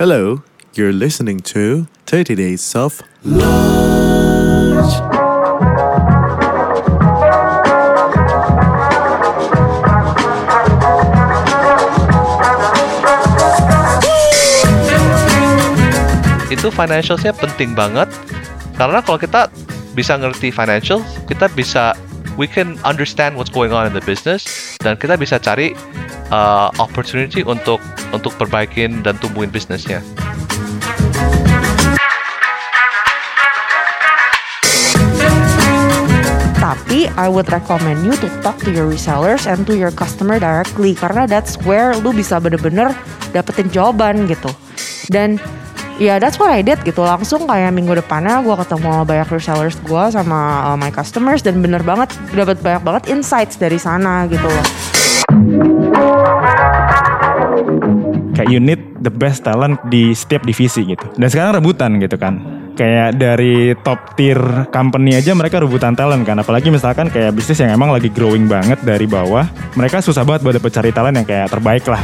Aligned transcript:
Hello, 0.00 0.40
you're 0.72 0.96
listening 0.96 1.44
to 1.52 1.84
30 2.08 2.32
Days 2.32 2.72
of 2.72 3.04
Lunch. 3.20 4.96
itu 16.48 16.72
financialsnya 16.72 17.36
penting 17.36 17.76
banget 17.76 18.08
karena 18.80 19.04
kalau 19.04 19.20
kita 19.20 19.52
bisa 19.92 20.16
ngerti 20.16 20.48
financial 20.48 21.04
kita 21.28 21.52
bisa 21.52 21.92
we 22.40 22.48
can 22.48 22.80
understand 22.88 23.36
what's 23.36 23.52
going 23.52 23.76
on 23.76 23.84
in 23.84 23.92
the 23.92 24.00
business 24.08 24.48
dan 24.80 24.96
kita 24.96 25.20
bisa 25.20 25.36
cari 25.36 25.76
uh, 26.30 26.70
opportunity 26.78 27.44
untuk 27.44 27.78
untuk 28.14 28.34
perbaikin 28.38 29.02
dan 29.04 29.18
tumbuhin 29.18 29.50
bisnisnya. 29.50 30.02
Tapi 36.60 37.10
I 37.18 37.26
would 37.26 37.50
recommend 37.50 38.06
you 38.06 38.14
to 38.22 38.28
talk 38.46 38.60
to 38.62 38.70
your 38.70 38.86
resellers 38.86 39.48
and 39.50 39.66
to 39.66 39.74
your 39.74 39.90
customer 39.90 40.38
directly 40.38 40.94
karena 40.94 41.26
that's 41.26 41.58
where 41.66 41.98
lu 41.98 42.14
bisa 42.14 42.38
bener-bener 42.38 42.94
dapetin 43.34 43.66
jawaban 43.74 44.30
gitu. 44.30 44.52
Dan 45.10 45.40
ya 45.98 46.22
that's 46.22 46.38
what 46.38 46.54
I 46.54 46.62
did 46.62 46.80
gitu 46.86 47.02
langsung 47.02 47.44
kayak 47.44 47.76
minggu 47.76 47.92
depannya 47.98 48.40
gue 48.40 48.56
ketemu 48.56 49.04
banyak 49.04 49.28
resellers 49.28 49.76
gue 49.84 50.04
sama 50.14 50.72
uh, 50.72 50.76
my 50.78 50.88
customers 50.88 51.44
dan 51.44 51.60
bener 51.60 51.84
banget 51.84 52.14
dapat 52.32 52.56
banyak 52.62 52.82
banget 52.86 53.02
insights 53.12 53.58
dari 53.58 53.76
sana 53.76 54.24
gitu 54.30 54.46
loh. 54.46 55.79
Kayak 58.34 58.48
you 58.50 58.60
need 58.62 58.80
the 59.02 59.12
best 59.12 59.42
talent 59.44 59.78
di 59.88 60.14
setiap 60.14 60.46
divisi 60.46 60.86
gitu. 60.86 61.06
Dan 61.16 61.28
sekarang 61.30 61.60
rebutan 61.62 61.98
gitu 61.98 62.16
kan. 62.16 62.38
Kayak 62.78 63.20
dari 63.20 63.74
top 63.84 64.16
tier 64.16 64.40
company 64.72 65.18
aja 65.18 65.36
mereka 65.36 65.60
rebutan 65.60 65.92
talent 65.92 66.24
kan. 66.24 66.38
Apalagi 66.40 66.72
misalkan 66.72 67.12
kayak 67.12 67.36
bisnis 67.36 67.60
yang 67.60 67.74
emang 67.74 67.92
lagi 67.92 68.08
growing 68.08 68.46
banget 68.48 68.80
dari 68.80 69.04
bawah. 69.04 69.44
Mereka 69.76 70.00
susah 70.00 70.24
banget 70.24 70.46
buat 70.46 70.54
dapet 70.56 70.72
cari 70.72 70.90
talent 70.94 71.16
yang 71.20 71.26
kayak 71.28 71.48
terbaik 71.50 71.84
lah. 71.90 72.02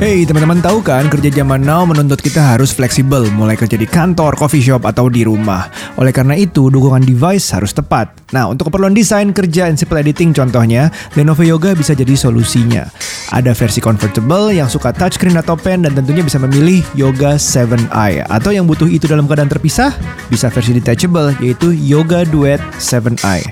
Hey 0.00 0.24
teman-teman 0.24 0.64
tahu 0.64 0.80
kan 0.80 1.12
kerja 1.12 1.28
zaman 1.28 1.60
now 1.60 1.84
menuntut 1.84 2.24
kita 2.24 2.40
harus 2.40 2.72
fleksibel 2.72 3.28
mulai 3.36 3.52
kerja 3.52 3.76
di 3.76 3.84
kantor, 3.84 4.32
coffee 4.32 4.64
shop 4.64 4.88
atau 4.88 5.12
di 5.12 5.28
rumah. 5.28 5.68
Oleh 6.00 6.08
karena 6.08 6.32
itu 6.40 6.72
dukungan 6.72 7.04
device 7.04 7.52
harus 7.52 7.76
tepat. 7.76 8.08
Nah 8.32 8.48
untuk 8.48 8.72
keperluan 8.72 8.96
desain, 8.96 9.28
kerja, 9.28 9.68
and 9.68 9.76
simple 9.76 10.00
editing 10.00 10.32
contohnya 10.32 10.88
Lenovo 11.20 11.44
Yoga 11.44 11.76
bisa 11.76 11.92
jadi 11.92 12.16
solusinya. 12.16 12.88
Ada 13.28 13.52
versi 13.52 13.84
convertible 13.84 14.56
yang 14.56 14.72
suka 14.72 14.88
touchscreen 14.96 15.36
atau 15.36 15.52
pen 15.52 15.84
dan 15.84 15.92
tentunya 15.92 16.24
bisa 16.24 16.40
memilih 16.40 16.80
Yoga 16.96 17.36
7i 17.36 18.24
atau 18.24 18.56
yang 18.56 18.64
butuh 18.64 18.88
itu 18.88 19.04
dalam 19.04 19.28
keadaan 19.28 19.52
terpisah 19.52 19.92
bisa 20.32 20.48
versi 20.48 20.80
detachable 20.80 21.36
yaitu 21.44 21.76
Yoga 21.76 22.24
Duet 22.24 22.64
7i. 22.80 23.44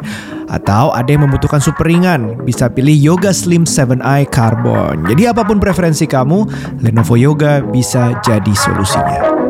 Atau 0.49 0.91
ada 0.97 1.09
yang 1.09 1.29
membutuhkan 1.29 1.61
super 1.61 1.85
ringan, 1.85 2.41
bisa 2.45 2.73
pilih 2.73 2.97
Yoga 2.97 3.37
Slim 3.37 3.69
7i 3.69 4.29
Carbon. 4.33 5.05
Jadi 5.05 5.29
apa 5.29 5.45
pun 5.45 5.61
preferensi 5.61 6.09
kamu, 6.09 6.49
Lenovo 6.81 7.15
Yoga 7.15 7.61
bisa 7.61 8.17
jadi 8.25 8.53
solusinya. 8.57 9.48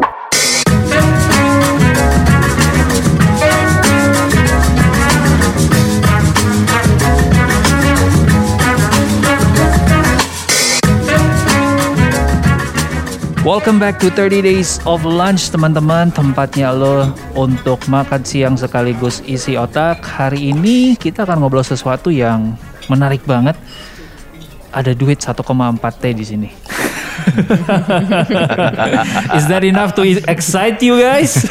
Welcome 13.48 13.80
back 13.80 13.96
to 14.04 14.12
30 14.12 14.44
Days 14.44 14.76
of 14.84 15.08
Lunch 15.08 15.48
teman-teman. 15.48 16.12
Tempatnya 16.12 16.68
lo 16.68 17.16
untuk 17.32 17.80
makan 17.88 18.20
siang 18.20 18.60
sekaligus 18.60 19.24
isi 19.24 19.56
otak. 19.56 20.04
Hari 20.04 20.52
ini 20.52 21.00
kita 21.00 21.24
akan 21.24 21.40
ngobrol 21.40 21.64
sesuatu 21.64 22.12
yang 22.12 22.60
menarik 22.92 23.24
banget. 23.24 23.56
Ada 24.68 24.92
duit 24.92 25.24
1,4 25.24 25.40
T 25.80 26.04
di 26.12 26.24
sini. 26.28 26.52
Is 29.40 29.48
that 29.48 29.64
enough 29.64 29.96
to 29.96 30.04
excite 30.28 30.84
you 30.84 31.00
guys? 31.00 31.48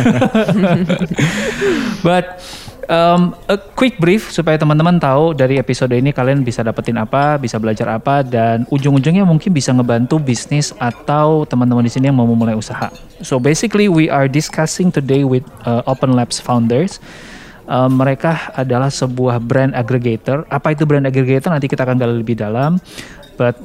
But 2.06 2.46
Um, 2.87 3.35
a 3.51 3.59
quick 3.59 3.99
brief 3.99 4.31
supaya 4.31 4.55
teman-teman 4.55 4.95
tahu 4.95 5.35
dari 5.35 5.59
episode 5.59 5.91
ini 5.91 6.15
kalian 6.15 6.39
bisa 6.47 6.63
dapetin 6.63 6.95
apa, 6.95 7.35
bisa 7.35 7.59
belajar 7.59 7.91
apa, 7.91 8.23
dan 8.23 8.63
ujung-ujungnya 8.71 9.27
mungkin 9.27 9.51
bisa 9.51 9.75
ngebantu 9.75 10.15
bisnis 10.23 10.71
atau 10.79 11.43
teman-teman 11.43 11.83
di 11.83 11.91
sini 11.91 12.07
yang 12.07 12.15
mau 12.15 12.23
memulai 12.23 12.55
usaha. 12.55 12.87
So 13.19 13.43
basically 13.43 13.91
we 13.91 14.07
are 14.07 14.31
discussing 14.31 14.87
today 14.95 15.27
with 15.27 15.43
uh, 15.67 15.83
Open 15.83 16.15
Labs 16.15 16.39
founders. 16.39 17.03
Uh, 17.67 17.91
mereka 17.91 18.55
adalah 18.55 18.87
sebuah 18.87 19.43
brand 19.43 19.75
aggregator. 19.75 20.47
Apa 20.47 20.71
itu 20.71 20.87
brand 20.87 21.03
aggregator? 21.03 21.51
Nanti 21.51 21.67
kita 21.67 21.83
akan 21.83 21.99
gali 21.99 22.23
lebih 22.23 22.39
dalam. 22.39 22.79
But 23.35 23.59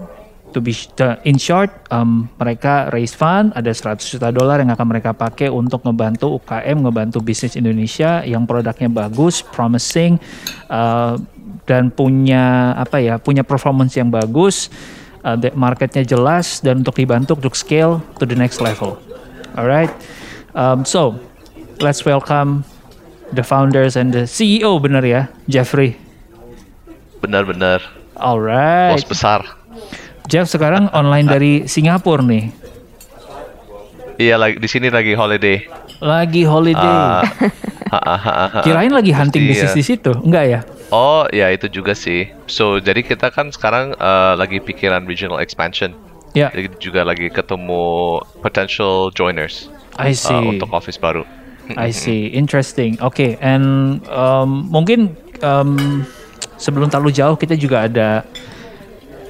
to 0.53 0.61
be 0.61 0.77
in 1.25 1.41
short 1.41 1.73
um, 1.89 2.29
mereka 2.37 2.93
raise 2.93 3.17
fund 3.17 3.51
ada 3.57 3.73
100 3.73 3.99
juta 4.05 4.29
dolar 4.29 4.61
yang 4.61 4.71
akan 4.71 4.87
mereka 4.87 5.17
pakai 5.17 5.49
untuk 5.49 5.81
ngebantu 5.83 6.37
UKM 6.39 6.85
ngebantu 6.85 7.19
bisnis 7.25 7.57
Indonesia 7.57 8.21
yang 8.23 8.45
produknya 8.45 8.93
bagus 8.93 9.41
promising 9.41 10.21
uh, 10.69 11.17
dan 11.65 11.89
punya 11.89 12.77
apa 12.77 13.01
ya 13.01 13.17
punya 13.17 13.41
performance 13.41 13.97
yang 13.97 14.13
bagus 14.13 14.69
uh, 15.25 15.35
marketnya 15.57 16.05
jelas 16.05 16.61
dan 16.61 16.85
untuk 16.85 17.01
dibantu 17.01 17.33
untuk 17.35 17.57
scale 17.57 18.05
to 18.21 18.29
the 18.29 18.37
next 18.37 18.61
level 18.61 19.01
alright 19.57 19.91
um, 20.53 20.85
so 20.85 21.17
let's 21.81 22.05
welcome 22.05 22.63
the 23.33 23.43
founders 23.43 23.97
and 23.97 24.13
the 24.13 24.29
CEO 24.29 24.77
bener 24.77 25.03
ya 25.03 25.33
Jeffrey 25.49 25.97
Benar-benar. 27.23 27.81
alright 28.19 28.99
Bos 28.99 29.09
besar. 29.09 29.62
Jeff 30.29 30.47
sekarang 30.49 30.89
online 30.93 31.27
dari 31.27 31.53
Singapura 31.67 32.23
nih. 32.23 32.51
Iya 34.21 34.37
lagi 34.39 34.57
di 34.61 34.69
sini 34.71 34.89
lagi 34.93 35.13
holiday. 35.17 35.67
Lagi 35.99 36.43
holiday. 36.47 37.01
Ha. 37.93 38.65
Kirain 38.65 38.89
lagi 38.89 39.13
hunting 39.13 39.45
Iya. 39.45 39.69
bisnis 39.69 39.77
di 39.77 39.85
situ. 39.85 40.17
Enggak 40.25 40.45
ya? 40.49 40.61
Oh 40.89 41.29
ya 41.29 41.53
itu 41.53 41.69
juga 41.69 41.93
sih. 41.93 42.25
So 42.49 42.81
jadi 42.81 43.05
kita 43.05 43.29
kan 43.29 43.53
sekarang 43.53 43.93
eh, 43.93 44.33
lagi 44.33 44.65
pikiran 44.65 45.05
regional 45.05 45.45
expansion. 45.45 45.93
Ya, 46.33 46.49
Jadi 46.49 46.73
juga 46.81 47.05
lagi 47.05 47.29
ketemu 47.29 48.17
potential 48.41 49.13
joiners 49.13 49.69
I 50.01 50.13
eh, 50.13 50.17
see. 50.17 50.33
untuk 50.33 50.73
office 50.73 50.97
baru. 50.97 51.29
I 51.77 51.93
see. 51.93 52.33
Interesting. 52.33 52.97
Oke, 53.05 53.37
and 53.45 54.01
um, 54.09 54.65
mungkin 54.73 55.13
um, 55.45 56.09
sebelum 56.57 56.89
terlalu 56.89 57.13
jauh 57.13 57.37
kita 57.37 57.61
juga 57.61 57.85
ada 57.85 58.25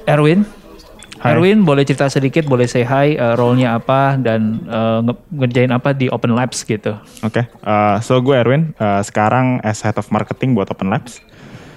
Erwin. 0.06 0.47
Hai. 1.22 1.38
Erwin 1.38 1.62
boleh 1.62 1.87
cerita 1.87 2.10
sedikit, 2.10 2.50
boleh 2.50 2.66
say 2.66 2.83
hi, 2.83 3.15
uh, 3.15 3.38
role-nya 3.38 3.78
apa 3.78 4.19
dan 4.19 4.66
uh, 4.66 5.06
nge- 5.06 5.22
ngerjain 5.31 5.71
apa 5.71 5.94
di 5.94 6.10
Open 6.10 6.34
Labs 6.34 6.66
gitu. 6.66 6.99
Oke, 7.22 7.47
uh, 7.62 8.03
so 8.03 8.19
gue 8.19 8.34
Erwin, 8.34 8.75
uh, 8.83 8.99
sekarang 9.06 9.62
as 9.62 9.78
head 9.87 9.94
of 9.94 10.10
marketing 10.10 10.59
buat 10.59 10.66
Open 10.75 10.91
Labs. 10.91 11.22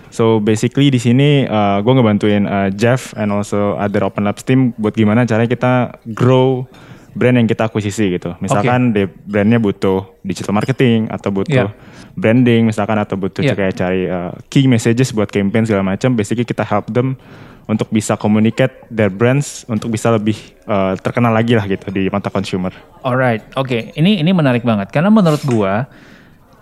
So 0.09 0.41
basically 0.41 0.89
di 0.89 0.97
sini 0.97 1.45
uh, 1.45 1.78
gue 1.85 1.94
ngebantuin 1.94 2.50
uh, 2.50 2.73
Jeff 2.73 3.13
and 3.13 3.29
also 3.29 3.78
other 3.78 4.01
Open 4.01 4.25
Labs 4.25 4.41
team 4.41 4.73
buat 4.81 4.97
gimana 4.97 5.29
caranya 5.29 5.51
kita 5.51 5.73
grow 6.09 6.66
brand 7.13 7.38
yang 7.38 7.45
kita 7.45 7.69
akuisisi 7.69 8.17
gitu. 8.17 8.33
Misalkan 8.41 8.97
di 8.97 9.06
brandnya 9.06 9.62
butuh 9.62 10.19
digital 10.25 10.57
marketing 10.57 11.07
atau 11.13 11.29
butuh 11.31 11.69
Yeah. 11.69 11.72
branding 12.17 12.66
misalkan 12.66 12.97
atau 12.97 13.15
butuh 13.15 13.44
Yeah. 13.44 13.53
kayak 13.53 13.77
cari 13.77 14.09
uh, 14.09 14.33
key 14.50 14.65
messages 14.65 15.13
buat 15.13 15.30
campaign 15.30 15.69
segala 15.69 15.86
macam. 15.86 16.18
Basically 16.18 16.47
kita 16.47 16.65
help 16.65 16.89
them 16.89 17.19
untuk 17.65 17.89
bisa 17.89 18.13
communicate 18.17 18.85
their 18.94 19.09
brands 19.09 19.65
untuk 19.65 19.89
bisa 19.89 20.13
lebih 20.13 20.38
uh, 20.69 20.94
terkenal 21.01 21.33
lagi 21.33 21.57
lah 21.57 21.65
gitu 21.65 21.89
di 21.89 22.09
mata 22.13 22.29
consumer. 22.29 22.73
Alright, 23.01 23.41
oke. 23.57 23.94
Ini 23.97 24.21
ini 24.21 24.31
menarik 24.33 24.62
banget 24.62 24.94
karena 24.94 25.09
menurut 25.09 25.41
gua 25.45 25.89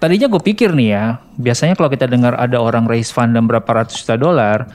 tadinya 0.03 0.27
gue 0.27 0.43
pikir 0.43 0.75
nih 0.75 0.89
ya, 0.91 1.05
biasanya 1.39 1.79
kalau 1.79 1.87
kita 1.87 2.11
dengar 2.11 2.35
ada 2.35 2.59
orang 2.59 2.83
raise 2.83 3.07
fund 3.07 3.31
dan 3.31 3.47
berapa 3.47 3.63
ratus 3.63 4.03
juta 4.03 4.19
dolar, 4.19 4.67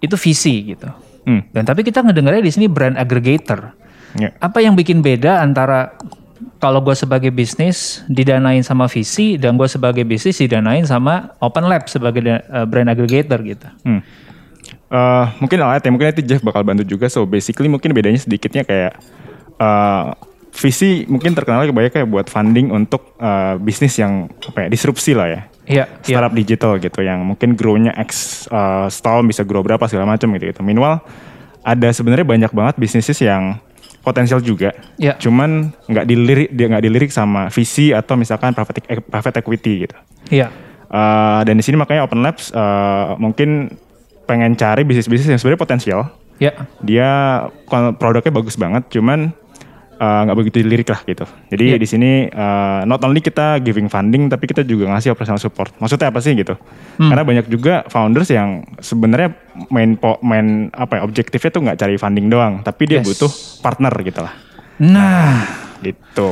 itu 0.00 0.16
visi 0.16 0.72
gitu. 0.72 0.88
Hmm. 1.28 1.44
Dan 1.52 1.68
tapi 1.68 1.84
kita 1.84 2.00
ngedengarnya 2.00 2.40
di 2.40 2.48
sini 2.48 2.66
brand 2.72 2.96
aggregator. 2.96 3.76
Ya. 4.16 4.32
Apa 4.40 4.64
yang 4.64 4.72
bikin 4.72 5.04
beda 5.04 5.44
antara 5.44 5.92
kalau 6.64 6.80
gue 6.80 6.96
sebagai 6.96 7.28
bisnis 7.28 8.00
didanain 8.08 8.64
sama 8.64 8.88
visi 8.88 9.36
dan 9.36 9.60
gue 9.60 9.68
sebagai 9.68 10.00
bisnis 10.00 10.40
didanain 10.40 10.88
sama 10.88 11.36
Open 11.44 11.68
Lab 11.68 11.84
sebagai 11.92 12.24
uh, 12.24 12.64
brand 12.64 12.88
aggregator 12.88 13.44
gitu. 13.44 13.68
Hmm. 13.84 14.00
Eh, 14.94 15.26
mungkin 15.42 15.58
alat 15.58 15.82
ya, 15.82 15.90
mungkin 15.90 16.06
nanti 16.14 16.22
Jeff 16.22 16.38
bakal 16.46 16.62
bantu 16.62 16.86
juga. 16.86 17.10
So 17.10 17.26
basically 17.26 17.66
mungkin 17.66 17.90
bedanya 17.90 18.22
sedikitnya 18.22 18.62
kayak 18.62 18.92
eh, 19.58 20.04
VC 20.54 21.10
mungkin 21.10 21.34
terkenal 21.34 21.66
kebanyakan 21.66 22.06
kayak 22.06 22.08
buat 22.08 22.26
funding 22.30 22.70
untuk 22.70 23.18
uh, 23.18 23.58
bisnis 23.58 23.98
yang 23.98 24.30
apa 24.46 24.64
ya 24.64 24.68
disrupsi 24.70 25.10
lah 25.10 25.26
ya. 25.26 25.40
Iya, 25.66 25.84
iya. 26.06 26.14
Startup 26.14 26.30
digital 26.30 26.78
gitu 26.78 27.02
yang 27.02 27.26
mungkin 27.26 27.58
grow-nya 27.58 27.90
X 28.06 28.44
uh, 28.54 28.86
setahun 28.86 29.26
bisa 29.26 29.42
grow 29.42 29.66
berapa 29.66 29.82
segala 29.90 30.14
macam 30.14 30.30
gitu 30.38 30.54
gitu. 30.54 30.62
Meanwhile 30.62 31.02
ada 31.66 31.90
sebenarnya 31.90 32.22
banyak 32.22 32.52
banget 32.54 32.74
bisnis 32.78 33.10
yang 33.18 33.58
potensial 34.06 34.38
juga. 34.38 34.70
Iya. 34.94 35.18
Cuman 35.18 35.74
nggak 35.90 36.06
dilirik 36.06 36.48
dia 36.54 36.66
nggak 36.70 36.84
dilirik 36.86 37.10
sama 37.10 37.50
VC 37.50 37.90
atau 37.90 38.14
misalkan 38.14 38.54
private 38.54 38.86
e- 38.86 39.02
private 39.10 39.36
equity 39.42 39.90
gitu. 39.90 39.96
Iya. 40.30 40.54
Uh, 40.86 41.42
dan 41.42 41.58
di 41.58 41.66
sini 41.66 41.74
makanya 41.74 42.06
Open 42.06 42.22
Labs 42.22 42.54
uh, 42.54 43.18
mungkin 43.18 43.74
pengen 44.24 44.52
cari 44.54 44.82
bisnis-bisnis 44.82 45.28
yang 45.28 45.38
sebenarnya 45.38 45.60
potensial. 45.60 46.00
Iya. 46.36 46.66
Dia 46.80 47.10
produknya 47.94 48.32
bagus 48.32 48.58
banget, 48.58 48.90
cuman 48.90 49.30
uh, 49.96 50.20
nggak 50.26 50.36
begitu 50.36 50.56
dilirik 50.60 50.88
lah 50.88 51.00
gitu. 51.04 51.22
Jadi 51.46 51.64
Iya. 51.64 51.78
di 51.78 51.86
sini 51.86 52.10
uh, 52.26 52.82
not 52.82 52.98
only 53.00 53.22
kita 53.22 53.62
giving 53.62 53.86
funding, 53.86 54.26
tapi 54.26 54.44
kita 54.44 54.66
juga 54.66 54.90
ngasih 54.90 55.14
operational 55.14 55.38
support. 55.38 55.70
Maksudnya 55.78 56.10
apa 56.10 56.18
sih 56.18 56.34
gitu? 56.34 56.58
Hmm. 56.98 57.10
Karena 57.10 57.22
banyak 57.22 57.46
juga 57.46 57.86
founders 57.86 58.28
yang 58.28 58.66
sebenarnya 58.78 59.30
main 59.70 59.94
po- 59.94 60.18
main 60.20 60.68
apa 60.70 60.98
ya 60.98 61.02
objektifnya 61.02 61.50
tuh 61.50 61.62
nggak 61.62 61.78
cari 61.78 61.94
funding 61.94 62.26
doang, 62.26 62.60
tapi 62.60 62.90
dia 62.90 62.98
Yes. 62.98 63.06
butuh 63.06 63.30
partner 63.62 63.94
gitu 64.02 64.20
lah. 64.20 64.34
Nah, 64.82 65.62
Gitu. 65.78 66.28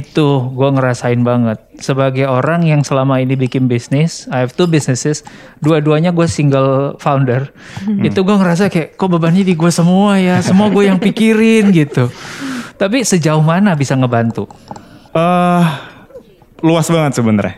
Itu 0.00 0.52
gue 0.52 0.68
ngerasain 0.72 1.20
banget. 1.24 1.58
Sebagai 1.80 2.28
orang 2.28 2.64
yang 2.64 2.84
selama 2.84 3.20
ini 3.20 3.36
bikin 3.36 3.68
bisnis, 3.68 4.28
I 4.28 4.44
have 4.44 4.52
two 4.52 4.68
businesses, 4.68 5.24
dua-duanya 5.60 6.12
gue 6.12 6.28
single 6.28 7.00
founder. 7.00 7.52
Itu 8.00 8.24
gue 8.24 8.36
ngerasa 8.36 8.68
kayak 8.68 9.00
kok 9.00 9.08
bebannya 9.08 9.44
di 9.44 9.56
gue 9.56 9.72
semua 9.72 10.20
ya, 10.20 10.40
semua 10.44 10.68
gue 10.68 10.88
yang 10.88 11.00
pikirin 11.00 11.72
gitu. 11.72 12.08
Tapi 12.76 13.04
sejauh 13.04 13.40
mana 13.40 13.72
bisa 13.72 13.96
ngebantu? 13.96 14.48
eh 15.16 15.64
luas 16.60 16.86
banget 16.92 17.12
sebenarnya. 17.16 17.56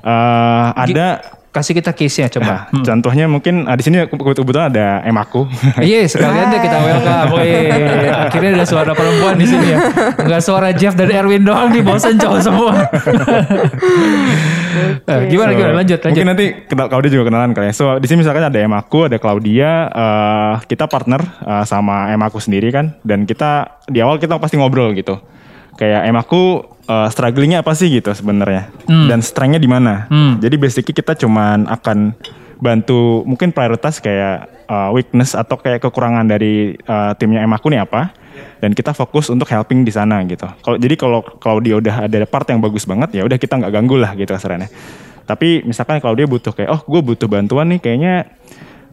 Eh 0.00 0.68
ada 0.72 1.06
Kasih 1.56 1.72
kita 1.72 1.96
case-nya 1.96 2.28
coba. 2.28 2.68
Nah, 2.68 2.84
contohnya 2.84 3.24
mungkin 3.24 3.64
ah, 3.64 3.72
di 3.72 3.80
sini 3.80 4.04
kebetulan 4.04 4.68
ada 4.68 5.00
em 5.00 5.16
aku. 5.16 5.48
Iya 5.80 6.04
sekalian 6.04 6.52
deh 6.52 6.60
kita 6.60 6.76
welcome. 6.84 7.32
Wih, 7.40 7.72
akhirnya 8.28 8.60
ada 8.60 8.66
suara 8.68 8.92
perempuan 8.92 9.40
di 9.40 9.48
sini 9.48 9.72
ya. 9.72 9.78
Enggak 10.20 10.42
suara 10.44 10.68
Jeff 10.76 10.92
dan 10.92 11.08
Erwin 11.08 11.48
doang 11.48 11.72
nih, 11.72 11.80
bosen 11.80 12.20
cowok 12.20 12.40
semua. 12.44 12.72
Eh, 15.06 15.32
gimana 15.32 15.56
So, 15.56 15.56
gimana 15.56 15.72
lanjut 15.80 15.96
lanjut. 16.04 16.12
Mungkin 16.12 16.28
nanti 16.28 16.46
kenal 16.68 16.92
Claudia 16.92 17.08
juga 17.08 17.24
kenalan 17.32 17.56
kali 17.56 17.72
ya. 17.72 17.74
So 17.74 17.96
di 17.96 18.04
sini 18.04 18.20
misalkan 18.20 18.44
ada 18.44 18.58
em 18.60 18.76
aku, 18.76 19.08
ada 19.08 19.16
Claudia, 19.16 19.88
eh, 19.88 20.54
kita 20.68 20.84
partner 20.84 21.24
eh, 21.24 21.64
sama 21.64 22.12
em 22.12 22.20
aku 22.20 22.36
sendiri 22.36 22.68
kan, 22.68 22.92
dan 23.00 23.24
kita 23.24 23.80
di 23.88 24.04
awal 24.04 24.20
kita 24.20 24.36
pasti 24.36 24.60
ngobrol 24.60 24.92
gitu. 24.92 25.16
Kayak 25.80 26.04
em 26.04 26.16
aku 26.20 26.75
eh, 26.86 27.08
strugglingnya 27.10 27.60
apa 27.60 27.74
sih 27.74 27.90
gitu 27.90 28.14
sebenarnya, 28.14 28.70
dan 29.10 29.20
strengthnya 29.20 29.60
di 29.60 29.70
mana. 29.70 30.06
Hmm. 30.08 30.38
Jadi 30.38 30.56
basically 30.56 30.94
kita 30.94 31.18
cuman 31.18 31.66
akan 31.66 32.14
bantu 32.56 33.20
mungkin 33.28 33.52
prioritas 33.52 34.00
kayak 34.00 34.48
eh, 34.66 34.90
weakness 34.94 35.36
atau 35.36 35.60
kayak 35.60 35.84
kekurangan 35.84 36.24
dari 36.24 36.78
eh, 36.78 37.12
timnya 37.20 37.44
em 37.44 37.52
aku 37.52 37.68
nih 37.68 37.84
apa 37.84 38.14
dan 38.60 38.72
kita 38.72 38.92
fokus 38.96 39.28
untuk 39.28 39.48
helping 39.48 39.84
di 39.84 39.92
sana 39.92 40.24
gitu. 40.24 40.48
Kalau 40.64 40.76
jadi 40.80 40.94
kalau 40.96 41.20
kalau 41.40 41.60
dia 41.60 41.76
udah 41.76 42.08
ada 42.08 42.24
part 42.28 42.48
yang 42.48 42.60
bagus 42.60 42.88
banget 42.88 43.20
ya 43.20 43.22
udah 43.24 43.36
kita 43.36 43.60
nggak 43.60 43.72
ganggu 43.72 43.96
lah 44.00 44.12
gitu 44.16 44.32
kasarannya. 44.32 44.68
Tapi 45.26 45.66
misalkan 45.66 45.98
kalau 45.98 46.14
dia 46.14 46.24
butuh 46.24 46.54
kayak 46.54 46.70
oh 46.70 46.80
gue 46.86 47.00
butuh 47.02 47.26
bantuan 47.26 47.66
nih 47.74 47.80
kayaknya 47.82 48.14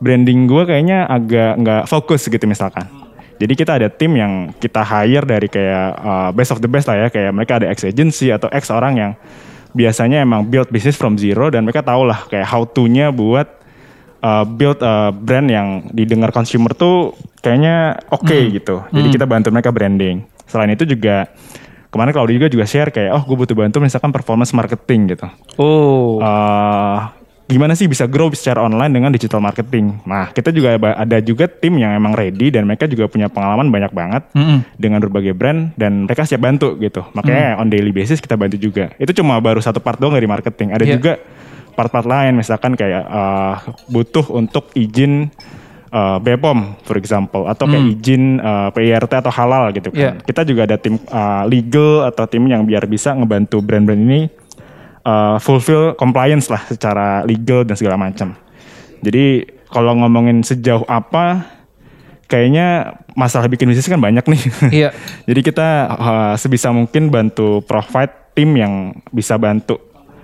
branding 0.02 0.50
gue 0.50 0.64
kayaknya 0.66 1.06
agak 1.08 1.62
nggak 1.62 1.84
fokus 1.88 2.28
gitu 2.28 2.44
misalkan. 2.50 2.90
Jadi 3.38 3.54
kita 3.54 3.78
ada 3.82 3.88
tim 3.90 4.14
yang 4.18 4.54
kita 4.58 4.82
hire 4.86 5.26
dari 5.26 5.48
kayak 5.50 5.90
uh, 6.00 6.30
best 6.34 6.54
of 6.54 6.60
the 6.62 6.70
best 6.70 6.90
lah 6.90 7.06
ya 7.06 7.08
kayak 7.10 7.32
mereka 7.34 7.62
ada 7.62 7.68
ex 7.70 7.84
agency 7.84 8.30
atau 8.30 8.50
ex 8.54 8.70
orang 8.70 8.94
yang 8.98 9.12
biasanya 9.74 10.22
emang 10.22 10.46
build 10.48 10.70
business 10.70 10.96
from 10.96 11.18
zero 11.18 11.50
dan 11.50 11.66
mereka 11.66 11.82
tahu 11.82 12.06
lah 12.06 12.30
kayak 12.30 12.46
how 12.46 12.62
to-nya 12.64 13.10
buat 13.10 13.50
uh, 14.22 14.46
build 14.46 14.80
a 14.86 15.10
brand 15.12 15.50
yang 15.50 15.90
didengar 15.92 16.30
consumer 16.30 16.72
tuh 16.78 17.18
kayaknya 17.42 18.00
oke 18.14 18.38
gitu. 18.54 18.86
Jadi 18.94 19.08
kita 19.12 19.26
bantu 19.26 19.50
mereka 19.50 19.74
branding. 19.74 20.24
Selain 20.48 20.72
itu 20.72 20.86
juga 20.86 21.28
kemarin 21.90 22.14
Claudia 22.14 22.38
juga 22.38 22.50
juga 22.50 22.66
share 22.66 22.90
kayak 22.90 23.12
oh 23.14 23.24
gue 23.26 23.38
butuh 23.38 23.58
bantu 23.58 23.78
misalkan 23.82 24.14
performance 24.14 24.54
marketing 24.56 25.18
gitu. 25.18 25.28
Oh. 25.58 26.22
Eh, 26.22 26.98
gimana 27.44 27.74
sih 27.74 27.86
bisa 27.86 28.06
grow 28.06 28.32
secara 28.32 28.62
online 28.62 28.90
dengan 28.90 29.10
digital 29.10 29.38
marketing? 29.38 30.00
Nah 30.04 30.30
kita 30.30 30.50
juga 30.50 30.74
ada- 30.76 31.20
juga 31.20 31.46
tim 31.46 31.76
yang 31.76 31.92
emang 31.92 32.12
ready 32.12 32.50
dan 32.50 32.64
mereka 32.64 32.86
juga 32.86 33.06
punya 33.06 33.28
pengalaman 33.28 33.68
banyak 33.68 33.92
banget 33.92 34.24
Mm-mm. 34.32 34.64
dengan 34.76 35.00
berbagai 35.00 35.32
brand 35.32 35.76
dan 35.76 36.08
mereka 36.08 36.24
siap 36.24 36.40
bantu 36.40 36.76
gitu. 36.78 37.04
Makanya 37.12 37.58
on 37.58 37.68
daily 37.68 37.92
basis 37.92 38.18
kita 38.18 38.34
bantu 38.34 38.56
juga. 38.56 38.96
Itu 38.96 39.12
cuma 39.14 39.38
baru 39.38 39.60
satu 39.60 39.78
part 39.78 39.98
doang 39.98 40.14
dari 40.14 40.26
marketing. 40.26 40.72
Ada 40.72 40.84
Iya. 40.84 40.94
juga 40.94 41.14
part-part 41.74 42.06
lain 42.06 42.38
misalkan 42.38 42.74
kayak 42.74 43.04
eh, 43.04 43.56
butuh 43.88 44.30
untuk 44.30 44.70
izin 44.74 45.28
eh, 45.90 46.18
BPOM 46.20 46.80
for 46.82 46.96
example 46.96 47.46
atau 47.46 47.66
kayak 47.68 47.86
izin 47.94 48.38
eh, 48.38 48.70
PIRT 48.72 49.12
atau 49.12 49.30
halal 49.30 49.70
gitu 49.72 49.90
kan. 49.90 50.00
Iya. 50.00 50.12
Kita 50.22 50.42
juga 50.44 50.64
ada 50.64 50.78
tim 50.78 50.96
eh, 50.96 51.44
legal 51.46 52.08
atau 52.08 52.24
tim 52.26 52.46
yang 52.46 52.64
biar 52.64 52.86
bisa 52.86 53.12
ngebantu 53.12 53.60
brand-brand 53.60 54.00
ini 54.00 54.20
uh, 55.08 55.38
fulfill 55.40 55.94
compliance 55.96 56.50
lah 56.50 56.64
secara 56.68 57.22
legal 57.24 57.64
dan 57.64 57.76
segala 57.78 58.00
macam. 58.00 58.36
Jadi 59.04 59.48
kalau 59.68 60.00
ngomongin 60.00 60.42
sejauh 60.44 60.88
apa, 60.88 61.44
kayaknya 62.32 62.98
masalah 63.14 63.46
bikin 63.52 63.70
bisnis 63.70 63.90
kan 63.90 64.02
banyak 64.02 64.26
nih. 64.26 64.42
Iya. 64.84 64.90
Jadi 65.28 65.40
kita 65.44 65.70
uh, 65.92 66.34
sebisa 66.40 66.72
mungkin 66.74 67.14
bantu 67.14 67.62
provide 67.66 68.34
tim 68.34 68.50
yang 68.58 68.98
bisa 69.14 69.38
bantu 69.38 69.78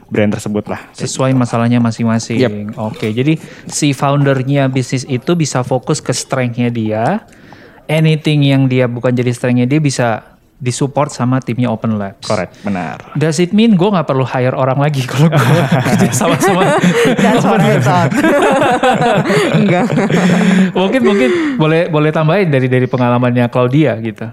brand 0.10 0.34
tersebut 0.34 0.66
lah. 0.66 0.90
sesuai 0.98 1.38
masalahnya 1.38 1.78
masing-masing. 1.78 2.42
Yep. 2.42 2.54
Oke, 2.82 3.14
jadi 3.14 3.38
si 3.70 3.94
foundernya 3.94 4.66
bisnis 4.66 5.06
itu 5.06 5.38
bisa 5.38 5.62
fokus 5.62 6.02
ke 6.02 6.10
strength-nya 6.10 6.74
dia. 6.74 7.30
Anything 7.86 8.42
yang 8.42 8.66
dia 8.66 8.90
bukan 8.90 9.14
jadi 9.14 9.30
strength-nya 9.30 9.70
dia 9.70 9.78
bisa 9.78 10.38
disupport 10.60 11.08
sama 11.08 11.40
timnya 11.40 11.72
Open 11.72 11.96
Labs. 11.96 12.22
Correct, 12.22 12.60
benar. 12.62 13.16
Does 13.16 13.40
it 13.40 13.56
mean 13.56 13.74
gue 13.74 13.90
nggak 13.90 14.04
perlu 14.04 14.28
hire 14.28 14.52
orang 14.52 14.76
lagi 14.76 15.08
kalau 15.08 15.32
gue 15.32 15.62
kerja 15.88 16.08
sama-sama? 16.12 16.76
That's 17.16 17.48
what 17.48 17.64
I 17.64 17.80
thought. 17.80 18.12
Enggak. 19.60 19.88
mungkin 20.76 21.02
mungkin 21.02 21.30
boleh 21.56 21.88
boleh 21.88 22.12
tambahin 22.12 22.52
dari 22.52 22.68
dari 22.68 22.86
pengalamannya 22.86 23.48
Claudia 23.48 23.96
gitu. 24.00 24.28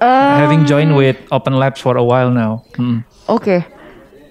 Having 0.00 0.64
joined 0.64 0.94
with 0.96 1.20
Open 1.28 1.60
Labs 1.60 1.76
for 1.76 1.92
a 1.94 2.04
while 2.04 2.32
now. 2.32 2.64
Hmm. 2.78 3.04
Oke. 3.28 3.60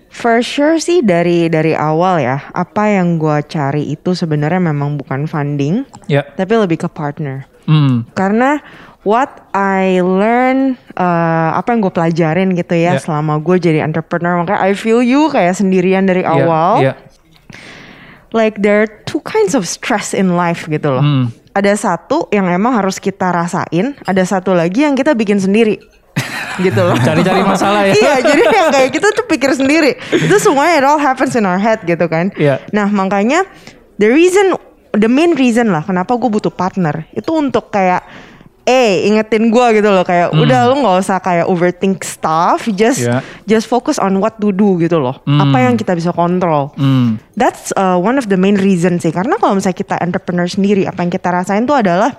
For 0.09 0.41
sure 0.41 0.81
sih 0.81 1.05
dari 1.05 1.53
dari 1.53 1.77
awal 1.77 2.17
ya, 2.17 2.49
apa 2.49 2.89
yang 2.89 3.21
gua 3.21 3.45
cari 3.45 3.93
itu 3.93 4.17
sebenarnya 4.17 4.57
memang 4.57 4.97
bukan 4.97 5.29
funding, 5.29 5.85
Ya. 6.09 6.25
tapi 6.33 6.57
lebih 6.57 6.81
ke 6.81 6.89
partner. 6.89 7.45
Hmm. 7.69 8.09
Karena 8.17 8.57
what 9.09 9.49
I 9.57 10.05
learn, 10.05 10.77
uh, 10.93 11.57
apa 11.57 11.73
yang 11.73 11.81
gue 11.81 11.89
pelajarin 11.89 12.53
gitu 12.53 12.77
ya 12.77 12.93
Yeah. 12.93 13.01
selama 13.01 13.41
gue 13.41 13.57
jadi 13.57 13.81
entrepreneur, 13.81 14.37
makanya 14.37 14.61
I 14.61 14.77
feel 14.77 15.01
you 15.01 15.33
kayak 15.33 15.57
sendirian 15.57 16.05
dari 16.05 16.21
awal. 16.21 16.85
ya. 16.85 16.93
Like 18.29 18.61
there 18.61 18.85
are 18.85 18.89
two 19.09 19.25
kinds 19.25 19.57
of 19.57 19.65
stress 19.65 20.13
in 20.13 20.37
life 20.37 20.69
gitu 20.69 20.93
loh. 20.93 21.01
Hmm. 21.01 21.33
Ada 21.57 21.73
satu 21.73 22.29
yang 22.29 22.45
emang 22.45 22.77
harus 22.77 23.01
kita 23.01 23.33
rasain, 23.33 23.97
ada 24.05 24.21
satu 24.21 24.53
lagi 24.53 24.85
yang 24.85 24.93
kita 24.93 25.17
bikin 25.17 25.41
sendiri. 25.41 25.81
gitu 26.65 26.77
loh. 26.77 26.93
Cari-cari 27.01 27.41
masalah 27.41 27.89
ya. 27.89 27.93
iya, 27.97 28.15
jadi 28.21 28.43
yang 28.45 28.69
kayak 28.77 28.89
kita 28.93 29.07
tuh 29.17 29.25
pikir 29.25 29.49
sendiri. 29.57 29.97
Itu 30.13 30.37
semuanya 30.37 30.77
it 30.77 30.85
all 30.85 31.01
happens 31.01 31.33
in 31.33 31.49
our 31.49 31.57
head 31.57 31.81
gitu 31.89 32.05
kan. 32.05 32.29
Iya. 32.37 32.61
Nah, 32.69 32.85
makanya 32.93 33.49
the 33.97 34.05
reason 34.05 34.53
the 34.93 35.09
main 35.09 35.33
reason 35.33 35.73
lah 35.73 35.81
kenapa 35.81 36.13
gue 36.13 36.29
butuh 36.29 36.53
partner 36.53 37.05
itu 37.13 37.29
untuk 37.33 37.69
kayak 37.69 38.05
eh 38.69 39.09
ingetin 39.09 39.49
gue 39.49 39.65
gitu 39.73 39.89
loh. 39.89 40.05
Kayak 40.05 40.29
udah 40.31 40.69
lu 40.69 40.85
nggak 40.85 40.97
usah 41.01 41.17
kayak 41.17 41.49
overthink 41.49 42.05
stuff. 42.05 42.69
Just 42.69 43.01
Iya. 43.01 43.25
just 43.43 43.65
focus 43.65 43.97
on 43.97 44.21
what 44.21 44.37
to 44.37 44.53
do 44.53 44.77
gitu 44.77 45.01
loh. 45.01 45.17
Apa 45.25 45.65
yang 45.65 45.73
kita 45.73 45.97
bisa 45.97 46.13
kontrol. 46.13 46.69
Hmm. 46.77 47.17
that's 47.33 47.73
uh, 47.73 47.95
one 47.95 48.19
of 48.19 48.29
the 48.29 48.37
main 48.37 48.53
reason 48.55 48.99
sih. 48.99 49.09
Karena 49.09 49.35
kalau 49.35 49.57
misalnya 49.57 49.73
kita 49.75 49.95
entrepreneur 49.97 50.45
sendiri 50.45 50.85
apa 50.85 51.01
yang 51.01 51.09
kita 51.09 51.31
rasain 51.31 51.65
tuh 51.65 51.79
adalah 51.79 52.13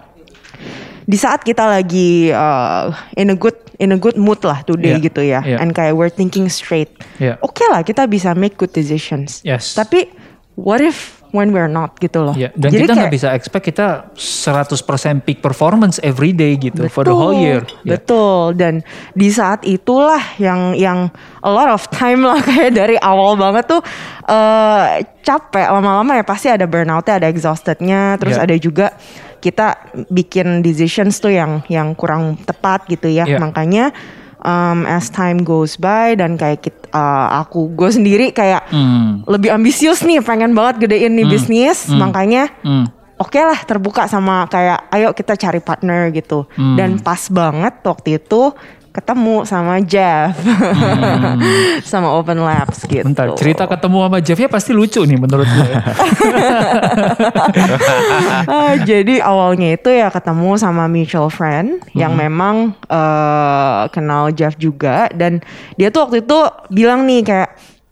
di 1.04 1.14
saat 1.14 1.42
kita 1.42 1.66
lagi 1.66 2.30
uh, 2.30 2.88
in 3.14 3.30
a 3.30 3.37
good 3.37 3.57
in 3.78 3.90
a 3.90 3.99
good 3.99 4.14
mood 4.16 4.38
lah 4.40 4.62
today 4.62 4.97
Iya, 4.97 5.04
gitu 5.04 5.21
ya. 5.21 5.40
Iya. 5.42 5.57
and 5.59 5.71
kayak 5.71 5.92
we're 5.92 6.11
thinking 6.11 6.49
straight. 6.49 6.90
Iya. 7.16 7.37
oke 7.40 7.62
lah 7.69 7.83
kita 7.83 8.04
bisa 8.07 8.33
make 8.33 8.57
good 8.57 8.71
decisions. 8.71 9.42
Yes. 9.42 9.75
tapi 9.75 10.09
what 10.57 10.80
if 10.80 11.19
when 11.30 11.54
we're 11.54 11.70
not 11.70 11.94
gitu 11.99 12.26
loh 12.26 12.34
Ya, 12.34 12.50
dan 12.58 12.70
Jadi 12.72 12.87
kita 12.87 12.92
nggak 12.96 13.14
bisa 13.14 13.28
expect 13.34 13.64
kita 13.68 14.10
100% 14.14 15.26
peak 15.26 15.38
performance 15.40 15.99
every 16.00 16.30
day 16.30 16.56
gitu 16.56 16.88
for 16.88 17.04
the 17.04 17.12
whole 17.12 17.34
year. 17.34 17.62
Betul. 17.84 18.56
Dan 18.56 18.80
di 19.12 19.28
saat 19.28 19.62
itulah 19.62 20.20
yang 20.40 20.72
yang 20.75 21.12
a 21.42 21.50
lot 21.50 21.68
of 21.68 21.84
time 21.92 22.25
lah 22.28 22.40
kayak 22.40 22.72
dari 22.72 22.96
awal 22.99 23.37
banget 23.37 23.68
tuh 23.68 23.82
eh 24.26 25.04
capek 25.20 25.68
lama-lama 25.68 26.16
ya 26.16 26.25
pasti 26.25 26.49
ada 26.49 26.64
burnoutnya, 26.64 27.20
ada 27.20 27.28
exhaustednya, 27.28 28.16
terus 28.16 28.40
Ya. 28.40 28.46
ada 28.49 28.56
juga 28.56 28.87
kita 29.40 29.76
bikin 30.08 30.60
decisions 30.60 31.20
tuh 31.20 31.32
yang 31.32 31.60
yang 31.68 31.92
kurang 31.96 32.40
tepat 32.44 32.88
gitu 32.88 33.08
ya. 33.08 33.28
Ya. 33.28 33.37
Makanya 33.37 33.92
um, 34.40 34.85
as 34.85 35.09
time 35.09 35.40
goes 35.40 35.75
by 35.75 36.12
dan 36.12 36.35
kayak 36.35 36.61
kit- 36.61 36.88
uh, 36.90 37.40
aku 37.40 37.70
gue 37.70 37.90
sendiri 37.90 38.26
kayak 38.30 38.66
Hmm. 38.66 39.23
lebih 39.25 39.50
ambisius 39.50 40.00
nih 40.00 40.20
pengen 40.20 40.52
banget 40.52 40.82
gedein 40.82 41.12
nih 41.12 41.26
bisnis. 41.26 41.87
Makanya 41.87 42.49
Hmm. 42.61 42.88
oke 43.16 43.37
lah 43.37 43.61
terbuka 43.61 44.04
sama 44.04 44.44
kayak 44.47 44.88
ayo 44.90 45.12
kita 45.12 45.35
cari 45.35 45.59
partner 45.59 46.09
gitu. 46.11 46.49
Dan 46.54 46.99
pas 46.99 47.20
banget 47.28 47.78
waktu 47.80 48.16
itu 48.16 48.52
ketemu 48.90 49.47
sama 49.47 49.78
Jeff. 49.87 50.35
Sama 51.90 52.11
Open 52.18 52.42
Labs 52.42 52.82
gitu. 52.90 53.06
Bentar, 53.06 53.30
cerita 53.38 53.64
ketemu 53.70 53.99
sama 54.06 54.18
Jeff 54.18 54.38
ya 54.38 54.50
pasti 54.50 54.75
lucu 54.75 55.02
nih 55.06 55.18
menurut 55.18 55.47
gue. 55.47 55.70
Ah, 58.50 58.75
jadi 58.82 59.23
awalnya 59.23 59.78
itu 59.78 59.90
ya 59.90 60.11
ketemu 60.11 60.59
sama 60.59 60.90
mutual 60.90 61.30
friend 61.30 61.82
yang 61.94 62.14
memang 62.14 62.75
eh, 62.90 63.82
kenal 63.94 64.30
Jeff 64.35 64.59
juga. 64.59 65.06
Dan 65.14 65.42
dia 65.78 65.90
tuh 65.94 66.06
waktu 66.09 66.26
itu 66.26 66.38
bilang 66.70 67.06
nih 67.06 67.23
kayak 67.23 67.50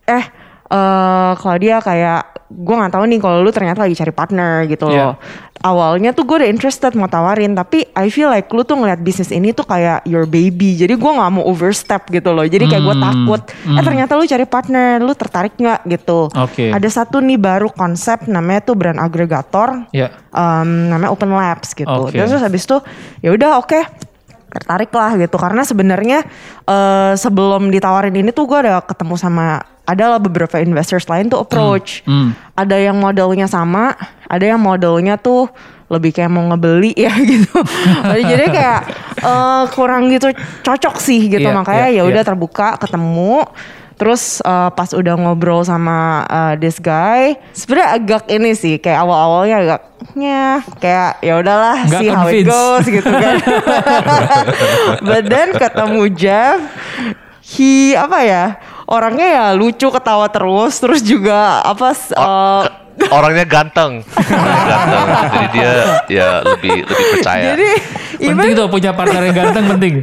eh 0.08 0.24
eh 0.68 1.32
kalau 1.34 1.56
dia 1.56 1.80
kayak 1.80 2.20
gue 2.46 2.74
nggak 2.74 2.92
tahu 2.92 3.04
nih 3.04 3.18
kalau 3.18 3.40
lu 3.40 3.48
ternyata 3.48 3.82
lagi 3.82 3.92
cari 3.94 4.08
partner 4.10 4.64
gitu 4.64 4.84
Iya. 4.86 4.96
loh. 5.02 5.14
Awalnya 5.58 6.12
tuh 6.12 6.22
gue 6.22 6.38
udah 6.38 6.46
interested 6.46 6.94
mau 6.94 7.04
tawarin 7.06 7.50
tapi 7.50 7.82
I 7.90 8.08
feel 8.08 8.28
like 8.28 8.46
lu 8.48 8.62
tuh 8.62 8.72
ngeliat 8.74 8.96
bisnis 8.98 9.28
ini 9.28 9.50
tuh 9.50 9.64
kayak 9.64 10.04
your 10.04 10.22
baby. 10.22 10.72
Jadi 10.72 10.94
gue 10.94 11.10
nggak 11.10 11.30
mau 11.30 11.44
overstep 11.44 12.06
gitu 12.08 12.30
loh. 12.30 12.44
Jadi 12.44 12.64
kayak 12.64 12.80
gue 12.80 12.94
Hmm, 12.94 13.04
takut. 13.04 13.40
Eh 13.66 13.82
ternyata 13.82 14.14
lu 14.14 14.24
cari 14.24 14.44
partner, 14.44 14.96
lu 14.98 15.12
tertarik 15.12 15.52
nggak 15.54 15.80
gitu. 15.88 16.30
Oke. 16.30 16.70
Ada 16.70 16.88
satu 16.94 17.18
nih 17.18 17.36
baru 17.36 17.68
konsep 17.68 18.24
namanya 18.24 18.62
tuh 18.62 18.76
brand 18.76 18.96
agregator 18.96 19.88
ya. 19.90 20.08
um, 20.30 20.68
namanya 20.88 21.10
Open 21.10 21.28
Labs 21.28 21.74
gitu. 21.74 21.90
Oke. 22.06 22.14
Terus 22.14 22.38
habis 22.38 22.62
itu 22.62 22.76
ya 23.18 23.30
udah 23.30 23.58
oke 23.58 23.80
tertarik 24.48 24.88
lah 24.90 25.12
gitu 25.14 25.36
karena 25.36 25.60
sebenarnya 25.60 26.18
eh, 26.64 27.12
sebelum 27.14 27.68
ditawarin 27.68 28.16
ini 28.16 28.32
tuh 28.32 28.48
gue 28.48 28.58
ada 28.58 28.80
ketemu 28.80 29.14
sama 29.14 29.60
adalah 29.88 30.20
beberapa 30.20 30.60
investors 30.60 31.08
lain 31.08 31.32
tuh 31.32 31.40
approach. 31.40 32.04
Hmm. 32.04 32.36
Ada 32.52 32.76
yang 32.76 33.00
modelnya 33.00 33.48
sama, 33.48 33.96
ada 34.28 34.44
yang 34.44 34.60
modelnya 34.60 35.16
tuh 35.16 35.48
lebih 35.88 36.12
kayak 36.12 36.28
mau 36.28 36.44
ngebeli 36.52 36.92
ya 36.92 37.08
gitu. 37.32 37.56
Jadi 38.04 38.44
kayak 38.52 38.80
eh, 39.24 39.64
kurang 39.72 40.12
gitu 40.12 40.28
cocok 40.60 41.00
sih 41.00 41.32
gitu 41.32 41.48
Iya, 41.48 41.56
makanya 41.56 41.88
iya, 41.88 42.04
ya 42.04 42.12
udah 42.12 42.22
iya. 42.22 42.28
terbuka 42.28 42.76
ketemu 42.76 43.48
terus 43.98 44.38
eh, 44.46 44.70
pas 44.78 44.90
udah 44.94 45.14
ngobrol 45.18 45.66
sama 45.66 46.22
eh, 46.30 46.54
this 46.62 46.78
guy 46.78 47.34
sebenarnya 47.50 47.88
agak 47.98 48.22
ini 48.30 48.54
sih 48.54 48.78
kayak 48.78 49.02
awal-awalnya 49.02 49.56
agak 49.58 49.80
ya 50.14 50.62
kayak 50.78 51.18
ya 51.18 51.34
udahlah 51.42 51.82
see 51.90 52.06
how 52.06 52.30
it 52.30 52.46
goes 52.46 52.86
gitu 52.86 53.10
kan 53.10 53.42
but 55.08 55.26
then 55.26 55.50
ketemu 55.50 56.02
Jeff 56.14 56.62
he 57.42 57.98
apa 57.98 58.18
ya 58.22 58.44
orangnya 58.88 59.28
ya 59.28 59.46
lucu 59.52 59.86
ketawa 59.86 60.26
terus 60.26 60.78
terus 60.78 61.00
juga 61.00 61.60
apa 61.60 61.92
s- 61.92 62.10
eh, 62.10 62.64
Orangnya 62.98 63.46
ganteng, 63.46 64.02
orangnya 64.34 64.64
ganteng. 64.66 65.06
Jadi 65.30 65.46
dia 65.54 65.70
ya 66.10 66.28
lebih 66.42 66.82
lebih 66.82 67.06
percaya. 67.14 67.54
jadi 67.54 67.70
Penting 68.18 68.34
even 68.42 68.58
tuh 68.58 68.66
punya 68.66 68.90
partner 68.90 69.22
yang 69.22 69.36
ganteng 69.38 69.64
penting. 69.70 69.94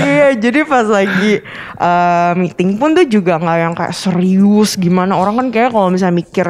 iya 0.00 0.32
jadi 0.34 0.64
pas 0.64 0.86
lagi 0.86 1.44
eh, 1.76 2.32
meeting 2.34 2.76
pun 2.76 2.92
tuh 2.92 3.04
juga 3.04 3.36
nggak 3.36 3.58
yang 3.60 3.74
kayak 3.74 3.92
serius 3.92 4.74
gimana 4.74 5.14
orang 5.14 5.36
kan 5.36 5.46
kayak 5.50 5.70
kalau 5.70 5.88
misalnya 5.90 6.16
mikir 6.16 6.46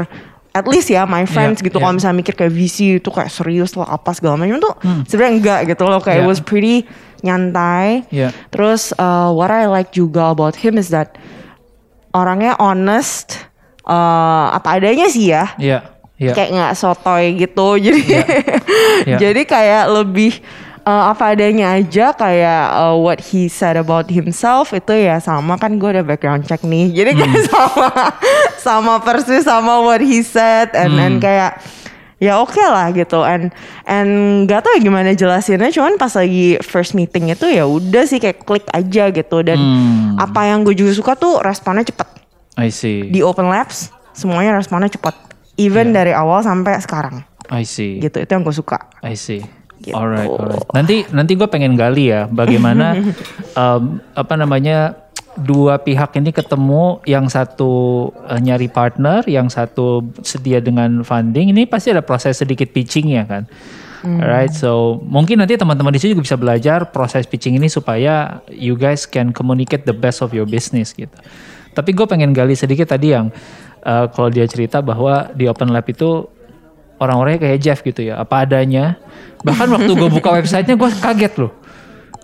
at 0.55 0.67
least 0.69 0.87
ya 0.89 1.03
my 1.03 1.27
friends 1.27 1.59
Iya, 1.59 1.67
gitu 1.67 1.77
iya. 1.77 1.83
kalau 1.83 1.95
misalnya 1.99 2.17
mikir 2.17 2.35
kayak 2.37 2.53
VC 2.53 2.77
itu 3.03 3.11
kayak 3.11 3.27
serius 3.29 3.75
lah 3.75 3.91
apa 3.91 4.15
segala 4.15 4.39
macam 4.39 4.63
tuh 4.63 4.75
sebenarnya 5.05 5.33
enggak 5.35 5.61
gitu 5.69 5.83
loh 5.85 5.99
kayak 5.99 6.19
it 6.19 6.25
Iya. 6.25 6.31
was 6.31 6.39
pretty 6.39 6.87
nyantai 7.25 8.05
Iya. 8.09 8.29
terus 8.49 8.93
uh, 8.95 9.33
what 9.33 9.49
I 9.49 9.65
like 9.65 9.91
juga 9.91 10.29
about 10.29 10.55
him 10.55 10.77
is 10.77 10.89
that 10.89 11.17
orangnya 12.11 12.55
honest 12.57 13.41
uh, 13.83 14.53
apa 14.53 14.77
adanya 14.77 15.09
sih 15.09 15.33
ya 15.33 15.57
Iya. 15.57 15.79
Iya. 16.15 16.33
kayak 16.33 16.51
nggak 16.53 16.75
sotoy 16.75 17.35
gitu 17.35 17.69
jadi 17.85 18.01
Iya. 19.03 19.17
jadi 19.19 19.43
kayak 19.43 19.85
lebih 19.91 20.39
uh, 20.83 21.11
apa 21.11 21.33
adanya 21.33 21.75
aja 21.75 22.13
kayak 22.13 22.63
uh, 22.71 22.95
what 22.95 23.19
he 23.25 23.49
said 23.49 23.75
about 23.75 24.07
himself 24.07 24.71
itu 24.71 24.95
ya 24.95 25.19
sama 25.19 25.57
kan 25.57 25.75
gue 25.75 25.91
udah 25.91 26.05
background 26.05 26.45
check 26.45 26.63
nih 26.63 26.93
jadi 26.93 27.11
kayak 27.15 27.33
Hmm. 27.35 27.49
sama 27.51 27.89
sama 28.57 28.95
persis 29.01 29.43
sama 29.43 29.81
what 29.81 29.99
he 29.99 30.21
said 30.21 30.71
and 30.73 30.93
Hmm. 30.93 31.03
and 31.03 31.17
kayak 31.19 31.59
ya 32.17 32.39
oke 32.39 32.59
lah 32.59 32.91
gitu 32.91 33.21
and 33.21 33.51
and 33.85 34.11
gak 34.45 34.61
tau 34.61 34.73
ya 34.73 34.81
gimana 34.81 35.11
jelasinnya 35.11 35.69
cuman 35.69 35.95
pas 35.95 36.11
lagi 36.11 36.57
first 36.61 36.93
meeting 36.93 37.29
itu 37.29 37.47
ya 37.47 37.65
udah 37.65 38.03
sih 38.03 38.17
kayak 38.17 38.43
klik 38.43 38.67
aja 38.69 39.11
gitu 39.11 39.41
dan 39.41 39.57
Hmm. 39.57 40.15
apa 40.17 40.47
yang 40.47 40.63
gue 40.63 40.73
juga 40.73 40.91
suka 40.91 41.13
tuh 41.15 41.39
responnya 41.39 41.83
cepet 41.83 42.07
I 42.55 42.69
see. 42.69 43.07
di 43.07 43.19
open 43.19 43.47
labs 43.47 43.91
semuanya 44.13 44.55
responnya 44.55 44.87
cepet 44.89 45.11
even 45.57 45.91
dari 45.91 46.11
awal 46.11 46.39
sampai 46.41 46.79
sekarang 46.79 47.27
I 47.47 47.63
see. 47.63 47.99
gitu 47.99 48.17
itu 48.17 48.31
yang 48.31 48.43
gue 48.43 48.53
suka 48.53 48.79
I 49.01 49.15
see. 49.15 49.43
Gitu. 49.77 49.93
Alright, 49.93 50.25
alright. 50.25 50.65
Nanti 50.73 51.05
nanti 51.11 51.35
gue 51.35 51.45
pengen 51.45 51.75
gali 51.75 52.09
ya 52.09 52.25
bagaimana 52.25 52.97
em, 53.53 53.83
apa 54.17 54.35
namanya 54.35 54.97
dua 55.41 55.83
pihak 55.83 56.15
ini 56.19 56.31
ketemu 56.31 57.03
yang 57.05 57.27
satu 57.27 58.09
eh, 58.31 58.41
nyari 58.41 58.71
partner, 58.71 59.27
yang 59.27 59.51
satu 59.51 60.03
sedia 60.23 60.63
dengan 60.63 61.03
funding. 61.03 61.51
Ini 61.51 61.67
pasti 61.67 61.91
ada 61.91 62.03
proses 62.03 62.39
sedikit 62.39 62.71
pitching 62.71 63.15
ya 63.15 63.25
kan. 63.27 63.47
Alright, 64.05 64.53
so 64.53 65.01
mungkin 65.09 65.41
nanti 65.41 65.57
teman-teman 65.57 65.89
di 65.89 65.97
sini 65.97 66.13
juga 66.13 66.29
bisa 66.29 66.37
belajar 66.37 66.93
proses 66.93 67.25
pitching 67.25 67.57
ini 67.57 67.73
supaya 67.73 68.45
you 68.53 68.77
guys 68.77 69.09
can 69.09 69.33
communicate 69.33 69.89
the 69.89 69.97
best 69.97 70.21
of 70.21 70.37
your 70.37 70.45
business 70.45 70.93
gitu. 70.93 71.17
Tapi 71.73 71.97
gue 71.97 72.05
pengen 72.05 72.37
gali 72.37 72.53
sedikit 72.53 72.93
tadi 72.93 73.17
yang 73.17 73.33
eh, 73.81 74.07
kalau 74.13 74.29
dia 74.29 74.45
cerita 74.45 74.85
bahwa 74.85 75.33
di 75.33 75.49
Open 75.49 75.73
Lab 75.73 75.89
itu 75.89 76.29
orang-orangnya 77.01 77.49
kayak 77.49 77.59
Jeff 77.65 77.81
gitu 77.81 78.05
ya, 78.05 78.21
apa 78.21 78.45
adanya. 78.45 79.01
Bahkan 79.41 79.73
waktu 79.73 79.93
gue 79.97 80.11
buka 80.21 80.31
websitenya 80.39 80.77
gue 80.77 80.91
kaget 81.01 81.35
loh. 81.41 81.53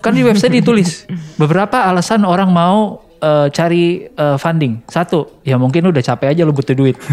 Kan 0.00 0.16
di 0.16 0.24
website 0.24 0.52
ditulis 0.56 1.04
beberapa 1.36 1.84
alasan 1.84 2.24
orang 2.24 2.48
mau 2.48 3.04
eh, 3.20 3.48
cari 3.52 4.08
eh, 4.08 4.36
funding. 4.40 4.80
Satu, 4.88 5.40
ya 5.44 5.60
mungkin 5.60 5.88
udah 5.92 6.02
capek 6.02 6.32
aja 6.32 6.42
lu 6.44 6.56
butuh 6.56 6.74
duit. 6.76 6.96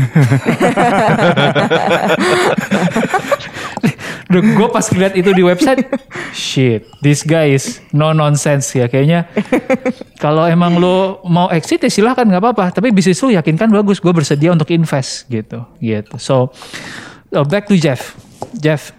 gue 4.27 4.67
pas 4.67 4.84
lihat 4.91 5.15
itu 5.15 5.32
di 5.32 5.39
website, 5.39 5.88
shit, 6.36 6.84
this 7.00 7.24
guy 7.24 7.56
is 7.56 7.79
no 7.96 8.12
nonsense 8.12 8.75
ya 8.75 8.91
kayaknya. 8.91 9.24
Kalau 10.24 10.44
emang 10.44 10.75
lu 10.77 11.22
mau 11.27 11.48
exit 11.48 11.79
ya 11.84 11.91
silahkan 11.91 12.27
nggak 12.27 12.44
apa-apa. 12.44 12.65
Tapi 12.75 12.91
bisnis 12.91 13.24
lu 13.24 13.32
yakinkan 13.32 13.72
bagus, 13.72 14.03
gue 14.03 14.12
bersedia 14.12 14.51
untuk 14.51 14.67
invest 14.72 15.25
gitu, 15.32 15.63
gitu. 15.79 16.15
So 16.20 16.51
uh, 17.32 17.46
back 17.48 17.72
to 17.72 17.75
Jeff, 17.79 18.20
Jeff. 18.60 18.91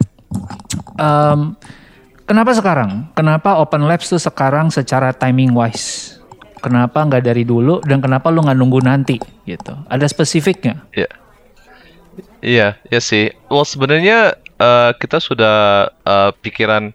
um, 0.99 1.57
kenapa 2.29 2.53
sekarang? 2.53 3.09
Kenapa 3.17 3.57
Open 3.57 3.89
Labs 3.89 4.13
tuh 4.13 4.21
sekarang 4.21 4.69
secara 4.69 5.17
timing 5.17 5.57
wise? 5.57 6.21
Kenapa 6.61 7.07
nggak 7.07 7.25
dari 7.25 7.49
dulu 7.49 7.81
dan 7.87 8.05
kenapa 8.05 8.29
lu 8.29 8.45
nggak 8.45 8.59
nunggu 8.59 8.85
nanti 8.85 9.17
gitu? 9.49 9.73
Ada 9.89 10.05
spesifiknya? 10.11 10.85
Iya. 10.93 11.11
Iya, 12.39 12.69
iya 12.91 13.01
sih. 13.03 13.35
Well, 13.51 13.67
sebenarnya 13.67 14.39
uh, 14.63 14.95
kita 14.95 15.19
sudah 15.19 15.89
uh, 16.07 16.31
pikiran, 16.43 16.95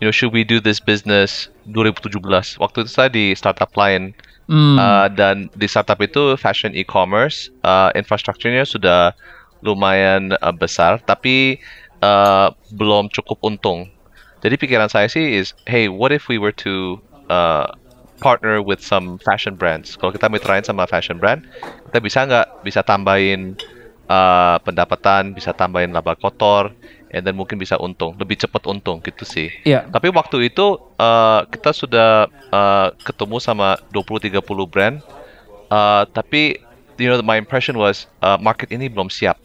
you 0.00 0.04
know, 0.08 0.12
should 0.12 0.32
we 0.32 0.44
do 0.44 0.60
this 0.60 0.80
business 0.80 1.48
2017. 1.72 2.20
Waktu 2.60 2.84
itu 2.84 2.90
saya 2.90 3.08
di 3.08 3.32
startup 3.32 3.72
lain. 3.78 4.12
Hmm. 4.44 4.76
Uh, 4.76 5.08
dan 5.08 5.48
di 5.56 5.64
startup 5.64 5.96
itu 6.04 6.36
fashion 6.36 6.76
e-commerce, 6.76 7.48
uh, 7.64 7.88
infrastrukturnya 7.96 8.68
sudah 8.68 9.16
lumayan 9.64 10.36
uh, 10.44 10.52
besar, 10.52 11.00
tapi 11.08 11.56
uh, 12.04 12.52
belum 12.76 13.08
cukup 13.08 13.40
untung. 13.40 13.88
Jadi 14.44 14.60
pikiran 14.60 14.92
saya 14.92 15.08
sih 15.08 15.40
is, 15.40 15.56
hey, 15.64 15.88
what 15.88 16.12
if 16.12 16.28
we 16.28 16.36
were 16.36 16.52
to 16.60 17.00
uh, 17.32 17.72
partner 18.20 18.60
with 18.60 18.84
some 18.84 19.16
fashion 19.24 19.56
brands? 19.56 19.96
Kalau 19.96 20.12
kita 20.12 20.28
mitrain 20.28 20.60
sama 20.60 20.84
fashion 20.84 21.16
brand, 21.16 21.48
kita 21.88 21.98
bisa 22.04 22.28
nggak 22.28 22.46
bisa 22.60 22.84
tambahin 22.84 23.56
uh, 24.12 24.60
pendapatan, 24.60 25.32
bisa 25.32 25.56
tambahin 25.56 25.96
laba 25.96 26.12
kotor, 26.12 26.76
and 27.08 27.24
then 27.24 27.40
mungkin 27.40 27.56
bisa 27.56 27.80
untung, 27.80 28.20
lebih 28.20 28.36
cepat 28.36 28.68
untung 28.68 29.00
gitu 29.00 29.24
sih. 29.24 29.48
Iya. 29.64 29.88
Tapi 29.88 30.12
waktu 30.12 30.52
itu 30.52 30.76
uh, 31.00 31.48
kita 31.48 31.72
sudah 31.72 32.28
uh, 32.52 32.92
ketemu 33.00 33.40
sama 33.40 33.80
20-30 33.96 34.44
brand, 34.68 35.00
uh, 35.72 36.04
tapi 36.12 36.60
you 37.00 37.08
know 37.08 37.16
my 37.24 37.40
impression 37.40 37.80
was 37.80 38.04
uh, 38.20 38.36
market 38.36 38.68
ini 38.68 38.92
belum 38.92 39.08
siap. 39.08 39.40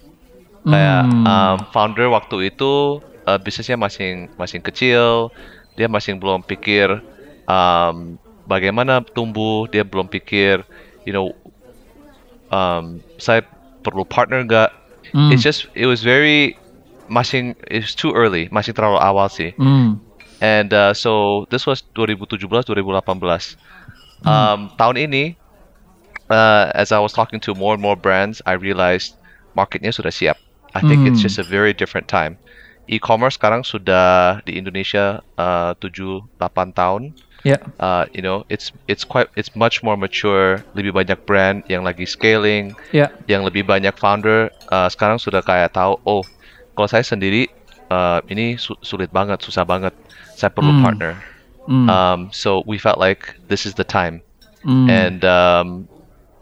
Kayak 0.68 1.08
Hmm. 1.08 1.24
um, 1.24 1.58
founder 1.72 2.12
waktu 2.12 2.52
itu 2.52 3.00
uh, 3.28 3.40
bisnisnya 3.40 3.76
masih 3.76 4.30
masih 4.40 4.60
kecil, 4.64 5.34
dia 5.76 5.88
masih 5.88 6.16
belum 6.16 6.44
pikir 6.44 7.02
um, 7.50 8.20
bagaimana 8.46 9.02
tumbuh, 9.02 9.66
dia 9.70 9.82
belum 9.82 10.06
pikir, 10.10 10.62
you 11.04 11.14
know, 11.14 11.34
um, 12.54 13.02
saya 13.18 13.42
perlu 13.82 14.06
partner 14.06 14.46
nggak? 14.46 14.70
Hmm. 15.14 15.34
It's 15.34 15.42
just 15.42 15.66
it 15.74 15.90
was 15.90 16.06
very 16.06 16.58
masih 17.10 17.58
it's 17.70 17.98
too 17.98 18.14
early, 18.14 18.46
masih 18.54 18.74
terlalu 18.78 19.02
awal 19.02 19.28
sih. 19.28 19.54
Hmm. 19.58 19.98
And 20.40 20.72
uh, 20.72 20.96
so 20.96 21.44
this 21.52 21.68
was 21.68 21.84
2017 21.98 22.48
2018. 22.48 23.58
Um, 24.20 24.68
tahun 24.76 24.96
ini 25.00 25.40
uh, 26.30 26.72
as 26.76 26.92
I 26.92 27.00
was 27.00 27.12
talking 27.12 27.40
to 27.48 27.56
more 27.56 27.74
and 27.74 27.82
more 27.82 27.96
brands, 27.96 28.42
I 28.46 28.56
realized 28.56 29.16
marketnya 29.56 29.92
sudah 29.92 30.12
siap. 30.12 30.38
I 30.78 30.86
think 30.86 31.10
it's 31.10 31.18
just 31.18 31.42
a 31.42 31.44
very 31.44 31.74
different 31.74 32.06
time. 32.06 32.38
E-commerce 32.90 33.38
sekarang 33.38 33.62
sudah 33.62 34.42
di 34.50 34.58
Indonesia 34.58 35.22
uh, 35.38 35.78
7 35.78 36.26
8 36.42 36.74
tahun. 36.74 37.14
Ya. 37.48 37.56
Uh, 37.80 38.04
you 38.12 38.20
know, 38.20 38.44
it's 38.52 38.74
it's 38.92 39.08
quite 39.08 39.32
it's 39.40 39.56
much 39.56 39.80
more 39.80 39.96
mature, 39.96 40.60
lebih 40.76 40.92
banyak 40.92 41.16
brand 41.24 41.64
yang 41.72 41.88
lagi 41.88 42.04
scaling, 42.04 42.76
Ya. 42.92 43.08
yang 43.32 43.48
lebih 43.48 43.64
banyak 43.64 43.96
founder 43.96 44.52
uh, 44.74 44.90
sekarang 44.92 45.22
sudah 45.22 45.40
kayak 45.40 45.72
tahu 45.72 45.96
oh 46.04 46.28
kalau 46.76 46.90
saya 46.92 47.06
sendiri 47.06 47.48
uh, 47.88 48.20
ini 48.28 48.60
su- 48.60 48.76
sulit 48.84 49.08
banget 49.16 49.40
susah 49.40 49.64
banget 49.64 49.96
saya 50.36 50.52
perlu 50.52 50.76
Hmm. 50.76 50.84
partner 50.84 51.14
Hmm. 51.70 51.86
um, 51.88 52.20
so 52.34 52.66
we 52.66 52.76
felt 52.82 52.98
like 53.00 53.38
this 53.48 53.64
is 53.64 53.78
the 53.78 53.86
time 53.88 54.20
Hmm. 54.68 54.90
and 54.92 55.22
um, 55.24 55.88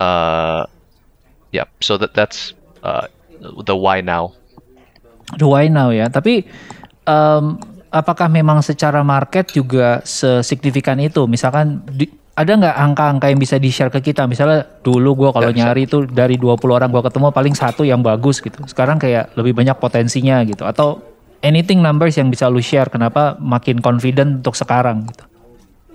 uh, 0.02 0.66
yeah 1.52 1.70
so 1.84 1.98
that 2.02 2.18
that's 2.18 2.54
uh, 2.82 3.06
the 3.66 3.76
why 3.78 4.02
now 4.02 4.34
why 5.42 5.68
now 5.68 5.92
ya. 5.92 6.08
Tapi 6.08 6.48
em, 7.04 7.46
apakah 7.92 8.32
memang 8.32 8.64
secara 8.64 9.04
market 9.04 9.52
juga 9.52 10.00
sesignifikan 10.08 10.98
itu? 11.04 11.28
Misalkan 11.28 11.84
di- 11.92 12.12
ada 12.38 12.54
nggak 12.54 12.78
angka-angka 12.78 13.28
yang 13.34 13.42
bisa 13.42 13.58
di-share 13.58 13.90
ke 13.90 14.00
kita? 14.00 14.30
Misalnya 14.30 14.64
dulu 14.86 15.26
gue 15.26 15.30
kalau 15.34 15.50
bisa. 15.50 15.68
nyari 15.68 15.90
itu 15.90 16.06
dari 16.06 16.38
20 16.38 16.54
orang 16.70 16.90
gue 16.94 17.02
ketemu 17.02 17.34
paling 17.34 17.56
satu 17.58 17.82
yang 17.82 18.06
bagus 18.06 18.40
gitu. 18.40 18.62
Sekarang 18.70 19.02
kayak 19.02 19.34
lebih 19.34 19.58
banyak 19.58 19.76
potensinya 19.82 20.46
gitu. 20.46 20.62
Atau 20.62 21.02
anything 21.46 21.82
numbers 21.84 22.18
yang 22.18 22.30
bisa 22.34 22.50
lu 22.50 22.62
share 22.62 22.90
kenapa 22.90 23.38
makin 23.38 23.82
confident 23.82 24.42
untuk 24.42 24.58
sekarang 24.58 25.06
gitu. 25.10 25.24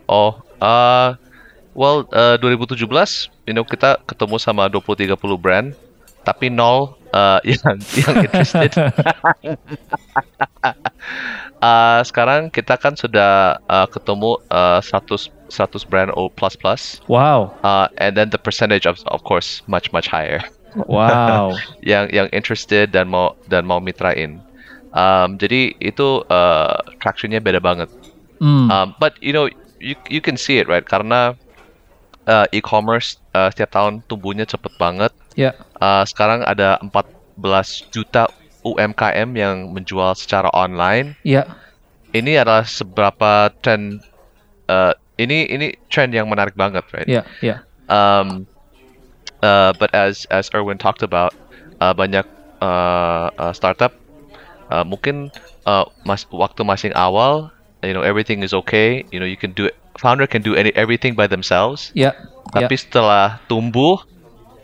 oh 0.06 0.38
uh, 0.62 1.14
well 1.74 2.06
uh, 2.14 2.38
2017 2.38 2.86
you 3.48 3.54
know 3.54 3.66
kita 3.66 3.98
ketemu 4.06 4.36
sama 4.38 4.68
20 4.70 5.08
30 5.08 5.18
brand 5.38 5.74
tapi 6.22 6.52
nol 6.52 6.94
uh, 7.12 7.38
yang 7.48 7.76
yang 7.96 8.16
interested 8.26 8.72
Uh, 11.62 12.00
sekarang 12.08 12.50
kita 12.50 12.78
kan 12.78 12.94
sudah 12.94 13.58
uh, 13.66 13.86
ketemu 13.86 14.38
uh, 14.50 14.78
100 14.82 15.30
100 15.50 15.90
brand 15.90 16.10
O 16.16 16.32
plus 16.32 16.56
plus, 16.56 17.02
Wow, 17.06 17.52
uh, 17.62 17.90
and 18.00 18.16
then 18.16 18.30
the 18.30 18.40
percentage 18.40 18.86
of 18.88 18.98
of 19.10 19.22
course 19.26 19.60
much 19.68 19.92
much 19.92 20.08
higher. 20.08 20.40
wow. 20.88 21.52
yang 21.84 22.08
yang 22.08 22.30
interested 22.32 22.94
dan 22.94 23.10
mau 23.12 23.36
dan 23.52 23.68
mau 23.68 23.78
mitrain. 23.82 24.40
Um, 24.92 25.36
jadi 25.40 25.76
itu 25.80 26.24
uh, 26.28 26.76
tractionnya 27.00 27.40
beda 27.40 27.60
banget. 27.60 27.88
Hmm. 28.40 28.68
Um, 28.70 28.88
but 28.96 29.16
you 29.20 29.32
know 29.32 29.48
you 29.80 29.94
you 30.08 30.20
can 30.20 30.36
see 30.36 30.58
it 30.58 30.68
right 30.68 30.84
karena 30.84 31.36
uh, 32.26 32.46
e-commerce 32.52 33.18
uh, 33.34 33.50
setiap 33.50 33.72
tahun 33.72 34.04
tumbuhnya 34.08 34.46
cepet 34.48 34.72
banget. 34.76 35.12
Ya, 35.32 35.56
Uh, 35.82 36.06
sekarang 36.06 36.46
ada 36.46 36.78
14 36.78 37.90
juta 37.90 38.30
UMKM 38.62 39.34
yang 39.34 39.74
menjual 39.74 40.14
secara 40.14 40.46
online. 40.54 41.18
ya, 41.26 41.58
Ini 42.14 42.46
adalah 42.46 42.62
seberapa 42.62 43.50
tren 43.58 43.98
uh, 44.70 44.94
ini 45.18 45.50
ini 45.50 45.74
trend 45.90 46.14
yang 46.14 46.30
menarik 46.30 46.54
banget, 46.54 46.86
right? 46.94 47.08
ya, 47.10 47.26
ya. 47.42 47.66
Um, 47.90 48.46
uh, 49.42 49.74
but 49.74 49.90
as 49.90 50.22
as 50.30 50.46
Erwin 50.54 50.78
talked 50.78 51.02
about, 51.02 51.34
uh, 51.82 51.90
banyak 51.90 52.22
uh, 52.62 53.34
uh, 53.34 53.50
startup 53.50 53.90
uh, 54.72 54.84
mungkin 54.88 55.28
uh, 55.68 55.84
mas 56.08 56.24
waktu 56.32 56.64
masing 56.64 56.94
awal, 56.96 57.52
you 57.84 57.92
know 57.92 58.00
everything 58.00 58.40
is 58.40 58.56
okay, 58.56 59.04
you 59.12 59.20
know 59.20 59.28
you 59.28 59.36
can 59.36 59.52
do 59.52 59.68
it. 59.68 59.76
Founder 60.00 60.24
can 60.24 60.40
do 60.40 60.56
any 60.56 60.72
everything 60.72 61.12
by 61.12 61.28
themselves. 61.28 61.92
Ya, 61.92 62.16
ya. 62.56 62.64
Tapi 62.64 62.74
setelah 62.80 63.44
tumbuh, 63.44 64.00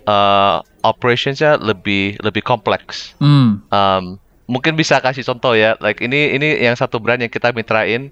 uh, 0.09 0.65
operationsnya 0.89 1.61
lebih 1.61 2.17
lebih 2.25 2.41
kompleks. 2.41 3.13
Hmm. 3.21 3.61
Um, 3.69 4.17
mungkin 4.49 4.75
bisa 4.75 4.97
kasih 4.99 5.23
contoh 5.29 5.53
ya, 5.53 5.77
like 5.85 6.01
ini 6.01 6.33
ini 6.33 6.65
yang 6.65 6.75
satu 6.75 6.97
brand 6.97 7.21
yang 7.21 7.29
kita 7.29 7.53
mitrain, 7.53 8.09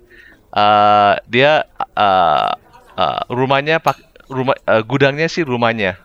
uh, 0.53 1.17
dia 1.27 1.65
uh, 1.97 2.53
uh, 3.01 3.21
rumahnya 3.33 3.81
pak 3.81 3.97
rumah 4.29 4.55
uh, 4.69 4.85
gudangnya 4.85 5.27
sih 5.33 5.43
rumahnya, 5.43 5.97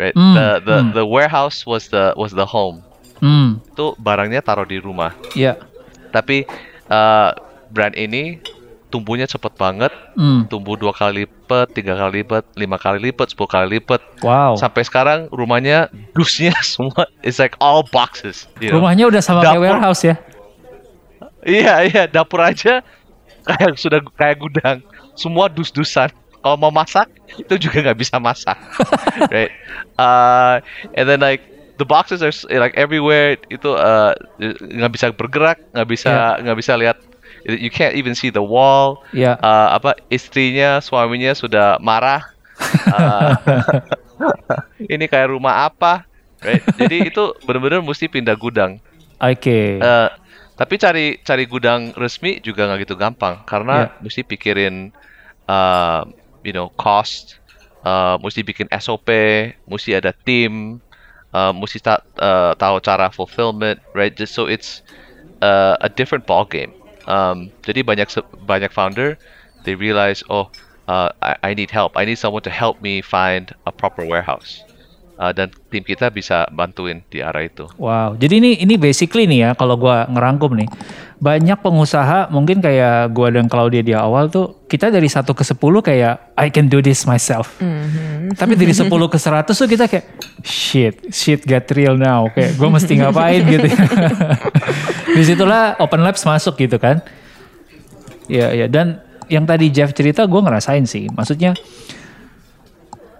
right? 0.00 0.16
Hmm, 0.16 0.32
The 0.32 0.48
the 0.64 0.76
hmm. 0.80 0.90
the 0.96 1.04
warehouse 1.04 1.68
was 1.68 1.92
the 1.92 2.16
was 2.16 2.32
the 2.32 2.48
home. 2.48 2.80
Hmm. 3.20 3.60
Itu 3.68 3.92
barangnya 4.00 4.40
taruh 4.40 4.64
di 4.64 4.80
rumah. 4.80 5.12
Ya. 5.36 5.60
Tapi 6.10 6.48
uh, 6.88 7.30
brand 7.70 7.94
ini 7.94 8.40
tumbuhnya 8.90 9.24
cepet 9.24 9.54
banget, 9.54 9.94
Hmm. 10.18 10.44
tumbuh 10.50 10.74
dua 10.74 10.90
kali 10.90 11.24
lipat, 11.24 11.70
tiga 11.72 11.94
kali 11.94 12.20
lipat, 12.20 12.42
lima 12.54 12.74
kali 12.74 12.98
lipat, 13.08 13.30
sepuluh 13.30 13.46
kali 13.46 13.78
lipat. 13.78 14.02
Wow. 14.20 14.58
Sampai 14.58 14.82
sekarang 14.82 15.30
rumahnya 15.30 15.86
dusnya 16.12 16.50
semua 16.66 17.06
it's 17.22 17.38
like 17.38 17.54
all 17.62 17.86
boxes. 17.86 18.50
you 18.58 18.68
know. 18.68 18.82
Rumahnya 18.82 19.06
udah 19.08 19.22
sama 19.22 19.40
kayak 19.40 19.56
Dapur. 19.56 19.64
warehouse 19.70 20.02
ya. 20.04 20.16
Iya 21.40 21.74
iya 21.88 22.02
dapur 22.04 22.44
aja 22.44 22.84
kayak 23.42 23.80
sudah 23.80 24.04
kayak 24.14 24.36
gudang. 24.38 24.84
Semua 25.16 25.48
dus-dusan. 25.48 26.12
Kalau 26.40 26.56
mau 26.56 26.72
masak 26.72 27.08
itu 27.36 27.68
juga 27.68 27.84
nggak 27.84 27.98
bisa 28.00 28.16
masak, 28.16 28.56
right? 29.34 29.52
Uh, 30.00 30.56
and 30.96 31.04
then 31.04 31.20
like 31.20 31.44
the 31.76 31.84
boxes 31.84 32.24
are 32.24 32.32
like 32.56 32.72
everywhere 32.80 33.36
itu 33.52 33.76
uh, 33.76 34.16
nggak 34.40 34.88
bisa 34.88 35.12
bergerak, 35.12 35.60
nggak 35.76 35.88
bisa 35.88 36.40
nggak 36.40 36.56
bisa 36.56 36.72
lihat. 36.80 36.96
You 37.44 37.72
can't 37.72 37.96
even 37.96 38.12
see 38.12 38.28
the 38.28 38.44
wall. 38.44 39.04
Ya. 39.16 39.40
Uh, 39.40 39.76
apa 39.80 39.96
istrinya 40.12 40.80
suaminya 40.82 41.32
sudah 41.32 41.80
marah. 41.80 42.24
Uh, 42.92 43.32
ini 44.92 45.08
kayak 45.08 45.32
rumah 45.32 45.64
apa? 45.64 46.04
Right? 46.44 46.60
Jadi 46.76 47.08
itu 47.08 47.32
benar-benar 47.48 47.80
mesti 47.80 48.04
pindah 48.04 48.36
gudang. 48.36 48.76
Oke. 49.16 49.80
Eh, 49.80 50.08
tapi 50.60 50.76
cari 50.76 51.16
cari 51.24 51.44
gudang 51.48 51.96
resmi 51.96 52.36
juga 52.44 52.68
nggak 52.68 52.84
gitu 52.84 52.94
gampang 53.00 53.40
karena 53.48 53.96
mesti 54.04 54.20
pikirin 54.20 54.92
uh, 55.48 56.04
you 56.44 56.52
know 56.52 56.68
cost, 56.76 57.40
uh, 57.84 58.20
mesti 58.20 58.44
bikin 58.44 58.68
SOP, 58.68 59.08
mesti 59.64 59.96
ada 59.96 60.12
tim, 60.12 60.76
uh, 61.32 61.52
mesti 61.56 61.80
ta- 61.80 62.04
uh, 62.20 62.52
tahu 62.60 62.76
cara 62.84 63.08
fulfillment, 63.08 63.80
right? 63.96 64.12
Just 64.12 64.36
so 64.36 64.44
it's 64.44 64.84
uh, 65.40 65.80
a 65.80 65.88
different 65.88 66.28
ball 66.28 66.44
game. 66.44 66.76
Um, 67.08 67.48
jadi 67.64 67.80
banyak 67.80 68.08
banyak 68.44 68.72
founder 68.72 69.16
they 69.64 69.76
realize 69.76 70.24
oh 70.28 70.48
uh, 70.90 71.08
I, 71.22 71.32
I 71.42 71.54
need 71.54 71.70
help, 71.70 71.94
I 71.94 72.04
need 72.04 72.18
someone 72.18 72.42
to 72.42 72.52
help 72.52 72.82
me 72.82 72.98
find 73.00 73.54
a 73.64 73.72
proper 73.72 74.02
warehouse. 74.02 74.66
Uh, 75.20 75.36
dan 75.36 75.52
tim 75.68 75.84
kita 75.84 76.08
bisa 76.08 76.48
bantuin 76.48 77.04
di 77.12 77.20
arah 77.20 77.44
itu. 77.44 77.68
Wow, 77.76 78.16
jadi 78.16 78.40
ini 78.40 78.56
ini 78.56 78.80
basically 78.80 79.28
nih 79.28 79.38
ya 79.44 79.50
kalau 79.52 79.76
gua 79.76 80.08
ngerangkum 80.08 80.56
nih. 80.56 80.64
Banyak 81.20 81.60
pengusaha 81.60 82.32
mungkin 82.32 82.64
kayak 82.64 83.12
gua 83.12 83.28
dan 83.28 83.44
Claudia 83.44 83.84
di 83.84 83.92
awal 83.92 84.32
tuh 84.32 84.64
kita 84.64 84.88
dari 84.88 85.12
1 85.12 85.28
ke 85.28 85.44
10 85.44 85.60
kayak 85.60 86.32
I 86.40 86.48
can 86.48 86.72
do 86.72 86.80
this 86.80 87.04
myself. 87.04 87.60
Tapi 88.32 88.56
dari 88.56 88.72
10 88.72 88.88
ke 88.88 89.18
100 89.20 89.52
tuh 89.52 89.68
kita 89.68 89.92
kayak 89.92 90.08
shit, 90.40 90.96
shit 91.12 91.44
get 91.44 91.68
real 91.76 92.00
now. 92.00 92.24
Kayak 92.32 92.56
gua 92.56 92.72
mesti 92.80 92.92
ngapain 92.96 93.44
gitu. 93.44 93.68
Di 95.16 95.22
situlah 95.26 95.76
Open 95.82 96.02
Labs 96.02 96.22
masuk 96.22 96.58
gitu 96.60 96.78
kan. 96.78 97.02
Ya 98.30 98.54
ya 98.54 98.70
dan 98.70 99.02
yang 99.26 99.46
tadi 99.46 99.70
Jeff 99.70 99.90
cerita 99.94 100.26
gua 100.26 100.46
ngerasain 100.46 100.86
sih. 100.86 101.10
Maksudnya 101.10 101.54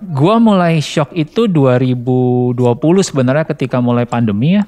Gua 0.01 0.41
mulai 0.41 0.81
shock 0.81 1.13
itu 1.13 1.45
2020 1.45 2.57
sebenarnya 3.05 3.45
ketika 3.45 3.85
mulai 3.85 4.09
pandemi 4.09 4.57
ya. 4.57 4.65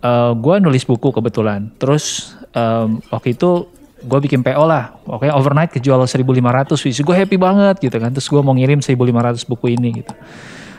Eh, 0.00 0.32
gua 0.40 0.56
nulis 0.56 0.88
buku 0.88 1.12
kebetulan. 1.12 1.68
Terus 1.76 2.32
em, 2.56 2.96
waktu 3.12 3.36
itu 3.36 3.68
gue 4.00 4.18
bikin 4.24 4.40
PO 4.40 4.64
lah. 4.64 4.96
Oke 5.04 5.28
overnight 5.28 5.76
kejual 5.76 6.00
1500 6.08 6.72
which 6.88 7.04
gue 7.04 7.12
happy 7.12 7.36
banget 7.36 7.76
gitu 7.84 7.92
kan. 8.00 8.08
Terus 8.16 8.32
gue 8.32 8.40
mau 8.40 8.56
ngirim 8.56 8.80
1500 8.80 9.44
buku 9.44 9.76
ini 9.76 10.00
gitu. 10.00 10.16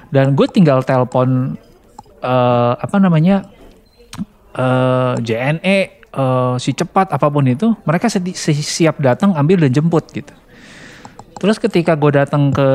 Dan 0.10 0.34
gue 0.34 0.50
tinggal 0.50 0.82
telepon 0.82 1.54
eh, 2.26 2.74
apa 2.74 2.98
namanya 2.98 3.46
eh, 4.54 5.14
JNE 5.22 5.78
eh, 6.12 6.54
si 6.60 6.72
cepat 6.72 7.12
apa 7.12 7.28
pun 7.28 7.44
itu 7.48 7.72
mereka 7.84 8.12
sedi- 8.12 8.36
si- 8.36 8.56
siap 8.56 9.00
datang 9.00 9.36
ambil 9.36 9.64
dan 9.64 9.72
jemput 9.72 10.08
gitu. 10.12 10.34
Terus 11.42 11.58
ketika 11.58 11.98
gue 11.98 12.12
datang 12.14 12.54
ke 12.54 12.70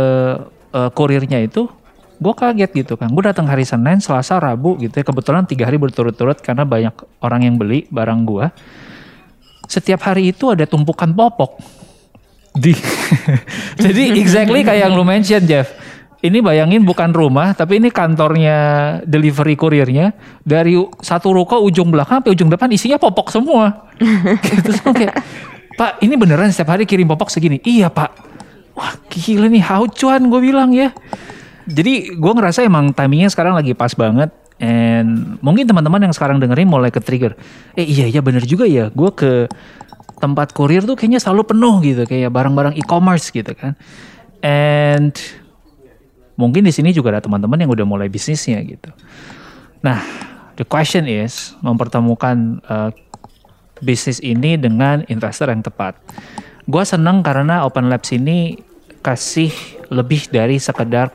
eh, 0.75 0.91
kurirnya 0.91 1.39
itu, 1.45 1.71
gue 2.17 2.35
kaget 2.35 2.71
gitu 2.75 2.95
kan. 2.99 3.13
Gue 3.13 3.25
datang 3.25 3.47
hari 3.47 3.63
Senin, 3.63 4.01
Selasa, 4.03 4.41
Rabu 4.41 4.75
gitu 4.81 4.97
ya. 4.97 5.05
Kebetulan 5.05 5.45
tiga 5.47 5.69
hari 5.69 5.79
berturut-turut 5.79 6.41
karena 6.43 6.67
banyak 6.67 6.95
orang 7.23 7.41
yang 7.47 7.55
beli 7.61 7.87
barang 7.93 8.21
gue. 8.27 8.47
Setiap 9.67 10.03
hari 10.07 10.31
itu 10.31 10.51
ada 10.51 10.67
tumpukan 10.67 11.11
popok. 11.11 11.59
Di, 12.57 12.73
jadi 13.85 14.17
exactly 14.17 14.65
kayak 14.65 14.89
yang 14.89 14.97
lu 14.97 15.05
mention 15.05 15.45
Jeff. 15.45 15.69
Ini 16.17 16.41
bayangin 16.41 16.83
bukan 16.83 17.13
rumah, 17.13 17.53
tapi 17.53 17.77
ini 17.77 17.93
kantornya 17.93 18.57
delivery 19.05 19.53
kurirnya 19.53 20.17
dari 20.41 20.81
satu 21.05 21.37
ruko 21.37 21.61
ujung 21.61 21.93
belakang 21.93 22.25
sampai 22.25 22.33
ujung 22.33 22.49
depan 22.49 22.73
isinya 22.73 22.97
popok 22.97 23.29
semua. 23.29 23.91
gitu 24.49 24.73
gua 24.81 24.93
kayak 24.97 25.17
Pak 25.77 26.01
ini 26.01 26.17
beneran 26.17 26.49
setiap 26.49 26.73
hari 26.73 26.89
kirim 26.89 27.05
popok 27.05 27.29
segini? 27.29 27.61
Iya 27.61 27.93
pak. 27.93 28.11
Wah 28.73 28.97
gila 29.13 29.53
nih 29.53 29.61
how 29.61 29.85
cuan 29.85 30.33
gue 30.33 30.41
bilang 30.41 30.73
ya. 30.73 30.89
Jadi 31.69 32.17
gue 32.17 32.33
ngerasa 32.33 32.65
emang 32.65 32.97
timingnya 32.97 33.29
sekarang 33.29 33.53
lagi 33.53 33.77
pas 33.77 33.93
banget. 33.93 34.33
And 34.57 35.37
mungkin 35.45 35.69
teman-teman 35.69 36.09
yang 36.09 36.15
sekarang 36.17 36.41
dengerin 36.41 36.65
mulai 36.65 36.89
ke 36.89 37.05
trigger. 37.05 37.37
Eh 37.77 37.85
iya 37.85 38.09
iya 38.09 38.25
bener 38.25 38.49
juga 38.49 38.65
ya. 38.65 38.89
Gue 38.89 39.13
ke 39.13 39.53
tempat 40.17 40.57
kurir 40.57 40.81
tuh 40.89 40.97
kayaknya 40.97 41.21
selalu 41.21 41.45
penuh 41.45 41.77
gitu. 41.85 42.03
Kayak 42.09 42.33
barang-barang 42.33 42.81
e-commerce 42.81 43.29
gitu 43.29 43.53
kan. 43.53 43.77
And 44.41 45.13
mungkin 46.37 46.63
di 46.65 46.73
sini 46.73 46.93
juga 46.93 47.17
ada 47.17 47.21
teman-teman 47.25 47.57
yang 47.61 47.71
udah 47.73 47.87
mulai 47.89 48.09
bisnisnya 48.13 48.61
gitu. 48.65 48.93
Nah, 49.81 50.01
the 50.57 50.65
question 50.65 51.09
is 51.09 51.57
mempertemukan 51.61 52.61
uh, 52.69 52.91
bisnis 53.81 54.21
ini 54.25 54.57
dengan 54.57 55.05
investor 55.09 55.53
yang 55.53 55.61
tepat. 55.61 55.97
Gua 56.69 56.85
seneng 56.85 57.21
karena 57.25 57.65
Open 57.65 57.89
Labs 57.89 58.13
ini 58.13 58.57
kasih 59.05 59.53
lebih 59.89 60.27
dari 60.35 60.59
sekedar 60.59 61.15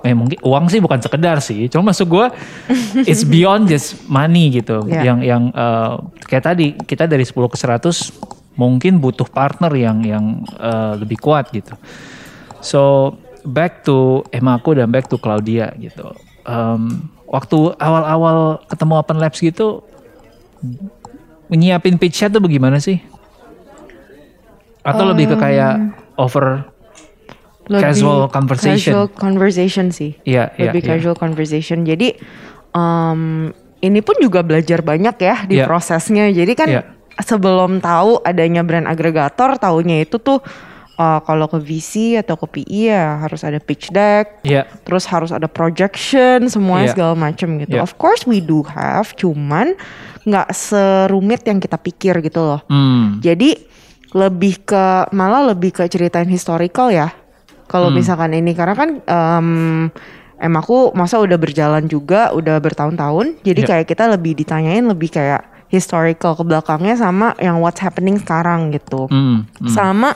eh 0.00 0.16
mungkin 0.16 0.40
uang 0.40 0.72
sih 0.72 0.80
bukan 0.80 1.00
sekedar 1.00 1.44
sih 1.44 1.68
cuma 1.68 1.92
maksud 1.92 2.08
gue 2.08 2.26
it's 3.10 3.24
beyond 3.24 3.68
just 3.68 4.00
money 4.08 4.48
gitu 4.48 4.80
Yeah. 4.88 5.12
yang 5.12 5.18
yang 5.20 5.42
uh, 5.52 6.00
kayak 6.24 6.44
tadi 6.44 6.72
kita 6.72 7.04
dari 7.04 7.20
10 7.20 7.36
ke 7.36 7.56
100 7.60 8.56
mungkin 8.56 8.96
butuh 8.96 9.28
partner 9.28 9.68
yang 9.76 10.00
yang 10.00 10.40
uh, 10.56 10.96
lebih 10.96 11.20
kuat 11.20 11.52
gitu 11.52 11.76
so 12.64 13.12
back 13.44 13.82
to 13.82 14.24
Emma 14.30 14.56
aku 14.56 14.76
dan 14.76 14.88
back 14.92 15.08
to 15.08 15.16
Claudia 15.16 15.72
gitu 15.76 16.12
Um, 16.40 17.12
waktu 17.28 17.76
awal-awal 17.76 18.64
ketemu 18.64 18.94
Open 18.96 19.20
Labs 19.20 19.38
gitu 19.38 19.84
nyiapin 21.52 22.00
pitch-nya 22.00 22.32
tuh 22.32 22.40
bagaimana 22.40 22.80
sih 22.80 22.96
atau 24.80 25.04
lebih 25.04 25.28
ke 25.28 25.36
kayak 25.36 26.00
over 26.16 26.64
Lebih 27.70 27.86
Casual 27.94 28.20
conversation. 28.34 28.90
Casual 28.90 29.06
conversation 29.14 29.86
sih. 29.94 30.18
Iya, 30.26 30.50
iya, 30.58 30.74
Lebih 30.74 30.82
iya. 30.82 30.88
casual 30.90 31.14
conversation. 31.14 31.86
Jadi 31.86 32.18
um, 32.74 33.46
ini 33.78 34.02
pun 34.02 34.18
juga 34.18 34.42
belajar 34.42 34.82
banyak 34.82 35.14
ya 35.22 35.36
di 35.46 35.54
Iya. 35.62 35.70
prosesnya. 35.70 36.26
Jadi 36.34 36.52
kan 36.58 36.66
Iya. 36.66 36.82
sebelum 37.22 37.78
tahu 37.78 38.26
adanya 38.26 38.66
brand 38.66 38.90
agregator, 38.90 39.54
taunya 39.62 40.02
itu 40.02 40.18
tuh 40.18 40.42
uh, 41.00 41.20
kalau 41.24 41.48
ke 41.48 41.56
VC 41.58 42.20
atau 42.20 42.36
ke 42.36 42.60
PE 42.60 42.92
ya 42.92 43.24
harus 43.24 43.40
ada 43.40 43.56
pitch 43.56 43.88
deck, 43.88 44.44
Iya. 44.44 44.68
terus 44.84 45.08
harus 45.08 45.32
ada 45.32 45.48
projection, 45.48 46.44
semuanya 46.52 46.92
Iya. 46.92 46.94
segala 46.94 47.14
macam 47.16 47.48
gitu. 47.56 47.80
Iya. 47.80 47.82
Of 47.82 47.96
course 47.96 48.28
we 48.28 48.44
do 48.44 48.60
have, 48.68 49.16
cuman 49.16 49.72
nggak 50.28 50.52
serumit 50.52 51.40
yang 51.48 51.56
kita 51.56 51.80
pikir 51.80 52.20
gitu 52.20 52.44
loh. 52.44 52.60
Hmm. 52.68 53.24
Jadi 53.24 53.56
lebih 54.12 54.68
ke 54.68 55.08
malah 55.16 55.48
lebih 55.48 55.72
ke 55.72 55.88
ceritain 55.88 56.28
historical 56.28 56.92
ya. 56.92 57.08
Kalau 57.64 57.88
Hmm. 57.88 57.96
misalkan 57.96 58.36
ini 58.36 58.52
karena 58.52 58.74
kan 58.76 59.00
em 59.00 59.48
em 60.40 60.52
aku 60.56 60.92
masa 60.92 61.20
udah 61.22 61.36
berjalan 61.36 61.86
juga 61.86 62.34
udah 62.36 62.60
bertahun-tahun. 62.60 63.40
Jadi 63.40 63.60
Ya. 63.64 63.68
kayak 63.72 63.86
kita 63.88 64.10
lebih 64.10 64.36
ditanyain 64.36 64.84
lebih 64.84 65.08
kayak 65.08 65.46
historical 65.70 66.34
ke 66.34 66.42
belakangnya 66.42 66.98
sama 66.98 67.32
yang 67.38 67.62
what's 67.62 67.78
happening 67.78 68.18
sekarang 68.18 68.74
gitu. 68.74 69.06
Hmm. 69.08 69.46
hmm. 69.46 69.70
Sama 69.70 70.10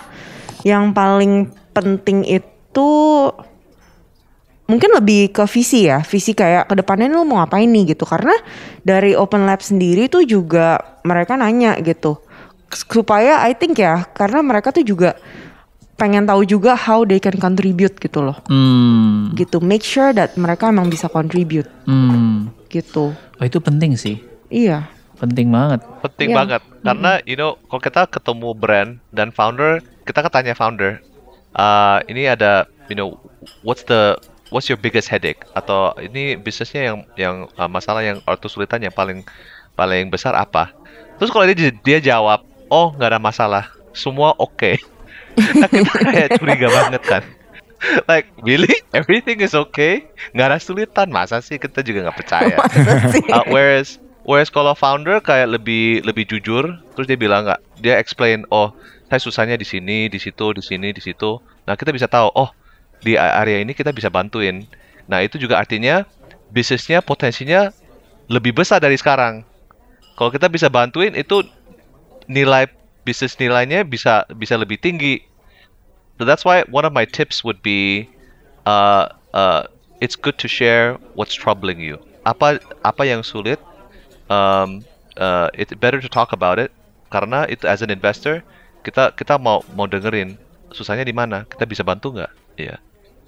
yang 0.64 0.96
paling 0.96 1.52
penting 1.76 2.24
itu 2.24 2.90
mungkin 4.64 4.90
lebih 4.96 5.28
ke 5.28 5.44
visi 5.44 5.84
ya, 5.84 6.00
visi 6.00 6.32
kayak 6.32 6.72
ke 6.72 6.74
depannya 6.80 7.12
lu 7.12 7.28
mau 7.28 7.44
ngapain 7.44 7.68
nih 7.68 7.92
gitu. 7.92 8.08
Karena 8.08 8.32
dari 8.80 9.12
Open 9.12 9.44
Lab 9.44 9.60
sendiri 9.60 10.08
tuh 10.08 10.24
juga 10.24 10.80
mereka 11.04 11.36
nanya 11.36 11.76
gitu, 11.84 12.16
supaya 12.72 13.44
I 13.44 13.52
think 13.52 13.76
ya, 13.76 14.08
karena 14.16 14.40
mereka 14.40 14.72
tuh 14.72 14.80
juga 14.80 15.20
pengen 15.94 16.26
tahu 16.26 16.42
juga 16.42 16.74
how 16.74 17.06
they 17.06 17.20
can 17.22 17.36
contribute 17.38 17.94
gitu 18.00 18.24
loh, 18.24 18.40
Hmm. 18.48 19.30
gitu. 19.36 19.60
Make 19.60 19.84
sure 19.84 20.10
that 20.16 20.34
mereka 20.34 20.72
emang 20.72 20.88
bisa 20.88 21.06
contribute 21.12 21.68
Hmm. 21.86 22.50
gitu. 22.72 23.12
Oh, 23.14 23.44
itu 23.44 23.60
penting 23.60 23.94
sih. 24.00 24.18
Iya, 24.48 24.88
Penting 25.18 25.48
banget. 25.50 25.80
Penting 26.02 26.34
Iya. 26.34 26.36
banget 26.42 26.62
karena 26.84 27.12
you 27.24 27.36
know 27.38 27.56
kalau 27.70 27.80
kita 27.80 28.02
ketemu 28.10 28.48
brand 28.52 28.90
dan 29.14 29.30
founder, 29.30 29.80
kita 30.04 30.20
kan 30.26 30.32
tanya 30.32 30.54
founder, 30.54 31.00
uh, 31.54 32.02
ini 32.10 32.28
ada 32.28 32.66
you 32.90 32.96
know 32.98 33.16
what's 33.62 33.86
the 33.86 34.18
what's 34.52 34.68
your 34.68 34.78
biggest 34.78 35.08
headache 35.08 35.40
atau 35.56 35.94
ini 35.98 36.36
bisnisnya 36.36 36.82
yang 36.92 36.98
yang 37.16 37.36
uh, 37.56 37.70
masalah 37.70 38.04
yang 38.04 38.18
atau 38.26 38.38
kesulitan 38.46 38.82
yang 38.82 38.92
paling 38.94 39.24
paling 39.74 40.10
besar 40.10 40.34
apa? 40.36 40.70
Terus 41.18 41.30
kalau 41.30 41.46
dia 41.46 41.70
dia 41.70 41.98
jawab, 42.02 42.42
oh 42.68 42.92
nggak 42.94 43.16
ada 43.16 43.20
masalah, 43.22 43.64
semua 43.94 44.34
oke. 44.38 44.78
nah, 45.58 45.66
kita 45.66 45.98
kayak 46.10 46.30
curiga 46.38 46.68
banget 46.70 47.02
kan. 47.02 47.22
Like 48.06 48.30
really 48.40 48.70
everything 48.96 49.42
is 49.42 49.52
okay, 49.52 50.06
nggak 50.32 50.46
ada 50.46 50.56
kesulitan 50.62 51.08
masa 51.10 51.42
sih 51.42 51.58
kita 51.58 51.82
juga 51.82 52.08
nggak 52.10 52.18
percaya. 52.18 52.56
Uh, 53.34 53.44
whereas 53.50 53.98
whereas 54.24 54.48
kalau 54.48 54.72
founder 54.72 55.20
kayak 55.20 55.54
lebih 55.54 56.02
lebih 56.02 56.24
jujur, 56.26 56.80
terus 56.96 57.06
dia 57.06 57.16
bilang 57.16 57.46
nggak, 57.46 57.60
dia 57.80 58.00
explain, 58.00 58.42
oh 58.50 58.72
saya 59.06 59.20
susahnya 59.20 59.54
di 59.60 59.68
sini, 59.68 60.10
di 60.10 60.18
situ, 60.18 60.56
di 60.56 60.64
sini, 60.64 60.90
di 60.90 60.98
situ. 61.04 61.38
Nah 61.68 61.76
kita 61.78 61.94
bisa 61.94 62.10
tahu, 62.10 62.32
oh 62.34 62.50
di 63.04 63.14
area 63.14 63.60
ini 63.60 63.76
kita 63.76 63.92
bisa 63.92 64.08
bantuin. 64.08 64.64
Nah 65.06 65.20
itu 65.20 65.36
juga 65.36 65.60
artinya 65.60 66.08
bisnisnya 66.50 67.04
potensinya 67.04 67.70
lebih 68.32 68.56
besar 68.56 68.80
dari 68.80 68.96
sekarang. 68.96 69.44
Kalau 70.16 70.30
kita 70.32 70.48
bisa 70.48 70.72
bantuin 70.72 71.12
itu 71.12 71.44
nilai 72.24 72.70
bisnis 73.04 73.36
nilainya 73.36 73.84
bisa 73.84 74.24
bisa 74.32 74.56
lebih 74.56 74.80
tinggi. 74.80 75.20
So 76.16 76.24
that's 76.24 76.46
why 76.46 76.64
one 76.70 76.86
of 76.86 76.94
my 76.94 77.04
tips 77.04 77.42
would 77.42 77.60
be, 77.60 78.06
uh, 78.64 79.10
uh, 79.34 79.66
it's 79.98 80.14
good 80.14 80.38
to 80.40 80.46
share 80.46 80.96
what's 81.18 81.34
troubling 81.34 81.82
you. 81.82 81.98
Apa 82.22 82.62
apa 82.86 83.02
yang 83.02 83.26
sulit, 83.26 83.58
um, 84.28 84.82
uh, 85.16 85.48
it's 85.52 85.72
better 85.74 85.98
to 85.98 86.08
talk 86.08 86.30
about 86.30 86.58
it. 86.58 86.70
Karena 87.08 87.46
itu 87.46 87.64
as 87.64 87.80
an 87.80 87.90
investor, 87.90 88.42
kita 88.82 89.14
kita 89.14 89.38
mau 89.38 89.62
mau 89.72 89.86
dengerin 89.86 90.34
susahnya 90.70 91.02
di 91.02 91.14
mana, 91.14 91.46
kita 91.46 91.64
bisa 91.64 91.80
bantu 91.80 92.10
nggak? 92.12 92.32
Iya. 92.58 92.76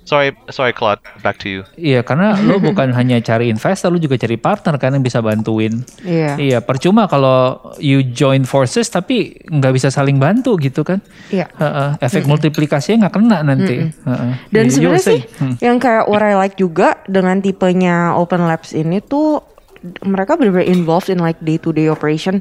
Sorry, 0.06 0.30
sorry 0.54 0.70
Claude, 0.70 1.02
back 1.18 1.34
to 1.42 1.50
you. 1.50 1.60
Iya, 1.74 2.06
karena 2.06 2.38
lo 2.38 2.62
bukan 2.62 2.94
hanya 2.98 3.18
cari 3.18 3.50
investor, 3.50 3.90
lo 3.90 3.98
juga 3.98 4.14
cari 4.14 4.38
partner 4.38 4.78
kan 4.78 4.94
yang 4.94 5.02
bisa 5.02 5.18
bantuin. 5.18 5.82
iya, 6.06 6.38
Iya, 6.38 6.58
percuma 6.62 7.10
kalau 7.10 7.58
you 7.82 8.06
join 8.06 8.46
forces 8.46 8.86
tapi 8.86 9.34
nggak 9.50 9.74
bisa 9.74 9.90
saling 9.90 10.22
bantu 10.22 10.62
gitu 10.62 10.86
kan. 10.86 11.02
iya. 11.26 11.50
Heeh, 11.58 11.98
efek 11.98 12.22
multiplikasinya 12.22 13.06
nggak 13.06 13.14
kena 13.18 13.38
nanti. 13.42 13.82
Heeh. 13.90 14.30
Dan 14.54 14.70
You- 14.70 14.70
you 14.70 14.70
sebenarnya 14.70 14.94
were 14.94 15.02
sih 15.02 15.20
saying, 15.26 15.42
hmm. 15.42 15.54
yang 15.58 15.76
kayak 15.82 16.06
what 16.06 16.22
I 16.22 16.38
like 16.38 16.54
juga 16.54 17.02
dengan 17.06 17.42
tipenya 17.42 18.14
Open 18.14 18.46
Labs 18.46 18.78
ini 18.78 19.02
tuh 19.02 19.42
mereka 20.02 20.34
benar-benar 20.34 20.66
involved 20.66 21.08
in 21.08 21.18
like 21.18 21.38
day 21.40 21.56
to 21.56 21.70
day 21.70 21.86
operation 21.86 22.40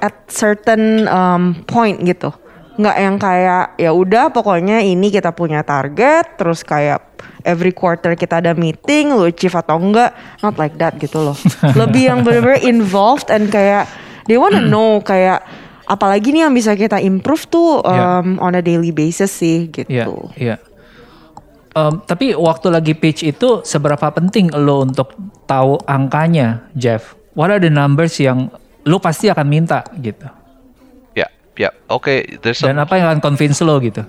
at 0.00 0.14
certain 0.28 1.08
um, 1.08 1.64
point 1.64 2.00
gitu. 2.02 2.32
Nggak 2.76 2.96
yang 3.00 3.16
kayak 3.16 3.64
ya 3.80 3.90
udah 3.90 4.28
pokoknya 4.28 4.84
ini 4.84 5.08
kita 5.08 5.32
punya 5.32 5.64
target 5.64 6.36
terus 6.36 6.60
kayak 6.60 7.00
every 7.40 7.72
quarter 7.72 8.12
kita 8.12 8.44
ada 8.44 8.52
meeting 8.52 9.16
lu 9.16 9.24
achieve 9.24 9.56
atau 9.56 9.80
enggak 9.80 10.12
not 10.44 10.60
like 10.60 10.76
that 10.76 11.00
gitu 11.00 11.24
loh. 11.24 11.36
Lebih 11.80 12.02
yang 12.12 12.20
benar-benar 12.20 12.60
involved 12.60 13.32
and 13.32 13.48
kayak 13.48 13.88
they 14.28 14.36
wanna 14.36 14.60
know 14.60 15.00
kayak 15.00 15.40
apalagi 15.86 16.34
nih 16.34 16.44
yang 16.44 16.52
bisa 16.52 16.74
kita 16.74 16.98
improve 17.00 17.46
tuh 17.48 17.80
Ya. 17.86 18.20
um, 18.20 18.36
on 18.42 18.52
a 18.52 18.60
daily 18.60 18.90
basis 18.92 19.30
sih 19.32 19.70
gitu. 19.72 20.28
Iya, 20.36 20.36
iya. 20.36 20.56
Em, 21.76 22.00
tapi 22.08 22.32
waktu 22.32 22.72
lagi 22.72 22.96
pitch 22.96 23.20
itu 23.20 23.60
seberapa 23.60 24.08
penting 24.08 24.48
lo 24.56 24.88
untuk 24.88 25.12
tahu 25.44 25.76
angkanya, 25.84 26.64
Jeff? 26.72 27.12
What 27.36 27.52
are 27.52 27.60
the 27.60 27.68
numbers 27.68 28.16
yang 28.16 28.48
lo 28.88 28.96
pasti 28.96 29.28
akan 29.28 29.44
minta 29.44 29.84
gitu? 30.00 30.24
Ya, 31.12 31.28
ya. 31.52 31.68
Oke, 31.92 32.40
there's 32.40 32.64
some 32.64 32.72
Dan 32.72 32.80
apa 32.80 32.96
yang 32.96 33.12
akan 33.12 33.20
convince 33.20 33.60
lo 33.60 33.76
gitu? 33.84 34.00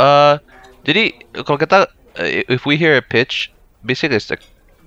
Uh, 0.00 0.40
jadi 0.88 1.12
kalau 1.44 1.60
kita 1.60 1.92
uh, 2.16 2.28
if 2.48 2.64
we 2.64 2.80
hear 2.80 2.96
a 2.96 3.04
pitch, 3.04 3.52
basically 3.84 4.16
it's 4.16 4.32
like 4.32 4.40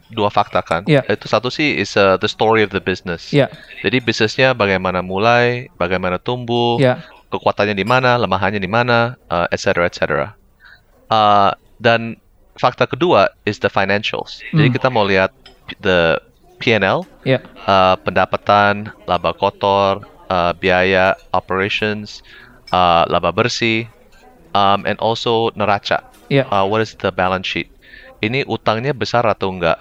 dua 0.09 0.33
fakta 0.33 0.65
kan. 0.65 0.89
Iya. 0.89 1.05
Itu 1.05 1.29
satu 1.29 1.53
sih 1.53 1.77
is 1.77 1.93
uh, 1.93 2.17
the 2.17 2.25
story 2.25 2.65
of 2.65 2.73
the 2.73 2.81
business. 2.81 3.29
Iya. 3.29 3.53
Jadi 3.85 4.01
bisnisnya 4.01 4.57
bagaimana 4.57 5.05
mulai, 5.05 5.69
bagaimana 5.77 6.17
tumbuh, 6.17 6.81
Iya. 6.81 6.97
kekuatannya 7.29 7.77
di 7.77 7.85
mana, 7.85 8.17
lemahannya 8.17 8.57
di 8.57 8.71
mana, 8.71 9.13
uh, 9.29 9.45
et 9.53 9.61
cetera, 9.61 9.85
et 9.85 9.93
cetera. 9.93 10.33
Uh, 11.07 11.51
dan 11.79 12.17
fakta 12.57 12.89
kedua 12.89 13.29
is 13.45 13.61
the 13.61 13.69
financials. 13.69 14.41
Jadi 14.51 14.67
Hmm. 14.69 14.75
kita 14.75 14.87
mau 14.89 15.05
lihat 15.05 15.29
the 15.79 16.17
P&L, 16.57 17.05
Iya. 17.21 17.39
uh, 17.69 17.95
pendapatan, 18.01 18.89
laba 19.05 19.29
kotor, 19.37 20.01
uh, 20.27 20.51
biaya 20.57 21.13
operations, 21.31 22.25
uh, 22.73 23.05
laba 23.05 23.29
bersih, 23.29 23.85
um, 24.57 24.81
and 24.89 24.97
also 24.97 25.53
neraca. 25.53 26.01
Iya. 26.33 26.49
Uh, 26.49 26.65
what 26.65 26.81
is 26.81 26.97
the 26.97 27.13
balance 27.13 27.45
sheet? 27.45 27.69
Ini 28.25 28.49
utangnya 28.49 28.97
besar 28.97 29.21
atau 29.29 29.53
enggak? 29.53 29.77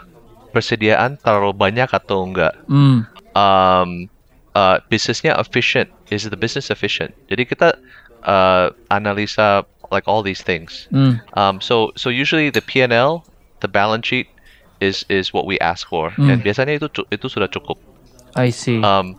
Persediaan 0.52 1.16
terlalu 1.16 1.56
banyak 1.56 1.88
atau 1.88 2.28
enggak? 2.28 2.52
Hmm. 2.68 3.08
Um, 3.32 4.08
uh, 4.52 4.76
bisnisnya 4.92 5.32
efficient 5.40 5.88
is 6.12 6.28
the 6.28 6.36
business 6.36 6.68
efficient? 6.68 7.16
Jadi 7.32 7.48
kita 7.48 7.72
uh, 8.20 8.68
analisa 8.92 9.64
like 9.90 10.06
all 10.06 10.22
these 10.22 10.42
things. 10.42 10.86
Hmm. 10.90 11.22
Um, 11.34 11.60
so 11.60 11.92
so 11.96 12.08
usually 12.10 12.50
the 12.50 12.62
P&L, 12.62 13.24
the 13.60 13.70
balance 13.70 14.06
sheet 14.06 14.28
is 14.80 15.04
is 15.08 15.32
what 15.32 15.46
we 15.48 15.56
ask 15.60 15.88
for. 15.88 16.12
Hmm. 16.14 16.28
Dan 16.28 16.38
biasanya 16.44 16.76
itu 16.76 16.88
itu 17.08 17.26
sudah 17.26 17.48
cukup. 17.48 17.80
I 18.36 18.52
see. 18.52 18.82
Um, 18.84 19.16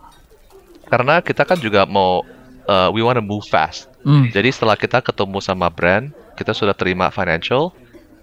karena 0.88 1.20
kita 1.20 1.44
kan 1.44 1.58
juga 1.60 1.84
mau 1.84 2.22
uh, 2.68 2.88
we 2.92 3.02
want 3.02 3.16
to 3.18 3.24
move 3.24 3.44
fast. 3.48 3.88
Hmm. 4.06 4.30
Jadi 4.30 4.54
setelah 4.54 4.78
kita 4.78 5.02
ketemu 5.02 5.42
sama 5.42 5.68
brand, 5.68 6.14
kita 6.38 6.54
sudah 6.54 6.72
terima 6.72 7.10
financial, 7.10 7.74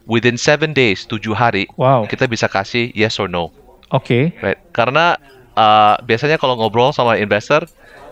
within 0.07 0.39
seven 0.39 0.71
days, 0.71 1.03
tujuh 1.03 1.35
hari, 1.35 1.67
Wow. 1.75 2.07
kita 2.07 2.29
bisa 2.29 2.47
kasih 2.47 2.93
yes 2.95 3.19
or 3.19 3.27
no, 3.27 3.51
Oke. 3.91 4.31
right? 4.39 4.57
Karena 4.71 5.19
uh, 5.57 5.99
biasanya 6.05 6.39
kalau 6.39 6.55
ngobrol 6.55 6.95
sama 6.95 7.19
investor, 7.19 7.67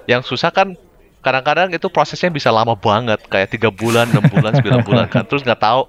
yang 0.10 0.20
susah 0.26 0.52
kan 0.52 0.76
kadang-kadang 1.24 1.72
itu 1.72 1.88
prosesnya 1.88 2.28
bisa 2.30 2.52
lama 2.52 2.76
banget, 2.76 3.18
kayak 3.32 3.50
tiga 3.50 3.72
bulan, 3.72 4.12
enam 4.12 4.28
bulan, 4.28 4.52
sembilan 4.60 4.82
bulan 4.88 5.06
kan, 5.08 5.24
terus 5.24 5.42
nggak 5.42 5.62
tahu, 5.64 5.88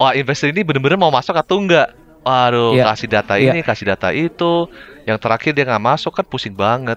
wah 0.00 0.12
investor 0.16 0.48
ini 0.48 0.64
bener-bener 0.64 0.96
mau 0.96 1.12
masuk 1.12 1.36
atau 1.36 1.60
enggak. 1.60 1.92
Waduh, 2.22 2.78
Iya. 2.78 2.84
kasih 2.94 3.08
data 3.10 3.34
Iya. 3.34 3.50
ini, 3.50 3.60
kasih 3.66 3.86
data 3.92 4.08
itu, 4.14 4.70
yang 5.04 5.18
terakhir 5.18 5.52
dia 5.52 5.66
nggak 5.66 5.82
masuk 5.82 6.14
kan 6.14 6.24
pusing 6.24 6.54
banget. 6.54 6.96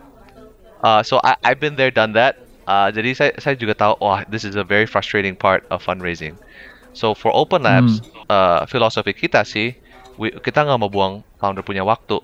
Uh, 0.86 1.02
so 1.02 1.18
I, 1.26 1.34
I've 1.42 1.58
been 1.60 1.74
there, 1.76 1.90
done 1.90 2.14
that. 2.14 2.38
Uh, 2.70 2.90
jadi 2.94 3.14
saya 3.18 3.32
saya 3.42 3.54
juga 3.58 3.74
tahu, 3.74 3.98
wah, 4.02 4.22
this 4.30 4.46
is 4.46 4.54
a 4.54 4.62
very 4.66 4.86
frustrating 4.86 5.34
part 5.34 5.66
of 5.74 5.82
fundraising. 5.82 6.38
So 6.94 7.12
for 7.18 7.34
Open 7.34 7.66
Labs, 7.66 8.00
uh, 8.30 8.64
filosofi 8.70 9.12
kita 9.12 9.42
sih, 9.44 9.74
we- 10.16 10.34
kita 10.46 10.62
nggak 10.64 10.78
mau 10.80 10.90
buang 10.90 11.14
founder 11.42 11.66
punya 11.66 11.82
waktu, 11.82 12.22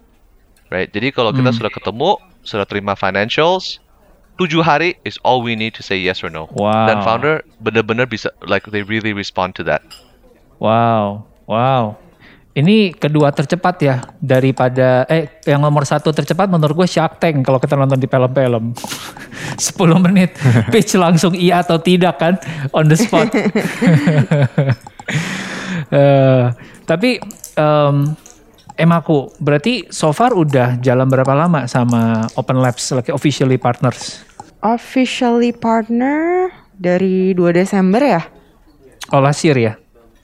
right? 0.69 0.87
Jadi 0.93 1.09
kalau 1.09 1.33
kita 1.33 1.49
Hmm. 1.49 1.57
sudah 1.57 1.71
ketemu, 1.73 2.11
sudah 2.45 2.65
terima 2.69 2.93
financials, 2.93 3.81
tujuh 4.41 4.65
hari 4.65 4.97
is 5.05 5.21
all 5.21 5.45
we 5.45 5.53
need 5.53 5.77
to 5.77 5.85
say 5.85 6.01
yes 6.01 6.25
or 6.25 6.33
no. 6.33 6.49
Wow. 6.57 6.89
Dan 6.89 7.05
founder 7.05 7.45
benar-benar 7.61 8.09
bisa, 8.09 8.33
like 8.41 8.65
they 8.73 8.81
really 8.81 9.13
respond 9.13 9.53
to 9.61 9.63
that. 9.69 9.85
Wow, 10.57 11.29
wow. 11.45 12.01
Ini 12.51 12.91
kedua 12.99 13.31
tercepat 13.31 13.79
ya 13.79 14.03
daripada 14.19 15.07
eh 15.07 15.39
yang 15.47 15.63
nomor 15.63 15.87
satu 15.87 16.11
tercepat 16.11 16.51
menurut 16.51 16.83
gue 16.83 16.89
Shark 16.89 17.15
Tank 17.15 17.47
kalau 17.47 17.63
kita 17.63 17.79
nonton 17.79 17.95
di 17.95 18.11
film-film 18.11 18.75
10 19.55 20.03
menit 20.03 20.35
pitch 20.73 20.99
langsung 20.99 21.31
iya 21.31 21.63
atau 21.63 21.79
tidak 21.79 22.19
kan 22.19 22.35
on 22.73 22.89
the 22.89 22.97
spot. 22.97 23.29
Eh, 25.91 26.45
tapi 26.87 27.19
em 27.59 28.15
Emaku 28.79 29.27
berarti 29.43 29.91
so 29.91 30.15
far 30.15 30.31
udah 30.31 30.79
jalan 30.79 31.05
berapa 31.11 31.35
lama 31.35 31.67
sama 31.67 32.31
Open 32.39 32.63
Labs 32.63 32.95
like 32.95 33.11
officially 33.11 33.59
partners? 33.59 34.23
Officially 34.61 35.57
partner 35.57 36.49
dari 36.77 37.33
2 37.33 37.49
Desember 37.49 37.97
ya? 37.97 38.21
Oh 39.09 39.17
last 39.17 39.41
year 39.41 39.57
ya? 39.57 39.73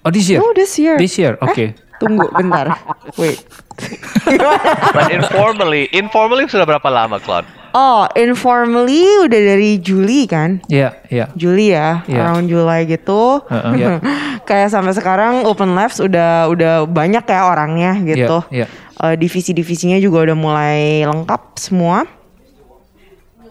Oh 0.05 0.13
this 0.13 0.29
year? 0.29 0.39
Oh 0.45 0.53
this 0.53 0.77
year. 0.77 0.95
This 1.01 1.17
year, 1.17 1.33
oke. 1.41 1.57
Eh, 1.57 1.73
tunggu 1.97 2.29
bentar. 2.29 2.69
Wait. 3.17 3.41
But 4.93 5.09
informally, 5.09 5.89
informally 5.89 6.45
sudah 6.45 6.69
berapa 6.69 6.85
lama, 6.85 7.17
Claude? 7.17 7.49
Oh, 7.73 8.05
informally 8.13 9.05
udah 9.25 9.41
dari 9.53 9.81
Juli 9.81 10.29
kan? 10.29 10.61
Iya, 10.65 10.97
iya. 11.09 11.29
Juli 11.37 11.73
ya, 11.73 12.01
Iya. 12.05 12.25
around 12.25 12.45
July 12.49 12.85
gitu. 12.85 13.41
Heeh, 13.49 13.73
iya. 13.77 13.97
Kayak 14.49 14.69
sampai 14.73 14.93
sekarang 14.93 15.45
Open 15.45 15.73
Labs 15.73 15.97
udah 15.97 16.45
udah 16.49 16.85
banyak 16.85 17.25
ya 17.25 17.41
orangnya 17.45 17.91
gitu. 18.05 18.45
Iya, 18.53 18.65
iya. 18.65 18.67
Eh, 18.97 19.15
divisi-divisinya 19.17 19.97
juga 19.97 20.29
udah 20.29 20.37
mulai 20.37 21.05
lengkap 21.05 21.57
semua. 21.57 22.05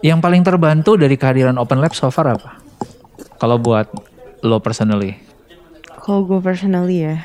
Yang 0.05 0.19
paling 0.21 0.41
terbantu 0.45 0.95
dari 0.99 1.15
kehadiran 1.17 1.57
Open 1.57 1.81
Lab 1.81 1.93
so 1.97 2.09
far 2.13 2.37
apa? 2.37 2.61
Kalau 3.37 3.57
buat 3.61 3.89
lo 4.45 4.57
personally. 4.61 5.17
Kalau 5.85 6.23
gue 6.25 6.39
personally 6.41 7.03
ya. 7.03 7.17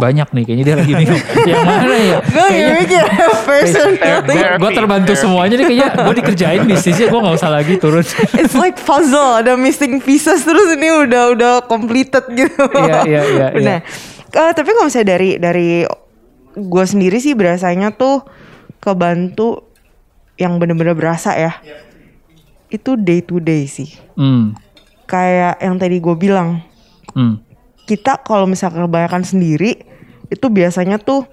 Banyak 0.00 0.32
nih 0.32 0.44
kayaknya 0.48 0.64
dia 0.64 0.76
lagi 0.80 0.92
bingung. 0.96 1.24
Yang 1.50 1.64
mana 1.66 1.96
ya? 2.00 2.18
Gue 2.24 2.48
mikir 2.80 3.04
personally. 3.44 4.38
Gue 4.56 4.70
terbantu 4.72 5.12
semuanya 5.12 5.54
nih 5.60 5.66
kayaknya 5.68 5.88
gue 5.92 6.14
dikerjain 6.24 6.60
bisnisnya 6.64 7.06
gue 7.12 7.20
nggak 7.20 7.36
usah 7.36 7.50
lagi 7.52 7.74
turun. 7.76 8.04
It's 8.40 8.56
like 8.56 8.80
puzzle, 8.80 9.44
ada 9.44 9.60
missing 9.60 10.00
pieces 10.00 10.40
terus 10.44 10.72
ini 10.72 10.88
udah 11.04 11.36
udah 11.36 11.52
completed 11.68 12.24
gitu. 12.32 12.64
Iya, 12.72 13.00
iya, 13.04 13.22
iya. 13.28 13.46
Nah, 13.66 13.78
eh, 14.30 14.52
tapi 14.56 14.70
kalau 14.72 14.88
misalnya 14.88 15.08
dari 15.18 15.30
dari 15.36 15.68
gue 16.56 16.84
sendiri 16.86 17.20
sih 17.20 17.36
berasanya 17.36 17.92
tuh 17.92 18.24
kebantu 18.80 19.69
yang 20.40 20.56
bener-bener 20.56 20.96
berasa 20.96 21.36
ya. 21.36 21.60
Itu 22.66 22.96
day 22.96 23.20
to 23.20 23.36
day 23.36 23.68
sih. 23.68 23.92
Hmm, 24.16 24.56
Kayak 25.04 25.60
yang 25.60 25.76
tadi 25.76 25.98
gue 25.98 26.14
bilang, 26.14 26.64
hmm, 27.12 27.42
kita 27.84 28.22
kalau 28.22 28.46
misalnya 28.46 28.86
kebanyakan 28.86 29.20
sendiri 29.20 29.84
itu 30.26 30.46
biasanya 30.46 30.96
tuh 30.96 31.26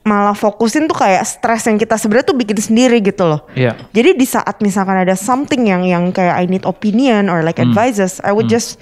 malah 0.00 0.32
fokusin 0.32 0.88
tuh 0.88 0.96
kayak 0.96 1.24
stres 1.24 1.68
yang 1.68 1.76
kita 1.76 1.96
sebenarnya 1.96 2.32
tuh 2.32 2.36
bikin 2.36 2.56
sendiri 2.56 3.00
gitu 3.00 3.24
loh. 3.24 3.44
iya. 3.52 3.76
Jadi 3.92 4.16
di 4.16 4.24
saat 4.24 4.56
misalkan 4.60 4.96
ada 4.96 5.12
something 5.12 5.68
yang 5.68 5.84
yang 5.84 6.08
kayak 6.08 6.36
I 6.36 6.44
need 6.44 6.64
opinion 6.64 7.28
or 7.28 7.40
like 7.40 7.56
Hmm. 7.56 7.68
advices, 7.68 8.16
I 8.20 8.32
would 8.32 8.48
just 8.48 8.80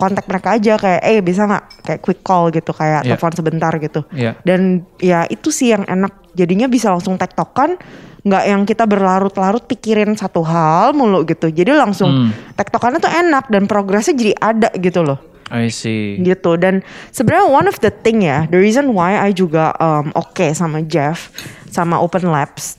kontak 0.00 0.24
mereka 0.24 0.56
aja 0.56 0.74
kayak 0.74 1.00
eh 1.04 1.20
bisa 1.20 1.44
nggak 1.44 1.64
kayak 1.84 2.00
quick 2.00 2.20
call 2.20 2.48
gitu 2.48 2.72
kayak 2.72 3.04
Iya. 3.04 3.14
telepon 3.14 3.32
sebentar 3.32 3.72
gitu. 3.76 4.00
Iya. 4.10 4.40
Dan 4.40 4.82
ya 4.96 5.28
itu 5.28 5.52
sih 5.52 5.70
yang 5.70 5.84
enak 5.84 6.32
jadinya 6.32 6.64
bisa 6.64 6.88
langsung 6.88 7.14
tektokan 7.14 7.76
nggak 8.20 8.44
yang 8.46 8.62
kita 8.64 8.84
berlarut-larut 8.84 9.64
pikirin 9.64 10.12
satu 10.14 10.40
hal 10.40 10.92
mulu 10.92 11.22
gitu. 11.22 11.46
Jadi 11.46 11.70
langsung 11.70 12.08
Hmm. 12.08 12.30
tektokannya 12.52 12.98
tuh 12.98 13.08
enak 13.10 13.44
dan 13.46 13.64
progresnya 13.64 14.12
jadi 14.12 14.32
ada 14.34 14.68
gitu 14.74 15.00
loh 15.00 15.20
I 15.48 15.66
see. 15.66 16.14
gitu 16.20 16.54
dan 16.54 16.78
sebenarnya 17.10 17.44
one 17.44 17.66
of 17.66 17.76
the 17.78 17.90
thing 17.90 18.22
ya 18.22 18.46
the 18.46 18.56
reason 18.56 18.94
why 18.94 19.18
I 19.18 19.32
juga 19.32 19.74
um, 19.76 20.14
oke 20.14 20.46
sama 20.52 20.78
Jeff 20.80 21.34
sama 21.66 21.98
Open 21.98 22.22
Labs 22.24 22.78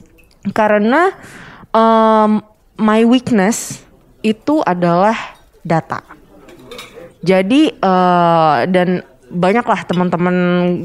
karena 0.49 1.11
um, 1.69 2.39
my 2.77 3.03
weakness 3.03 3.83
itu 4.21 4.63
adalah 4.63 5.35
data 5.61 5.99
jadi 7.21 7.61
eh, 7.73 8.57
dan 8.69 9.05
banyak 9.31 9.63
lah 9.63 9.87
teman-teman 9.87 10.35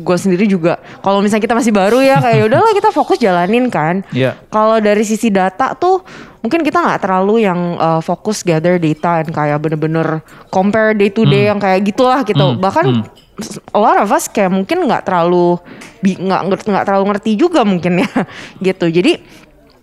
gue 0.06 0.16
sendiri 0.16 0.46
juga 0.46 0.78
kalau 1.02 1.18
misalnya 1.18 1.50
kita 1.50 1.58
masih 1.58 1.74
baru 1.74 1.98
ya 1.98 2.22
kayak 2.22 2.46
udahlah 2.46 2.70
kita 2.78 2.94
fokus 2.94 3.18
jalanin 3.18 3.66
kan 3.66 4.06
Iya. 4.14 4.38
kalau 4.54 4.78
dari 4.78 5.02
sisi 5.02 5.34
data 5.34 5.74
tuh 5.74 6.06
mungkin 6.46 6.62
kita 6.62 6.78
nggak 6.78 7.02
terlalu 7.02 7.42
yang 7.42 7.74
uh, 7.74 7.98
fokus 7.98 8.46
gather 8.46 8.78
data 8.78 9.18
and 9.18 9.34
kayak 9.34 9.58
bener-bener 9.58 10.22
compare 10.54 10.94
day 10.94 11.10
to 11.10 11.26
day 11.26 11.50
yang 11.50 11.58
kayak 11.58 11.82
gitulah 11.82 12.22
gitu. 12.22 12.54
Hmm, 12.54 12.62
Bahkan 12.62 12.86
hmm. 12.86 13.74
a 13.74 13.78
lot 13.82 13.98
of 13.98 14.06
us 14.14 14.30
kayak 14.30 14.54
mungkin 14.54 14.86
nggak 14.86 15.10
terlalu 15.10 15.58
nggak 16.06 16.42
ngerti 16.46 16.66
nggak 16.70 16.86
terlalu 16.86 17.04
ngerti 17.10 17.30
juga 17.34 17.66
mungkin 17.66 18.06
ya 18.06 18.10
gitu. 18.70 18.86
Jadi 18.86 19.18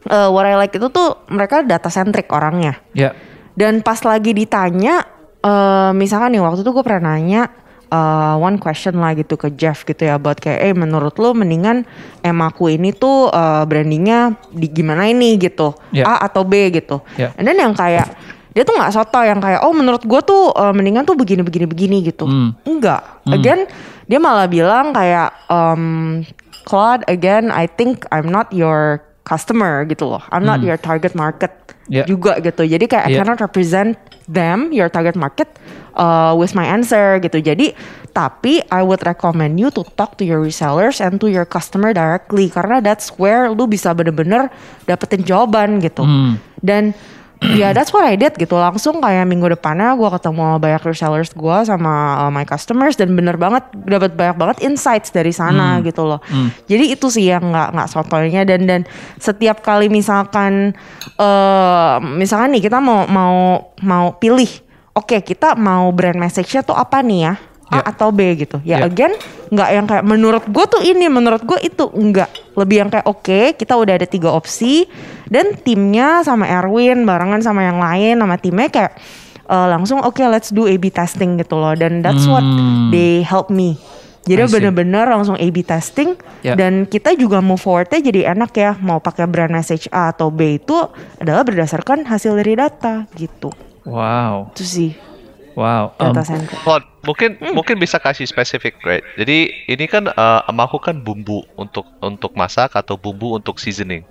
uh, 0.07 0.31
what 0.31 0.47
I 0.47 0.55
like 0.55 0.71
itu 0.71 0.87
tuh 0.87 1.19
mereka 1.27 1.67
data 1.67 1.91
centric 1.91 2.31
orangnya. 2.31 2.79
Ya. 2.95 3.11
Dan 3.59 3.83
pas 3.83 3.99
lagi 4.07 4.31
ditanya, 4.31 5.03
eh 5.43 5.91
misalkan 5.91 6.31
nih 6.31 6.41
waktu 6.41 6.63
itu 6.63 6.71
gue 6.71 6.83
pernah 6.87 7.13
nanya 7.13 7.51
eh, 7.91 8.35
one 8.39 8.57
question 8.57 8.97
lah 8.97 9.13
gitu 9.13 9.37
ke 9.37 9.53
Jeff 9.53 9.85
gitu 9.85 10.07
ya, 10.07 10.17
buat 10.17 10.41
kayak, 10.41 10.59
eh 10.65 10.73
menurut 10.73 11.13
lo 11.21 11.35
mendingan 11.37 11.85
emaku 12.25 12.73
ini 12.73 12.95
tuh 12.95 13.29
eh, 13.29 13.63
brandingnya 13.67 14.33
di 14.49 14.71
gimana 14.71 15.05
ini 15.05 15.37
gitu, 15.37 15.77
Ya. 15.93 16.09
A 16.09 16.25
atau 16.25 16.41
B 16.41 16.73
gitu. 16.73 17.05
Ya. 17.19 17.35
And 17.37 17.45
then 17.45 17.61
yang 17.61 17.77
kayak 17.77 18.09
dia 18.53 18.61
tuh 18.65 18.77
nggak 18.77 18.93
soto 18.93 19.21
yang 19.21 19.41
kayak, 19.41 19.65
oh 19.65 19.73
menurut 19.73 20.01
gue 20.05 20.21
tuh 20.25 20.53
eh, 20.57 20.73
mendingan 20.73 21.05
tuh 21.05 21.13
begini 21.13 21.45
begini 21.45 21.65
begini 21.69 21.97
gitu. 22.07 22.25
Hmm. 22.25 22.57
Enggak. 22.65 23.21
Again 23.29 23.69
dia 24.09 24.19
malah 24.19 24.49
bilang 24.49 24.91
kayak, 24.91 25.29
um, 25.53 26.21
Claude, 26.63 27.03
again 27.11 27.51
I 27.51 27.67
think 27.67 28.07
I'm 28.09 28.31
not 28.31 28.49
your 28.55 29.03
customer 29.23 29.87
gitu 29.87 30.07
loh. 30.07 30.23
I'm 30.29 30.43
not 30.43 30.59
your 30.59 30.75
target 30.75 31.15
market 31.15 31.51
Ya. 31.87 32.07
juga 32.07 32.39
gitu. 32.39 32.63
Jadi 32.63 32.85
kayak 32.87 33.05
I 33.07 33.09
Yeah. 33.11 33.19
cannot 33.23 33.39
represent 33.43 33.99
them, 34.27 34.71
your 34.71 34.87
target 34.87 35.19
market, 35.19 35.51
uh, 35.95 36.31
with 36.35 36.55
my 36.55 36.63
answer 36.63 37.19
gitu. 37.19 37.43
Jadi 37.43 37.75
tapi 38.13 38.61
I 38.69 38.85
would 38.85 39.01
recommend 39.03 39.57
you 39.57 39.73
to 39.73 39.81
talk 39.97 40.15
to 40.21 40.23
your 40.23 40.39
resellers 40.39 41.01
and 41.01 41.17
to 41.17 41.27
your 41.27 41.43
customer 41.49 41.91
directly 41.91 42.47
karena 42.47 42.79
that's 42.79 43.09
where 43.17 43.49
lu 43.49 43.65
bisa 43.65 43.91
bener-bener 43.91 44.53
dapetin 44.85 45.25
jawaban 45.25 45.81
gitu. 45.81 46.05
Hmm. 46.05 46.37
Dan 46.61 46.93
ya 47.61 47.75
that's 47.75 47.91
what 47.91 48.07
I 48.07 48.15
did 48.15 48.33
gitu. 48.39 48.55
Langsung 48.55 49.03
kayak 49.03 49.27
minggu 49.27 49.51
depannya 49.51 49.93
gue 49.93 50.09
ketemu 50.19 50.57
banyak 50.57 50.81
resellers 50.83 51.31
gue 51.35 51.57
sama 51.67 52.27
uh, 52.27 52.31
my 52.31 52.47
customers 52.47 52.95
dan 52.95 53.13
bener 53.13 53.35
banget 53.35 53.67
dapat 53.73 54.15
banyak 54.15 54.37
banget 54.39 54.57
insights 54.63 55.11
dari 55.11 55.35
sana 55.35 55.83
gitu 55.83 56.07
loh. 56.07 56.19
Jadi 56.67 56.95
itu 56.95 57.07
sih 57.11 57.29
yang 57.29 57.51
nggak 57.51 57.75
nggak 57.75 57.89
sotoynya 57.91 58.41
dan 58.47 58.65
dan 58.65 58.81
setiap 59.19 59.61
kali 59.61 59.87
misalkan 59.91 60.73
eh 61.19 61.95
misalkan 62.01 62.55
nih 62.55 62.67
kita 62.67 62.79
mau 62.79 63.05
mau 63.07 63.35
mau 63.83 64.15
pilih, 64.17 64.49
oke 64.95 65.21
kita 65.21 65.55
mau 65.59 65.91
brand 65.91 66.17
message-nya 66.17 66.63
tuh 66.63 66.75
apa 66.77 67.03
nih 67.03 67.19
ya? 67.27 67.35
A 67.69 67.79
Ya. 67.79 67.81
atau 67.85 68.09
B 68.09 68.19
gitu. 68.35 68.57
Ya 68.61 68.79
Ya. 68.79 68.85
again 68.85 69.13
nggak 69.47 69.69
yang 69.69 69.85
kayak 69.85 70.03
menurut 70.03 70.43
gue 70.45 70.65
tuh 70.65 70.81
ini 70.81 71.05
menurut 71.07 71.41
gue 71.41 71.59
itu 71.61 71.85
enggak 71.91 72.27
lebih 72.53 72.77
yang 72.81 72.89
kayak 72.89 73.05
oke 73.05 73.39
kita 73.53 73.73
udah 73.73 73.93
ada 73.95 74.05
tiga 74.05 74.29
opsi 74.29 74.89
dan 75.25 75.55
timnya 75.55 76.21
sama 76.21 76.45
Erwin 76.45 77.03
barengan 77.03 77.39
sama 77.39 77.63
yang 77.63 77.77
lain 77.77 78.17
sama 78.17 78.35
timnya 78.35 78.67
kayak 78.67 78.93
eh, 79.43 79.67
langsung 79.69 79.99
oke 79.99 80.19
let's 80.23 80.49
do 80.49 80.65
A/B 80.65 80.89
testing 80.89 81.35
gitu 81.35 81.55
loh 81.55 81.73
dan 81.73 81.99
that's 81.99 82.25
what 82.25 82.41
Hmm. 82.41 82.89
they 82.89 83.21
help 83.21 83.47
me 83.47 83.77
jadi 84.23 84.47
bener-bener 84.47 85.03
langsung 85.05 85.35
A/B 85.35 85.61
testing 85.61 86.15
Ya. 86.41 86.55
dan 86.55 86.83
kita 86.83 87.11
juga 87.13 87.39
move 87.39 87.59
forwardnya 87.59 87.99
jadi 88.01 88.31
enak 88.31 88.51
ya 88.53 88.71
mau 88.77 88.97
pakai 88.97 89.25
brand 89.25 89.51
message 89.51 89.85
A 89.89 90.09
atau 90.09 90.27
B 90.27 90.57
itu 90.57 90.75
adalah 91.17 91.43
berdasarkan 91.43 92.03
hasil 92.03 92.33
dari 92.33 92.55
data 92.55 93.03
gitu 93.13 93.51
Wow, 93.83 94.49
itu 94.51 94.63
sih 94.63 94.91
wow. 95.55 95.93
Um, 95.99 96.13
data 96.13 96.23
center 96.25 96.57
Claude, 96.61 96.85
mungkin 97.05 97.37
mungkin 97.53 97.77
bisa 97.77 97.99
kasih 97.99 98.25
spesifik, 98.29 98.77
right? 98.83 99.03
Jadi 99.19 99.51
ini 99.69 99.85
kan 99.85 100.09
uh, 100.11 100.41
amaku 100.49 100.79
kan 100.79 101.01
bumbu 101.01 101.45
untuk 101.59 101.87
untuk 102.03 102.33
masak 102.33 102.73
atau 102.73 102.97
bumbu 102.99 103.37
untuk 103.37 103.57
seasoning. 103.61 104.05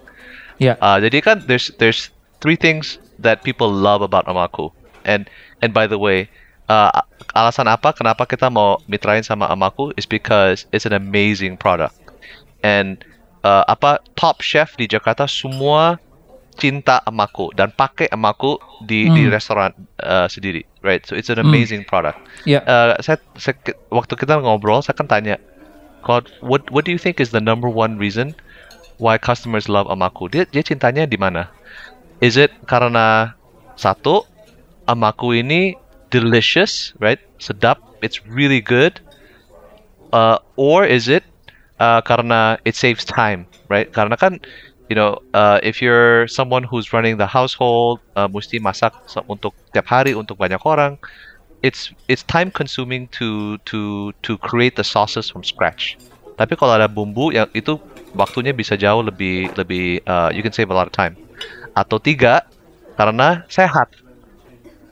ya, 0.61 0.79
Uh, 0.79 1.03
jadi 1.03 1.19
kan 1.25 1.37
there's 1.47 1.75
there's 1.83 2.13
three 2.43 2.59
things 2.59 2.99
that 3.19 3.43
people 3.43 3.71
love 3.71 4.03
about 4.03 4.27
amaku. 4.27 4.71
And 5.03 5.27
and 5.63 5.75
by 5.75 5.91
the 5.91 5.99
way, 5.99 6.31
uh, 6.71 6.91
alasan 7.35 7.67
apa 7.67 7.95
kenapa 7.95 8.27
kita 8.27 8.51
mau 8.51 8.79
mitrain 8.87 9.23
sama 9.27 9.51
amaku 9.51 9.91
is 9.99 10.07
because 10.07 10.67
it's 10.71 10.87
an 10.87 10.95
amazing 10.95 11.59
product. 11.59 11.95
And 12.63 13.03
uh, 13.43 13.67
apa 13.67 13.99
top 14.15 14.43
chef 14.43 14.75
di 14.79 14.87
Jakarta 14.87 15.27
semua 15.27 15.99
cinta 16.61 17.01
amaku 17.09 17.49
dan 17.57 17.73
pakai 17.73 18.13
amaku 18.13 18.61
di 18.85 19.09
di 19.13 19.25
Hmm. 19.27 19.33
restoran 19.33 19.71
uh, 20.05 20.29
sendiri, 20.29 20.63
right? 20.85 21.01
So 21.09 21.17
it's 21.17 21.33
an 21.33 21.41
amazing 21.41 21.89
product. 21.89 22.21
ya. 22.45 22.61
Uh, 22.69 22.95
saya, 23.01 23.17
saya 23.41 23.57
waktu 23.89 24.15
kita 24.15 24.37
ngobrol 24.39 24.85
saya 24.85 24.93
kan 24.95 25.09
tanya, 25.09 25.41
Claude, 26.05 26.29
what 26.45 26.69
what 26.69 26.85
do 26.85 26.93
you 26.93 27.01
think 27.01 27.19
is 27.23 27.33
the 27.33 27.41
number 27.41 27.71
one 27.73 27.97
reason 27.97 28.37
why 29.01 29.17
customers 29.17 29.67
love 29.71 29.89
Amaku? 29.89 30.29
Dia 30.29 30.45
dia 30.51 30.61
cintanya 30.63 31.09
di 31.09 31.17
mana? 31.17 31.49
Is 32.21 32.37
it 32.37 32.53
karena 32.69 33.33
satu 33.81 34.29
Amaku 34.87 35.41
ini 35.41 35.75
delicious, 36.13 36.93
right? 37.01 37.19
Sedap, 37.41 37.81
it's 38.05 38.21
really 38.29 38.61
good. 38.61 39.01
Uh, 40.13 40.37
or 40.61 40.85
is 40.85 41.09
it 41.09 41.25
uh, 41.81 42.05
karena 42.05 42.61
it 42.69 42.77
saves 42.77 43.03
time, 43.07 43.49
right? 43.73 43.89
Karena 43.89 44.15
kan 44.21 44.37
you 44.93 44.97
know, 45.01 45.17
uh, 45.33 45.57
if 45.65 45.81
you're 45.81 46.29
someone 46.29 46.69
who's 46.69 46.93
running 46.93 47.17
the 47.17 47.25
household, 47.25 48.05
uh, 48.13 48.29
mesti 48.29 48.61
masak 48.61 48.93
untuk 49.25 49.57
tiap 49.73 49.89
hari 49.89 50.13
untuk 50.13 50.37
banyak 50.37 50.61
orang, 50.69 51.01
it's 51.65 51.97
it's 52.13 52.21
time 52.29 52.53
consuming 52.53 53.09
to 53.17 53.57
to 53.65 54.13
to 54.21 54.37
create 54.45 54.77
the 54.77 54.85
sauces 54.85 55.33
from 55.33 55.41
scratch. 55.41 55.97
Tapi 56.37 56.61
kalau 56.61 56.77
ada 56.77 56.93
bumbu 56.93 57.33
yang 57.33 57.49
itu 57.57 57.81
waktunya 58.13 58.53
bisa 58.53 58.77
jauh 58.77 59.01
lebih 59.01 59.49
lebih 59.57 60.05
uh, 60.05 60.29
you 60.29 60.45
can 60.45 60.53
save 60.53 60.69
a 60.69 60.77
lot 60.77 60.85
of 60.85 60.93
time. 60.93 61.17
Atau 61.73 61.97
tiga 61.97 62.45
karena 63.01 63.49
sehat. 63.49 63.97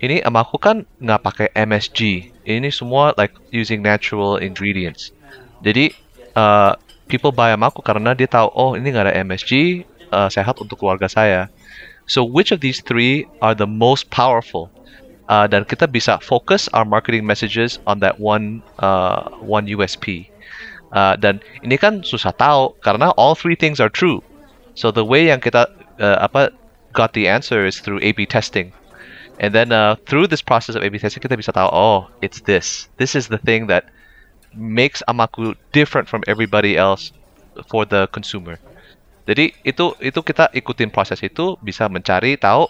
Ini 0.01 0.25
emakku 0.25 0.57
kan 0.57 0.89
nggak 0.97 1.21
pakai 1.21 1.49
MSG. 1.53 2.33
Ini 2.49 2.73
semua 2.73 3.13
like 3.21 3.37
using 3.53 3.85
natural 3.85 4.41
ingredients. 4.41 5.13
Jadi 5.61 5.93
uh, 6.33 6.73
people 7.05 7.37
buy 7.37 7.53
emakku 7.53 7.85
karena 7.85 8.17
dia 8.17 8.25
tahu 8.25 8.49
oh 8.57 8.73
ini 8.81 8.97
nggak 8.97 9.13
ada 9.13 9.15
MSG 9.21 9.85
uh, 10.13 10.29
sehat 10.29 10.59
untuk 10.59 10.83
keluarga 10.83 11.09
saya. 11.11 11.49
So 12.11 12.27
which 12.27 12.51
of 12.51 12.61
these 12.61 12.83
three 12.83 13.27
are 13.41 13.55
the 13.55 13.67
most 13.67 14.11
powerful? 14.11 14.71
Uh, 15.31 15.47
dan 15.47 15.63
kita 15.63 15.87
bisa 15.87 16.19
focus 16.19 16.67
our 16.75 16.83
marketing 16.83 17.23
messages 17.23 17.79
on 17.87 18.03
that 18.03 18.19
one 18.19 18.67
uh, 18.83 19.31
one 19.39 19.71
USP. 19.71 20.27
Uh, 20.91 21.15
dan 21.15 21.39
ini 21.63 21.79
kan 21.79 22.03
susah 22.03 22.35
tahu 22.35 22.75
karena 22.83 23.15
all 23.15 23.39
three 23.39 23.55
things 23.55 23.79
are 23.79 23.93
true. 23.93 24.19
So 24.75 24.91
the 24.91 25.07
way 25.07 25.31
yang 25.31 25.39
kita 25.39 25.71
uh, 26.03 26.19
apa 26.19 26.51
got 26.91 27.15
the 27.15 27.31
answer 27.31 27.63
is 27.63 27.79
through 27.79 28.03
A/B 28.03 28.27
testing. 28.27 28.75
And 29.39 29.55
then 29.55 29.71
uh, 29.71 29.95
through 30.03 30.27
this 30.27 30.43
process 30.43 30.75
of 30.75 30.83
A/B 30.83 30.99
testing 30.99 31.23
kita 31.23 31.39
bisa 31.39 31.55
tahu 31.55 31.71
oh 31.71 32.11
it's 32.19 32.43
this. 32.43 32.91
This 32.99 33.15
is 33.15 33.31
the 33.31 33.39
thing 33.39 33.71
that 33.71 33.87
makes 34.51 34.99
Amaku 35.07 35.55
different 35.71 36.11
from 36.11 36.27
everybody 36.27 36.75
else 36.75 37.15
for 37.71 37.87
the 37.87 38.11
consumer. 38.11 38.59
Jadi 39.31 39.55
itu 39.63 39.95
itu 40.03 40.21
kita 40.27 40.51
ikutin 40.51 40.91
proses 40.91 41.23
itu 41.23 41.55
bisa 41.63 41.87
mencari 41.87 42.35
tahu 42.35 42.67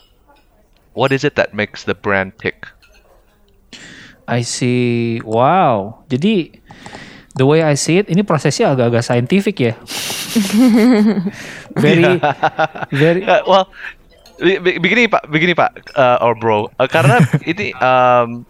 what 0.92 1.08
is 1.08 1.24
it 1.24 1.32
that 1.40 1.56
makes 1.56 1.88
the 1.88 1.96
brand 1.96 2.36
tick. 2.36 2.68
I 4.28 4.44
see. 4.44 5.24
Wow. 5.24 6.04
Jadi 6.12 6.60
the 7.34 7.48
way 7.48 7.64
I 7.64 7.74
see 7.80 8.04
it, 8.04 8.12
ini 8.12 8.20
prosesnya 8.20 8.76
agak-agak 8.76 9.02
scientific 9.02 9.56
ya. 9.56 9.74
very, 11.82 12.20
very. 12.94 13.24
Uh, 13.24 13.42
well, 13.48 13.66
be- 14.38 14.60
be- 14.62 14.78
begini 14.78 15.10
Pak, 15.10 15.26
begini 15.32 15.56
Pak, 15.56 15.96
uh, 15.96 16.22
or 16.22 16.38
bro, 16.38 16.70
Uh, 16.78 16.86
karena 16.86 17.18
ini 17.50 17.74
um, 17.82 18.46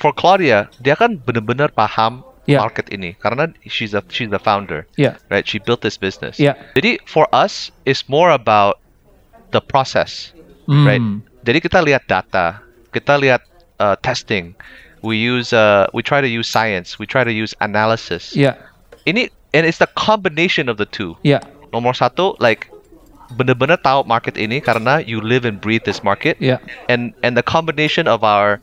for 0.00 0.14
Claudia, 0.14 0.70
dia 0.80 0.96
kan 0.96 1.20
benar-benar 1.20 1.74
paham 1.74 2.24
Yeah. 2.48 2.64
market 2.64 2.88
ini 2.88 3.12
karena 3.20 3.52
she's 3.68 3.92
a 3.92 4.00
she's 4.08 4.32
the 4.32 4.40
founder, 4.40 4.88
Ya, 4.96 5.20
right? 5.28 5.44
She 5.44 5.60
built 5.60 5.84
this 5.84 6.00
business. 6.00 6.40
Yeah. 6.40 6.56
Jadi 6.72 6.96
for 7.04 7.28
us, 7.28 7.68
it's 7.84 8.08
more 8.08 8.32
about 8.32 8.80
the 9.52 9.60
process, 9.60 10.32
right? 10.64 10.96
Hmm. 10.96 11.20
Jadi 11.44 11.60
kita 11.60 11.84
lihat 11.84 12.08
data, 12.08 12.64
kita 12.96 13.20
lihat 13.20 13.44
uh, 13.84 14.00
testing. 14.00 14.56
We 15.04 15.20
use 15.20 15.52
uh, 15.52 15.92
we 15.92 16.00
try 16.00 16.24
to 16.24 16.26
use 16.26 16.48
science, 16.48 16.96
we 16.96 17.04
try 17.04 17.20
to 17.20 17.30
use 17.30 17.52
analysis. 17.60 18.32
ya, 18.32 18.56
Ini 19.04 19.28
and 19.52 19.68
it's 19.68 19.78
the 19.78 19.92
combination 19.92 20.72
of 20.72 20.80
the 20.80 20.88
two 20.88 21.20
ya, 21.20 21.44
nomor 21.76 21.92
satu 21.92 22.32
like 22.40 22.72
bener-bener 23.36 23.76
tahu 23.76 24.08
market 24.08 24.40
ini 24.40 24.64
karena 24.64 25.04
you 25.04 25.20
live 25.20 25.44
and 25.44 25.60
breathe 25.60 25.84
this 25.84 26.00
market 26.00 26.40
ya, 26.40 26.56
and 26.88 27.12
and 27.20 27.36
the 27.36 27.44
combination 27.44 28.08
of 28.08 28.24
our 28.24 28.56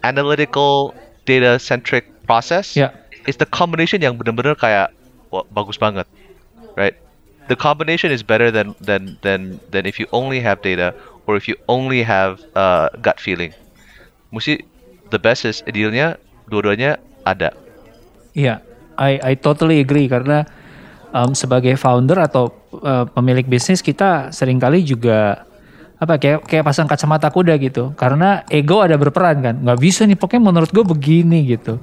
analytical 0.00 0.96
data 1.28 1.60
centric 1.60 2.08
process 2.24 2.72
ya. 2.76 2.88
Is 3.28 3.36
the 3.36 3.44
combination 3.44 4.00
yang 4.00 4.16
bener-bener 4.16 4.56
kayak 4.56 4.96
wah, 5.28 5.44
bagus 5.52 5.76
banget. 5.76 6.08
Right? 6.72 6.96
The 7.52 7.56
combination 7.56 8.08
is 8.08 8.24
better 8.24 8.48
than 8.48 8.72
than 8.80 9.20
than 9.20 9.60
than 9.68 9.84
if 9.84 10.00
you 10.00 10.08
only 10.16 10.40
have 10.40 10.64
data 10.64 10.96
or 11.28 11.36
if 11.36 11.44
you 11.44 11.60
only 11.68 12.00
have 12.00 12.40
uh, 12.56 12.88
gut 13.04 13.20
feeling. 13.20 13.52
Mesti 14.32 14.64
the 15.12 15.20
best 15.20 15.44
is 15.44 15.60
idealnya 15.68 16.16
dua-duanya 16.48 16.96
ada. 17.28 17.52
Iya, 18.32 18.64
I 18.96 19.20
I 19.20 19.32
totally 19.36 19.80
agree 19.80 20.08
karena 20.08 20.44
um, 21.12 21.32
sebagai 21.32 21.76
founder 21.80 22.20
atau 22.20 22.52
uh, 22.84 23.08
pemilik 23.12 23.44
bisnis 23.44 23.80
kita 23.80 24.28
sering 24.32 24.60
kali 24.60 24.84
juga 24.84 25.44
apa 25.98 26.14
kayak 26.20 26.46
kayak 26.46 26.64
pasang 26.68 26.84
kacamata 26.84 27.32
kuda 27.32 27.56
gitu. 27.64 27.96
Karena 27.96 28.44
ego 28.52 28.84
ada 28.84 29.00
berperan 29.00 29.40
kan. 29.40 29.56
Nggak 29.56 29.80
bisa 29.80 30.04
nih 30.04 30.20
pokoknya 30.20 30.52
menurut 30.52 30.68
gue 30.68 30.84
begini 30.84 31.48
gitu 31.48 31.80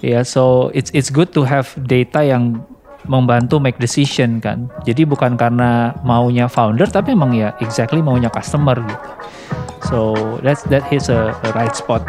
ya 0.00 0.24
so 0.24 0.72
it's 0.72 0.88
it's 0.96 1.12
good 1.12 1.28
to 1.36 1.44
have 1.44 1.68
data 1.84 2.24
yang 2.24 2.60
membantu 3.08 3.56
make 3.60 3.80
decision 3.80 4.40
kan. 4.40 4.68
Jadi 4.84 5.08
bukan 5.08 5.36
karena 5.36 5.96
maunya 6.04 6.48
founder 6.48 6.88
tapi 6.88 7.16
emang 7.16 7.32
ya 7.32 7.52
exactly 7.64 8.04
maunya 8.04 8.28
customer 8.28 8.76
gitu. 8.76 9.08
So 9.88 9.98
that's 10.44 10.64
that 10.68 10.84
hits 10.88 11.08
a, 11.08 11.32
a 11.32 11.48
right 11.56 11.72
spot. 11.72 12.04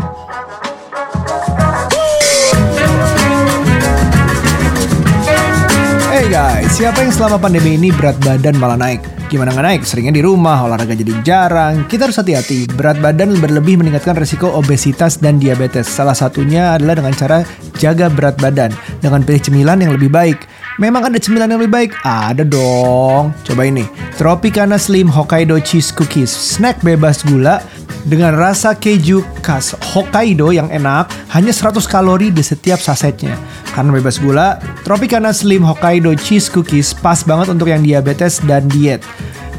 Hey 6.12 6.28
guys, 6.28 6.70
siapa 6.76 7.02
yang 7.02 7.12
selama 7.16 7.40
pandemi 7.40 7.80
ini 7.80 7.90
berat 7.96 8.20
badan 8.22 8.60
malah 8.60 8.78
naik? 8.78 9.21
Gimana 9.32 9.56
nggak 9.56 9.64
naik? 9.64 9.82
Seringnya 9.88 10.20
di 10.20 10.28
rumah, 10.28 10.60
olahraga 10.60 10.92
jadi 10.92 11.16
jarang. 11.24 11.88
Kita 11.88 12.04
harus 12.04 12.20
hati-hati, 12.20 12.68
berat 12.76 13.00
badan 13.00 13.40
berlebih 13.40 13.80
meningkatkan 13.80 14.20
resiko 14.20 14.52
obesitas 14.52 15.24
dan 15.24 15.40
diabetes. 15.40 15.88
Salah 15.88 16.12
satunya 16.12 16.76
adalah 16.76 17.00
dengan 17.00 17.16
cara 17.16 17.48
jaga 17.80 18.12
berat 18.12 18.36
badan. 18.44 18.76
Dengan 19.00 19.24
pilih 19.24 19.40
cemilan 19.40 19.80
yang 19.80 19.96
lebih 19.96 20.12
baik. 20.12 20.36
Memang 20.84 21.08
ada 21.08 21.16
cemilan 21.16 21.48
yang 21.48 21.64
lebih 21.64 21.72
baik? 21.72 21.92
Ada 22.04 22.44
dong. 22.44 23.32
Coba 23.48 23.64
ini, 23.64 23.88
Tropicana 24.20 24.76
Slim 24.76 25.08
Hokkaido 25.08 25.56
Cheese 25.64 25.96
Cookies. 25.96 26.28
Snack 26.28 26.84
bebas 26.84 27.24
gula 27.24 27.64
dengan 28.06 28.34
rasa 28.34 28.74
keju 28.74 29.22
khas 29.46 29.78
Hokkaido 29.94 30.50
yang 30.50 30.70
enak, 30.74 31.10
hanya 31.34 31.54
100 31.54 31.86
kalori 31.86 32.34
di 32.34 32.42
setiap 32.42 32.82
sasetnya. 32.82 33.38
Karena 33.72 33.94
bebas 33.96 34.18
gula, 34.18 34.58
Tropicana 34.84 35.32
Slim 35.32 35.64
Hokkaido 35.64 36.12
Cheese 36.18 36.50
Cookies 36.50 36.98
pas 36.98 37.22
banget 37.24 37.54
untuk 37.54 37.70
yang 37.70 37.86
diabetes 37.86 38.42
dan 38.44 38.66
diet. 38.68 39.04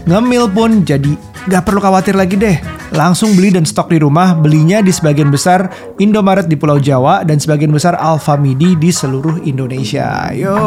Ngemil 0.03 0.51
pun 0.51 0.83
jadi 0.83 1.15
nggak 1.47 1.63
perlu 1.63 1.81
khawatir 1.83 2.19
lagi 2.19 2.39
deh. 2.39 2.59
Langsung 2.93 3.33
beli 3.33 3.57
dan 3.57 3.65
stok 3.65 3.89
di 3.89 4.05
rumah, 4.05 4.37
belinya 4.37 4.85
di 4.85 4.93
sebagian 4.93 5.33
besar 5.33 5.73
Indomaret 5.97 6.45
di 6.45 6.61
Pulau 6.61 6.77
Jawa 6.77 7.25
dan 7.25 7.41
sebagian 7.41 7.73
besar 7.73 7.97
Alfamidi 7.97 8.77
di 8.77 8.93
seluruh 8.93 9.41
Indonesia. 9.49 10.29
Yo. 10.37 10.53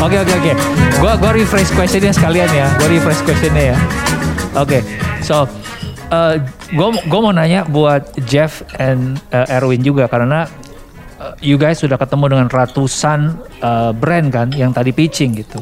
Oke 0.00 0.16
oke 0.16 0.32
oke. 0.32 0.52
Gua 0.96 1.12
gua 1.20 1.36
refresh 1.36 1.68
questionnya 1.76 2.16
sekalian 2.16 2.48
ya. 2.48 2.72
Gua 2.80 2.88
refresh 2.88 3.20
questionnya 3.20 3.74
ya. 3.74 3.76
Oke. 4.56 4.80
So 5.20 5.44
uh, 6.08 6.40
gua 6.72 6.96
gua 7.04 7.20
mau 7.20 7.32
nanya 7.36 7.68
buat 7.68 8.16
Jeff 8.24 8.64
and 8.80 9.20
uh, 9.36 9.44
Erwin 9.52 9.84
juga 9.84 10.08
karena 10.08 10.48
uh, 11.20 11.36
you 11.44 11.60
guys 11.60 11.78
sudah 11.78 12.00
ketemu 12.00 12.32
dengan 12.32 12.48
ratusan 12.48 13.36
uh, 13.60 13.92
brand 13.92 14.32
kan 14.32 14.48
yang 14.56 14.72
tadi 14.72 14.90
pitching 14.90 15.36
gitu. 15.36 15.60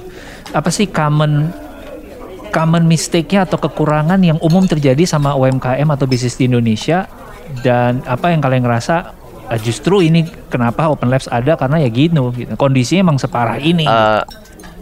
Apa 0.55 0.71
sih 0.71 0.87
common 0.89 1.51
common 2.49 2.89
mistake-nya 2.89 3.45
atau 3.45 3.61
kekurangan 3.61 4.17
yang 4.25 4.41
umum 4.41 4.65
terjadi 4.65 5.05
sama 5.05 5.37
UMKM 5.37 5.85
atau 5.93 6.09
bisnis 6.09 6.39
di 6.41 6.49
Indonesia 6.49 7.05
dan 7.61 8.01
apa 8.09 8.33
yang 8.33 8.41
kalian 8.41 8.65
ngerasa 8.65 9.13
uh, 9.53 9.59
justru 9.61 10.01
ini 10.01 10.25
kenapa 10.49 10.89
Open 10.89 11.13
Labs 11.13 11.29
ada 11.29 11.59
karena 11.59 11.83
ya 11.83 11.91
gitu, 11.93 12.33
gitu. 12.33 12.55
kondisinya 12.57 13.11
emang 13.13 13.19
separah 13.21 13.61
ini. 13.61 13.85
Uh, 13.85 14.25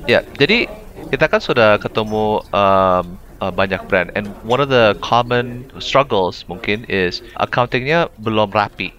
ya, 0.06 0.22
jadi 0.38 0.70
kita 1.10 1.26
kan 1.26 1.40
sudah 1.42 1.78
ketemu 1.78 2.42
um, 2.50 3.04
uh, 3.40 3.52
banyak 3.52 3.78
brand 3.86 4.10
and 4.14 4.30
one 4.42 4.58
of 4.58 4.70
the 4.70 4.94
common 5.02 5.66
struggles 5.78 6.42
mungkin 6.50 6.82
is 6.90 7.22
accountingnya 7.38 8.10
belum 8.22 8.50
rapi 8.50 8.90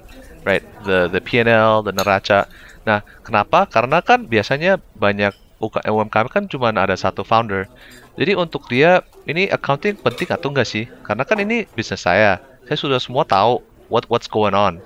the 0.87 1.11
the 1.11 1.19
P&L 1.19 1.83
the 1.83 1.91
neraca. 1.91 2.47
Nah 2.87 3.03
kenapa? 3.27 3.67
Karena 3.67 3.99
kan 3.99 4.23
biasanya 4.23 4.79
banyak 4.95 5.35
UMKM 5.59 6.27
kan 6.31 6.47
cuma 6.47 6.71
ada 6.71 6.95
satu 6.95 7.27
founder. 7.27 7.67
Jadi 8.15 8.33
untuk 8.33 8.65
dia 8.71 9.03
ini 9.27 9.51
accounting 9.51 9.99
penting 9.99 10.31
atau 10.31 10.49
enggak 10.49 10.65
sih? 10.71 10.87
Karena 11.03 11.27
kan 11.27 11.37
ini 11.43 11.67
bisnis 11.75 12.07
saya. 12.07 12.39
Saya 12.65 12.77
sudah 12.79 12.99
semua 13.03 13.27
tahu 13.27 13.59
what 13.91 14.07
what's 14.07 14.31
going 14.31 14.55
on 14.55 14.79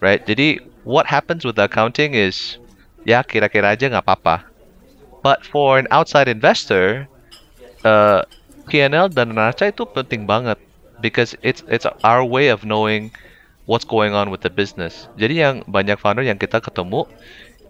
right? 0.00 0.24
Jadi 0.24 0.60
what 0.84 1.06
happens 1.06 1.44
with 1.44 1.56
the 1.56 1.66
accounting 1.66 2.14
is 2.14 2.58
ya 3.06 3.22
kira-kira 3.22 3.74
aja 3.76 3.88
nggak 3.88 4.04
apa-apa. 4.04 4.44
But 5.24 5.42
for 5.42 5.80
an 5.80 5.90
outside 5.90 6.30
investor, 6.30 7.10
uh, 7.82 8.22
P&L 8.70 9.10
dan 9.10 9.34
neraca 9.34 9.66
itu 9.66 9.82
penting 9.86 10.26
banget. 10.28 10.58
Because 10.96 11.36
it's 11.44 11.60
it's 11.68 11.84
our 11.84 12.24
way 12.24 12.48
of 12.48 12.64
knowing 12.64 13.12
what's 13.66 13.86
going 13.86 14.14
on 14.14 14.30
with 14.30 14.42
the 14.42 14.50
business. 14.50 15.10
Jadi 15.18 15.42
yang 15.42 15.66
banyak 15.66 15.98
founder 15.98 16.22
yang 16.22 16.38
kita 16.38 16.62
ketemu 16.62 17.04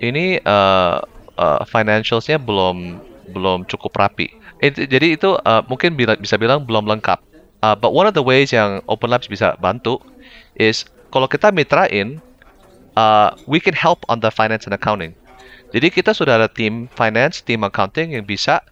ini 0.01 0.41
uh, 0.45 1.01
uh, 1.41 1.61
financialsnya 1.65 2.37
belum 2.41 3.01
belum 3.33 3.67
cukup 3.67 3.97
rapi. 3.97 4.31
It, 4.63 4.77
jadi 4.77 5.17
itu 5.17 5.37
uh, 5.45 5.61
mungkin 5.69 5.97
bila, 5.97 6.17
bisa 6.17 6.41
bilang 6.41 6.65
belum 6.65 6.89
lengkap. 6.89 7.21
Uh, 7.65 7.75
but 7.75 7.93
one 7.97 8.07
of 8.07 8.13
the 8.13 8.23
ways 8.23 8.53
yang 8.53 8.85
Open 8.87 9.11
Labs 9.11 9.27
bisa 9.27 9.57
bantu 9.59 9.99
is 10.57 10.85
kalau 11.13 11.27
kita 11.27 11.49
mitrain, 11.53 12.21
uh, 12.97 13.33
we 13.49 13.59
can 13.61 13.75
help 13.75 14.05
on 14.13 14.21
the 14.21 14.31
finance 14.33 14.69
and 14.69 14.77
accounting. 14.77 15.17
Jadi 15.75 15.91
kita 15.91 16.15
sudah 16.15 16.39
ada 16.41 16.49
tim 16.49 16.87
finance, 16.95 17.43
tim 17.43 17.65
accounting 17.67 18.15
yang 18.15 18.25
bisa 18.25 18.63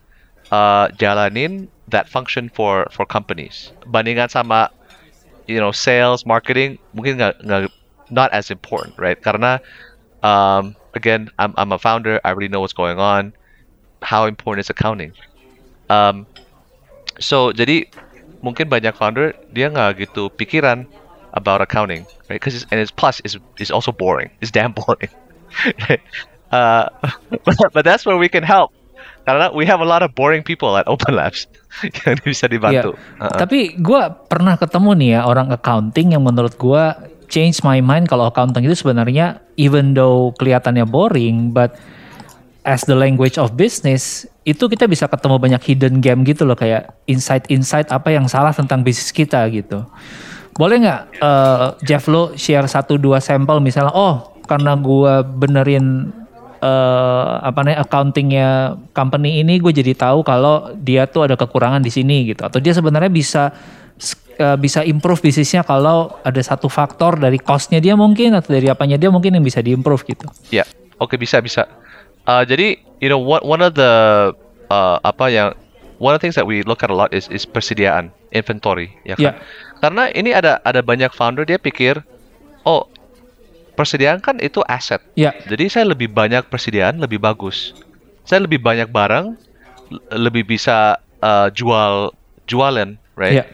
uh, 0.55 0.87
jalanin 0.97 1.67
that 1.91 2.07
function 2.09 2.49
for 2.53 2.87
for 2.95 3.05
companies. 3.05 3.75
Bandingan 3.91 4.31
sama 4.31 4.71
you 5.47 5.61
know 5.61 5.73
sales, 5.73 6.27
marketing 6.27 6.79
mungkin 6.95 7.19
nggak 7.19 7.35
nggak 7.45 7.71
not 8.11 8.33
as 8.33 8.51
important, 8.51 8.97
right? 8.99 9.21
Karena 9.21 9.61
um, 10.23 10.77
again, 10.95 11.29
I'm 11.39 11.55
I'm 11.57 11.73
a 11.73 11.79
founder. 11.79 12.21
I 12.25 12.31
already 12.31 12.49
know 12.49 12.61
what's 12.61 12.77
going 12.77 12.99
on. 12.99 13.33
How 14.03 14.27
important 14.27 14.65
is 14.67 14.71
accounting? 14.71 15.13
Um, 15.91 16.27
so 17.21 17.53
jadi 17.53 17.87
mungkin 18.45 18.69
banyak 18.69 18.95
founder 18.97 19.33
dia 19.53 19.71
nggak 19.71 20.09
gitu 20.09 20.29
pikiran 20.35 20.87
about 21.35 21.61
accounting, 21.61 22.07
right? 22.29 22.41
Because 22.41 22.67
and 22.71 22.81
it's 22.81 22.93
plus 22.93 23.21
is 23.25 23.39
is 23.59 23.71
also 23.71 23.93
boring. 23.93 24.31
It's 24.41 24.51
damn 24.53 24.73
boring. 24.81 25.11
Uh, 26.55 26.87
but, 27.45 27.57
but 27.73 27.85
that's 27.85 28.07
where 28.07 28.17
we 28.17 28.29
can 28.29 28.45
help. 28.45 28.71
Karena 29.25 29.49
we 29.57 29.65
have 29.65 29.81
a 29.81 29.89
lot 29.89 30.05
of 30.05 30.13
boring 30.13 30.45
people 30.45 30.77
at 30.77 30.85
Open 30.85 31.17
Labs 31.17 31.49
yang 32.05 32.21
bisa 32.21 32.45
dibantu. 32.45 32.93
Yeah. 32.93 33.25
Uh-uh. 33.25 33.41
Tapi 33.41 33.81
gue 33.81 34.03
pernah 34.29 34.61
ketemu 34.61 34.91
nih 35.01 35.11
ya 35.17 35.21
orang 35.25 35.49
accounting 35.49 36.13
yang 36.13 36.23
menurut 36.23 36.55
gue 36.61 36.85
change 37.33 37.65
my 37.65 37.81
mind 37.81 38.07
kalau 38.07 38.29
accounting 38.29 38.69
itu 38.69 38.77
sebenarnya 38.85 39.41
even 39.57 39.97
though 39.97 40.37
kelihatannya 40.37 40.85
boring, 40.85 41.57
but 41.57 41.73
as 42.65 42.85
the 42.85 42.97
language 42.97 43.37
of 43.41 43.57
business 43.57 44.25
itu 44.45 44.69
kita 44.69 44.85
bisa 44.89 45.09
ketemu 45.09 45.37
banyak 45.41 45.63
hidden 45.65 46.01
game 46.05 46.25
gitu 46.25 46.45
loh 46.45 46.57
kayak 46.57 46.93
insight-insight 47.09 47.89
apa 47.93 48.13
yang 48.13 48.29
salah 48.29 48.53
tentang 48.53 48.85
bisnis 48.85 49.13
kita 49.13 49.49
gitu. 49.53 49.85
Boleh 50.55 50.85
nggak 50.85 51.01
uh, 51.21 51.67
Jeff 51.83 52.09
lo 52.09 52.37
share 52.37 52.69
satu 52.69 53.01
dua 53.01 53.25
sampel 53.25 53.61
misalnya 53.61 53.93
oh 53.93 54.37
karena 54.45 54.77
gue 54.77 55.15
benerin 55.41 56.13
uh, 56.65 57.45
apa 57.45 57.61
namanya 57.61 57.85
accountingnya 57.85 58.49
company 58.97 59.45
ini 59.45 59.61
gue 59.61 59.73
jadi 59.77 59.93
tahu 59.93 60.25
kalau 60.25 60.73
dia 60.81 61.05
tuh 61.05 61.29
ada 61.29 61.37
kekurangan 61.37 61.85
di 61.85 61.93
sini 61.93 62.33
gitu 62.33 62.41
atau 62.41 62.59
dia 62.59 62.73
sebenarnya 62.73 63.13
bisa 63.13 63.53
uh, 64.41 64.57
bisa 64.57 64.81
improve 64.83 65.21
bisnisnya 65.21 65.63
kalau 65.63 66.17
ada 66.25 66.41
satu 66.41 66.73
faktor 66.73 67.21
dari 67.21 67.37
costnya 67.37 67.79
dia 67.79 67.95
mungkin 67.95 68.33
atau 68.33 68.57
dari 68.57 68.73
apanya 68.73 68.97
dia 68.97 69.13
mungkin 69.13 69.37
yang 69.37 69.45
bisa 69.45 69.61
diimprove 69.61 70.03
gitu. 70.09 70.27
Ya, 70.49 70.65
yeah. 70.65 70.67
oke 70.99 71.15
okay, 71.15 71.19
bisa 71.21 71.45
bisa. 71.45 71.69
Uh, 72.25 72.41
jadi 72.49 72.81
you 73.05 73.13
know 73.13 73.21
what 73.21 73.45
one 73.45 73.61
of 73.61 73.77
the 73.77 73.93
uh, 74.73 74.97
apa 75.05 75.29
yang 75.29 75.49
one 76.01 76.17
of 76.17 76.19
the 76.19 76.25
things 76.25 76.35
that 76.35 76.49
we 76.49 76.65
look 76.65 76.81
at 76.81 76.89
a 76.89 76.97
lot 76.97 77.13
is 77.13 77.29
is 77.29 77.45
persediaan 77.45 78.09
inventory 78.33 78.91
ya 79.05 79.15
kan. 79.21 79.37
Yeah. 79.37 79.37
Karena 79.85 80.09
ini 80.17 80.33
ada 80.33 80.65
ada 80.65 80.81
banyak 80.81 81.13
founder 81.13 81.45
dia 81.45 81.61
pikir 81.61 82.01
oh 82.65 82.89
persediaan 83.75 84.23
kan 84.23 84.39
itu 84.39 84.63
aset. 84.71 85.03
Ya. 85.19 85.35
Jadi 85.51 85.71
saya 85.71 85.85
lebih 85.91 86.11
banyak 86.11 86.47
persediaan 86.49 86.99
lebih 87.03 87.19
bagus. 87.19 87.75
Saya 88.25 88.47
lebih 88.47 88.63
banyak 88.63 88.89
barang 88.89 89.37
lebih 90.15 90.49
bisa 90.49 90.97
uh, 91.21 91.53
jual 91.53 92.15
jualan, 92.49 92.97
right? 93.19 93.45
Ya. 93.45 93.47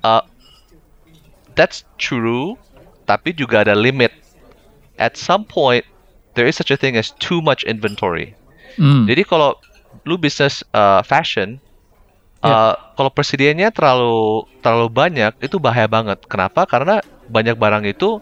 Uh, 0.00 0.22
that's 1.58 1.84
true, 2.00 2.56
tapi 3.04 3.34
juga 3.36 3.66
ada 3.66 3.76
limit. 3.76 4.14
At 4.96 5.18
some 5.18 5.44
point 5.44 5.84
there 6.38 6.46
is 6.46 6.54
such 6.54 6.70
a 6.70 6.78
thing 6.78 6.94
as 6.94 7.12
too 7.18 7.42
much 7.42 7.66
inventory. 7.66 8.32
Mm. 8.78 9.06
Jadi 9.10 9.22
kalau 9.26 9.58
lu 10.02 10.18
bisnis 10.18 10.66
uh, 10.74 11.02
fashion, 11.06 11.58
uh, 12.42 12.48
yeah. 12.48 12.72
kalau 12.98 13.10
persediaannya 13.10 13.70
terlalu 13.70 14.46
terlalu 14.62 14.88
banyak 14.90 15.32
itu 15.42 15.56
bahaya 15.58 15.86
banget. 15.86 16.22
Kenapa? 16.26 16.66
Karena 16.66 16.98
banyak 17.30 17.56
barang 17.56 17.84
itu 17.86 18.18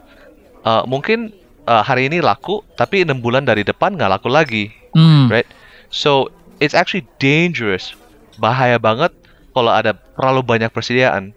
uh, 0.64 0.84
mungkin 0.86 1.34
uh, 1.66 1.82
hari 1.82 2.10
ini 2.10 2.22
laku, 2.22 2.62
tapi 2.74 3.06
enam 3.06 3.18
bulan 3.22 3.46
dari 3.46 3.62
depan 3.62 3.94
nggak 3.94 4.10
laku 4.18 4.28
lagi, 4.30 4.70
mm. 4.94 5.30
right? 5.30 5.48
So 5.92 6.32
it's 6.58 6.72
actually 6.72 7.06
dangerous, 7.20 7.92
bahaya 8.38 8.80
banget 8.80 9.12
kalau 9.52 9.70
ada 9.70 9.98
terlalu 10.16 10.40
banyak 10.42 10.70
persediaan. 10.72 11.36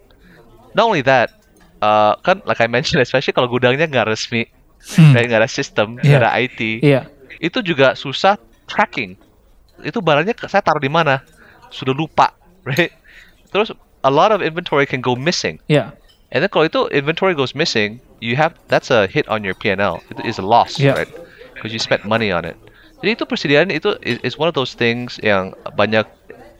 Not 0.76 0.92
only 0.92 1.04
that, 1.04 1.36
uh, 1.84 2.16
kan 2.24 2.44
like 2.48 2.60
I 2.60 2.68
mentioned, 2.68 3.04
especially 3.04 3.36
kalau 3.36 3.52
gudangnya 3.52 3.88
nggak 3.88 4.08
resmi, 4.12 4.48
hmm. 4.96 5.16
nggak 5.16 5.40
ada 5.40 5.50
sistem, 5.52 6.00
nggak 6.00 6.08
yeah. 6.08 6.22
ada 6.24 6.32
IT, 6.36 6.60
yeah. 6.84 7.04
itu 7.40 7.64
juga 7.64 7.96
susah 7.96 8.40
tracking. 8.68 9.16
Itu 9.84 10.00
barangnya 10.00 10.36
saya 10.48 10.64
taruh 10.64 10.84
di 10.84 10.92
mana, 10.92 11.24
sudah 11.72 11.96
lupa, 11.96 12.36
right? 12.68 12.92
Terus 13.52 13.72
a 14.04 14.12
lot 14.12 14.32
of 14.32 14.44
inventory 14.44 14.86
can 14.86 15.02
go 15.02 15.16
missing. 15.16 15.60
Yeah. 15.72 15.96
And 16.34 16.42
then 16.42 16.50
kalau 16.50 16.66
itu 16.66 16.90
inventory 16.90 17.38
goes 17.38 17.54
missing, 17.54 18.02
you 18.20 18.36
have 18.36 18.58
that's 18.68 18.90
a 18.90 19.06
hit 19.06 19.30
on 19.30 19.46
your 19.46 19.54
P&L. 19.54 20.02
It 20.10 20.26
is 20.26 20.42
a 20.42 20.46
loss, 20.46 20.82
yeah. 20.82 20.98
right? 20.98 21.12
Because 21.54 21.72
you 21.72 21.80
spent 21.80 22.04
money 22.04 22.34
on 22.34 22.44
it. 22.44 22.58
Jadi 23.04 23.22
itu 23.22 23.24
persediaan 23.30 23.70
itu 23.70 23.94
is, 24.02 24.18
is 24.26 24.34
one 24.40 24.50
of 24.50 24.56
those 24.58 24.74
things 24.74 25.22
yang 25.22 25.54
banyak 25.78 26.08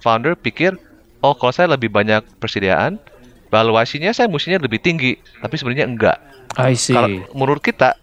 founder 0.06 0.38
pikir, 0.38 0.78
oh 1.26 1.34
kalau 1.34 1.50
saya 1.50 1.74
lebih 1.74 1.90
banyak 1.90 2.22
persediaan, 2.38 3.02
valuasinya 3.50 4.14
saya 4.14 4.30
mestinya 4.30 4.62
lebih 4.62 4.78
tinggi, 4.78 5.18
tapi 5.42 5.56
sebenarnya 5.58 5.90
enggak. 5.90 6.18
I 6.60 6.78
see. 6.78 6.94
Kalau 6.94 7.10
menurut 7.34 7.66
kita, 7.66 7.98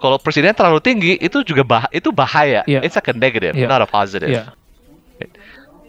kalau 0.00 0.18
persediaan 0.18 0.58
terlalu 0.58 0.82
tinggi 0.82 1.12
itu 1.22 1.46
juga 1.46 1.62
bah 1.62 1.84
itu 1.94 2.10
bahaya. 2.10 2.66
Yeah. 2.66 2.82
It's 2.82 2.98
like 2.98 3.06
a 3.08 3.16
negative, 3.16 3.54
Yeah. 3.54 3.70
not 3.70 3.84
a 3.84 3.88
positive. 3.88 4.32
Yeah. 4.32 4.50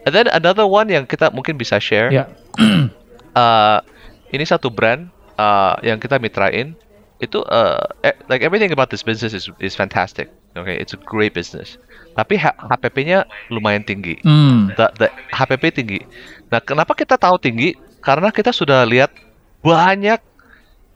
And 0.06 0.14
then 0.14 0.30
another 0.30 0.70
one 0.70 0.86
yang 0.94 1.10
kita 1.10 1.34
mungkin 1.34 1.58
bisa 1.58 1.82
share, 1.82 2.14
Yeah. 2.14 2.30
uh, 3.34 3.82
ini 4.30 4.46
satu 4.46 4.70
brand 4.70 5.15
uh, 5.38 5.76
yang 5.86 6.00
kita 6.00 6.20
mitrain 6.20 6.76
itu 7.24 7.40
uh, 7.48 7.80
e- 8.04 8.20
like 8.28 8.44
everything 8.44 8.76
about 8.76 8.92
this 8.92 9.04
business 9.04 9.32
is 9.32 9.48
is 9.64 9.74
fantastic. 9.76 10.28
Okay, 10.56 10.76
it's 10.80 10.96
a 10.96 11.00
great 11.00 11.36
business. 11.36 11.76
Tapi 12.16 12.40
HPP-nya 12.40 13.28
lumayan 13.52 13.84
tinggi. 13.84 14.16
Hmm. 14.24 14.72
The, 14.80 14.88
the 14.96 15.08
HPP 15.36 15.64
tinggi. 15.76 16.00
Nah, 16.48 16.64
kenapa 16.64 16.96
kita 16.96 17.20
tahu 17.20 17.36
tinggi? 17.36 17.76
Karena 18.00 18.32
kita 18.32 18.56
sudah 18.56 18.88
lihat 18.88 19.12
banyak 19.60 20.24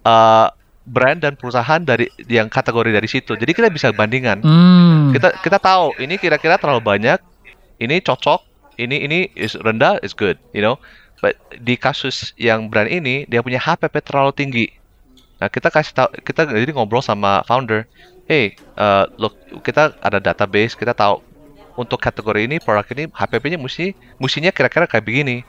uh, 0.07 0.47
brand 0.87 1.19
dan 1.19 1.35
perusahaan 1.35 1.83
dari 1.83 2.07
yang 2.31 2.47
kategori 2.47 2.95
dari 2.95 3.07
situ. 3.11 3.35
Jadi 3.35 3.51
kita 3.51 3.67
bisa 3.67 3.91
bandingan. 3.91 4.39
Hmm. 4.41 5.11
Kita 5.11 5.35
kita 5.43 5.59
tahu 5.59 5.91
ini 5.99 6.15
kira-kira 6.15 6.55
terlalu 6.55 6.79
banyak, 6.79 7.19
ini 7.83 7.99
cocok, 7.99 8.39
ini 8.79 9.03
ini 9.03 9.19
is 9.35 9.59
rendah 9.59 9.99
is 10.01 10.15
good, 10.15 10.39
you 10.55 10.63
know. 10.63 10.79
Di 11.59 11.75
kasus 11.75 12.31
yang 12.39 12.71
brand 12.71 12.87
ini 12.87 13.27
dia 13.27 13.43
punya 13.43 13.59
HPP 13.59 13.99
terlalu 14.03 14.31
tinggi. 14.31 14.67
Nah 15.39 15.47
kita 15.47 15.71
kasih 15.71 15.93
tahu 15.95 16.09
kita 16.23 16.47
jadi 16.47 16.71
ngobrol 16.75 17.03
sama 17.03 17.43
founder, 17.47 17.87
hey, 18.27 18.55
uh, 18.75 19.07
look 19.15 19.35
kita 19.63 19.95
ada 20.03 20.19
database 20.19 20.75
kita 20.75 20.91
tahu 20.91 21.23
untuk 21.79 21.99
kategori 22.03 22.43
ini 22.43 22.59
produk 22.59 22.83
ini 22.91 23.07
HPP-nya 23.07 23.55
mesti 23.55 23.95
mestinya 24.19 24.51
kira-kira 24.51 24.83
kayak 24.83 25.07
begini. 25.07 25.47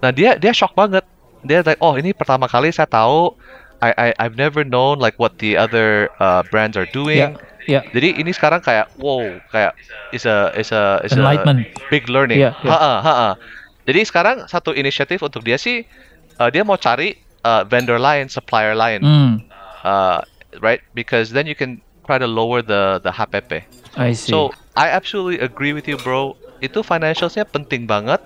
Nah 0.00 0.08
dia 0.12 0.36
dia 0.40 0.52
shock 0.56 0.72
banget. 0.72 1.04
Dia 1.44 1.62
like 1.62 1.78
oh 1.78 1.94
ini 1.94 2.16
pertama 2.16 2.48
kali 2.50 2.72
saya 2.72 2.88
tahu 2.88 3.36
I, 3.78 3.90
I 3.94 4.08
I've 4.18 4.34
never 4.34 4.66
known 4.66 4.98
like 4.98 5.20
what 5.22 5.38
the 5.38 5.54
other 5.54 6.10
uh, 6.18 6.42
brands 6.50 6.74
are 6.74 6.88
doing. 6.90 7.36
Ya, 7.68 7.84
Jadi 7.92 8.16
ini 8.16 8.32
sekarang 8.32 8.64
kayak 8.64 8.88
wow, 8.96 9.20
kayak 9.52 9.76
is 10.16 10.24
a 10.24 10.50
is 10.56 10.72
a 10.72 11.04
is 11.04 11.12
a 11.12 11.20
big 11.92 12.08
learning. 12.08 12.40
Iya, 12.40 12.56
iya. 12.64 12.70
Ha-ha, 12.72 12.94
ha-ha. 13.04 13.30
Jadi 13.88 14.04
sekarang 14.04 14.44
satu 14.44 14.76
inisiatif 14.76 15.24
untuk 15.24 15.40
dia 15.40 15.56
sih 15.56 15.88
uh, 16.36 16.52
dia 16.52 16.60
mau 16.60 16.76
cari 16.76 17.16
uh, 17.48 17.64
vendor 17.64 17.96
lain, 17.96 18.28
supplier 18.28 18.76
lain. 18.76 19.00
Hmm, 19.00 19.34
Uh, 19.78 20.20
right? 20.58 20.82
Because 20.90 21.30
then 21.30 21.46
you 21.46 21.54
can 21.54 21.78
try 22.02 22.18
to 22.18 22.26
lower 22.26 22.60
the 22.60 22.98
the 22.98 23.14
HPP. 23.14 23.62
I 23.94 24.10
see. 24.12 24.28
So 24.28 24.50
I 24.74 24.90
absolutely 24.90 25.38
agree 25.38 25.70
with 25.70 25.86
you, 25.86 25.94
bro. 26.02 26.34
Itu 26.58 26.82
financialsnya 26.82 27.46
penting 27.46 27.86
banget 27.86 28.18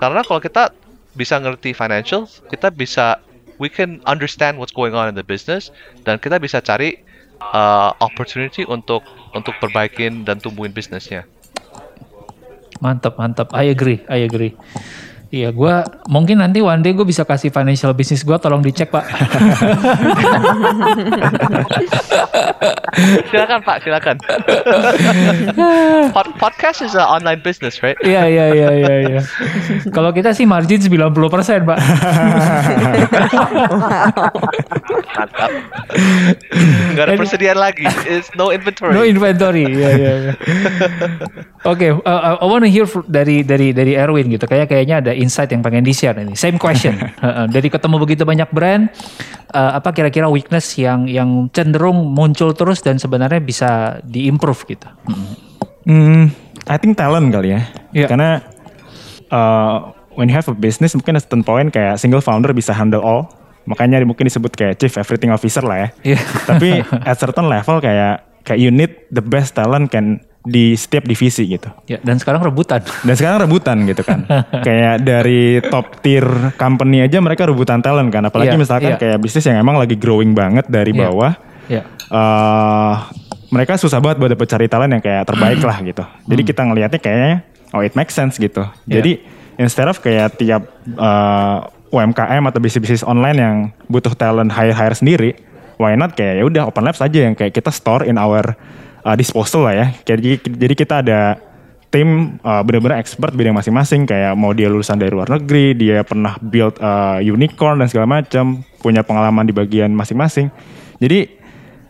karena 0.00 0.24
kalau 0.24 0.40
kita 0.40 0.72
bisa 1.18 1.36
ngerti 1.42 1.74
financials, 1.74 2.40
kita 2.48 2.72
bisa 2.72 3.20
we 3.58 3.66
can 3.66 3.98
understand 4.06 4.56
what's 4.56 4.72
going 4.72 4.94
on 4.94 5.10
in 5.10 5.14
the 5.18 5.26
business 5.26 5.74
dan 6.06 6.22
kita 6.22 6.38
bisa 6.38 6.62
cari 6.62 7.02
uh, 7.42 7.90
opportunity 7.98 8.62
untuk 8.64 9.02
untuk 9.34 9.52
perbaikin 9.58 10.22
dan 10.22 10.38
tumbuhin 10.38 10.70
bisnisnya. 10.70 11.26
Mantap, 12.80 13.18
mantap. 13.18 13.48
I 13.52 13.64
agree, 13.74 14.04
I 14.08 14.18
agree. 14.28 14.58
Iya, 15.28 15.52
gua 15.52 15.84
mungkin 16.08 16.40
nanti 16.40 16.64
one 16.64 16.80
day 16.80 16.96
gue 16.96 17.04
bisa 17.04 17.20
kasih 17.20 17.52
financial 17.52 17.92
business 17.92 18.24
gua 18.24 18.40
tolong 18.40 18.64
dicek 18.64 18.88
pak. 18.88 19.04
silakan 23.28 23.60
Pak, 23.60 23.76
silakan. 23.84 24.16
Pod- 26.16 26.32
podcast 26.40 26.80
is 26.80 26.96
an 26.96 27.04
online 27.04 27.44
business, 27.44 27.84
right? 27.84 28.00
Iya, 28.00 28.24
iya, 28.24 28.44
iya, 28.56 28.68
iya. 28.72 28.94
iya. 29.04 29.20
Kalau 29.92 30.16
kita 30.16 30.32
sih 30.32 30.48
margin 30.48 30.80
90% 30.80 31.12
pak. 31.68 31.78
Mantap. 35.12 35.50
Gak 36.96 37.04
ada 37.04 37.12
persediaan 37.20 37.58
lagi. 37.60 37.84
It's 38.08 38.32
no 38.34 38.48
inventory. 38.48 38.96
No 38.96 39.02
inventory. 39.04 39.64
Iya, 39.68 39.90
iya, 39.92 40.12
iya. 40.24 40.32
Oke, 41.72 41.90
uh, 41.92 42.38
I 42.38 42.46
want 42.46 42.64
to 42.64 42.70
hear 42.70 42.86
dari 43.10 43.42
dari 43.42 43.74
dari 43.74 43.92
Erwin 43.98 44.30
gitu. 44.30 44.46
Kayak 44.48 44.72
kayaknya 44.72 45.04
ada 45.04 45.12
insight 45.18 45.50
yang 45.50 45.60
pengen 45.60 45.82
di 45.82 45.90
share 45.90 46.14
ini. 46.22 46.38
Same 46.38 46.56
question. 46.56 46.94
Heeh, 47.24 47.46
dari 47.50 47.68
ketemu 47.68 47.96
begitu 47.98 48.22
banyak 48.22 48.48
brand, 48.54 48.86
uh, 49.52 49.76
apa 49.76 49.90
kira-kira 49.90 50.30
weakness 50.30 50.78
yang 50.78 51.10
yang 51.10 51.50
cenderung 51.50 52.14
muncul 52.14 52.54
terus 52.54 52.80
dan 52.80 53.02
sebenarnya 53.02 53.42
bisa 53.42 53.98
diimprove 54.06 54.62
gitu. 54.70 54.88
Hmm, 55.88 56.30
I 56.70 56.76
think 56.78 56.94
talent 56.94 57.34
kali 57.34 57.58
ya. 57.58 57.60
Iya. 57.92 58.06
Karena 58.06 58.30
uh, 59.34 59.90
when 60.14 60.30
you 60.30 60.36
have 60.36 60.46
a 60.46 60.56
business 60.56 60.94
mungkin 60.94 61.18
at 61.18 61.26
certain 61.26 61.42
point 61.42 61.74
kayak 61.74 61.98
single 61.98 62.22
founder 62.22 62.54
bisa 62.54 62.70
handle 62.70 63.02
all. 63.02 63.26
Makanya 63.68 64.00
mungkin 64.08 64.24
disebut 64.24 64.56
kayak 64.56 64.80
chief 64.80 64.96
everything 64.96 65.28
officer 65.28 65.60
lah 65.60 65.84
ya. 65.84 65.88
Iya. 66.14 66.20
Tapi 66.48 66.68
at 67.10 67.16
certain 67.20 67.50
level 67.50 67.82
kayak 67.84 68.24
kayak 68.48 68.58
you 68.60 68.72
need 68.72 68.96
the 69.12 69.20
best 69.20 69.52
talent 69.52 69.92
can 69.92 70.24
di 70.46 70.72
setiap 70.74 71.04
divisi 71.04 71.44
gitu. 71.44 71.68
Ya, 71.90 71.98
dan 72.00 72.16
sekarang 72.16 72.40
rebutan. 72.40 72.80
Dan 73.06 73.14
sekarang 73.18 73.44
rebutan 73.44 73.84
gitu 73.84 74.02
kan. 74.06 74.24
kayak 74.66 75.02
dari 75.02 75.58
top 75.66 75.98
tier 76.00 76.24
company 76.56 77.02
aja 77.02 77.18
mereka 77.18 77.50
rebutan 77.50 77.82
talent 77.82 78.08
kan. 78.08 78.22
Apalagi 78.24 78.54
Iya, 78.54 78.60
misalkan 78.60 78.92
iya. 78.94 79.00
kayak 79.00 79.18
bisnis 79.18 79.44
yang 79.44 79.58
emang 79.60 79.76
lagi 79.76 79.98
growing 79.98 80.32
banget 80.32 80.64
dari 80.70 80.94
Iya. 80.94 81.00
bawah. 81.08 81.32
Ya. 81.68 81.82
eh 82.08 82.94
mereka 83.48 83.76
susah 83.76 84.00
banget 84.00 84.16
buat 84.16 84.32
dapet 84.32 84.48
cari 84.48 84.66
talent 84.68 84.92
yang 84.96 85.04
kayak 85.04 85.28
terbaik 85.28 85.60
lah 85.60 85.76
gitu. 85.84 86.04
Jadi 86.24 86.42
kita 86.44 86.64
ngelihatnya 86.64 87.00
kayaknya 87.00 87.34
oh 87.72 87.84
it 87.84 87.92
makes 87.92 88.16
sense 88.16 88.40
gitu. 88.40 88.64
Jadi 88.84 89.20
instead 89.56 89.84
of 89.84 90.00
kayak 90.00 90.40
tiap 90.40 90.64
eh, 90.88 91.58
UMKM 91.88 92.44
atau 92.44 92.60
bisnis-bisnis 92.60 93.04
online 93.04 93.38
yang 93.38 93.56
butuh 93.88 94.12
talent 94.12 94.52
hire-hire 94.52 94.92
sendiri, 94.92 95.30
why 95.76 95.96
not 95.96 96.12
kayak 96.12 96.40
ya 96.40 96.44
udah 96.44 96.62
open 96.68 96.84
labs 96.84 97.00
aja 97.00 97.28
yang 97.28 97.32
kayak 97.32 97.52
kita 97.52 97.72
store 97.72 98.04
in 98.04 98.16
our 98.16 98.56
uh, 99.08 99.16
disposal 99.16 99.64
lah 99.64 99.74
ya. 99.74 99.86
Jadi, 100.04 100.36
jadi 100.44 100.74
kita 100.76 101.00
ada 101.00 101.40
tim 101.88 102.36
uh, 102.44 102.60
benar-benar 102.60 103.00
expert 103.00 103.32
bidang 103.32 103.56
masing-masing 103.56 104.04
kayak 104.04 104.36
mau 104.36 104.52
dia 104.52 104.68
lulusan 104.68 105.00
dari 105.00 105.08
luar 105.08 105.32
negeri, 105.32 105.72
dia 105.72 106.04
pernah 106.04 106.36
build 106.36 106.76
uh, 106.76 107.16
unicorn 107.24 107.80
dan 107.80 107.88
segala 107.88 108.20
macam, 108.20 108.60
punya 108.84 109.00
pengalaman 109.00 109.48
di 109.48 109.56
bagian 109.56 109.88
masing-masing. 109.96 110.52
Jadi 111.00 111.40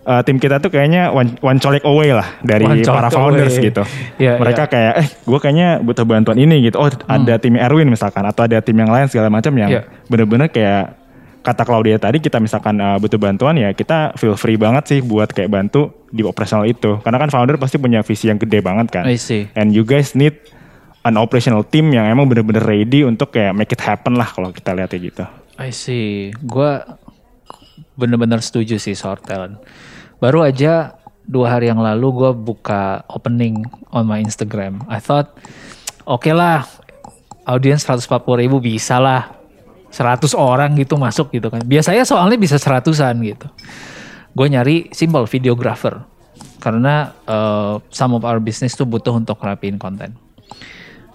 uh, 0.07 0.23
tim 0.23 0.39
kita 0.39 0.63
tuh 0.63 0.71
kayaknya 0.71 1.11
one, 1.11 1.35
one 1.43 1.59
colleague 1.59 1.83
away 1.83 2.15
lah 2.15 2.39
dari 2.47 2.63
One 2.63 2.87
para 2.87 3.11
founders 3.11 3.59
away. 3.59 3.75
gitu. 3.75 3.83
Iya, 4.23 4.39
Mereka 4.39 4.63
iya. 4.65 4.71
kayak 4.71 4.93
eh 5.03 5.09
gue 5.11 5.39
kayaknya 5.43 5.69
butuh 5.83 6.05
bantuan 6.07 6.39
ini 6.39 6.63
gitu. 6.63 6.79
Oh 6.79 6.87
ada 6.87 7.35
tim 7.43 7.59
Erwin 7.59 7.91
misalkan 7.91 8.23
atau 8.23 8.47
ada 8.47 8.63
tim 8.63 8.79
yang 8.79 8.89
lain 8.89 9.11
segala 9.11 9.29
macam 9.29 9.51
yang 9.59 9.69
Iya. 9.69 9.83
bener-bener 10.07 10.47
kayak 10.47 10.95
kata 11.43 11.63
Claudia 11.65 11.97
tadi 11.97 12.19
kita 12.19 12.43
misalkan 12.43 12.79
uh, 12.83 12.99
butuh 12.99 13.17
bantuan 13.17 13.57
ya 13.57 13.71
kita 13.73 14.15
feel 14.19 14.35
free 14.35 14.59
banget 14.59 14.85
sih 14.91 15.01
buat 15.01 15.31
kayak 15.31 15.51
bantu 15.51 16.07
di 16.13 16.25
operasional 16.25 16.67
itu. 16.69 17.01
Karena 17.01 17.19
kan 17.21 17.31
founder 17.31 17.57
pasti 17.57 17.77
punya 17.77 18.03
visi 18.03 18.29
yang 18.29 18.41
gede 18.41 18.61
banget 18.61 18.91
kan. 18.93 19.05
I 19.07 19.17
see. 19.17 19.49
And 19.55 19.73
you 19.73 19.85
guys 19.87 20.13
need 20.17 20.37
an 21.07 21.17
operational 21.17 21.65
team 21.65 21.95
yang 21.95 22.09
emang 22.09 22.29
bener-bener 22.29 22.65
ready 22.65 23.07
untuk 23.07 23.33
kayak 23.33 23.55
make 23.57 23.73
it 23.73 23.81
happen 23.81 24.19
lah 24.19 24.29
kalau 24.29 24.51
kita 24.53 24.75
lihatnya 24.75 24.99
gitu. 24.99 25.25
I 25.59 25.71
see. 25.71 26.35
Gue 26.45 26.83
bener-bener 27.99 28.39
setuju 28.43 28.79
sih 28.79 28.95
soal 28.95 29.19
talent. 29.19 29.59
Baru 30.19 30.43
aja 30.43 30.99
dua 31.29 31.59
hari 31.59 31.69
yang 31.69 31.79
lalu 31.79 32.25
gue 32.25 32.31
buka 32.35 33.05
opening 33.13 33.63
on 33.93 34.09
my 34.09 34.19
Instagram. 34.19 34.83
I 34.89 34.99
thought, 34.99 35.35
oke 36.09 36.31
lah, 36.33 36.65
audiens 37.45 37.85
140 37.85 38.09
ribu 38.39 38.59
bisa 38.59 38.97
lah. 38.99 39.38
100 39.89 40.37
orang 40.37 40.77
gitu 40.77 41.01
masuk 41.01 41.33
gitu 41.33 41.49
kan. 41.49 41.65
Biasanya 41.65 42.05
soalnya 42.05 42.37
bisa 42.37 42.61
seratusan 42.61 43.17
gitu. 43.25 43.49
Gue 44.37 44.53
nyari 44.53 44.93
simple 44.93 45.25
videographer. 45.25 46.05
Karena 46.59 47.15
uh, 47.27 47.79
some 47.91 48.15
of 48.15 48.27
our 48.27 48.43
business 48.43 48.75
tuh 48.75 48.87
butuh 48.87 49.15
untuk 49.15 49.39
rapiin 49.41 49.79
konten. 49.79 50.15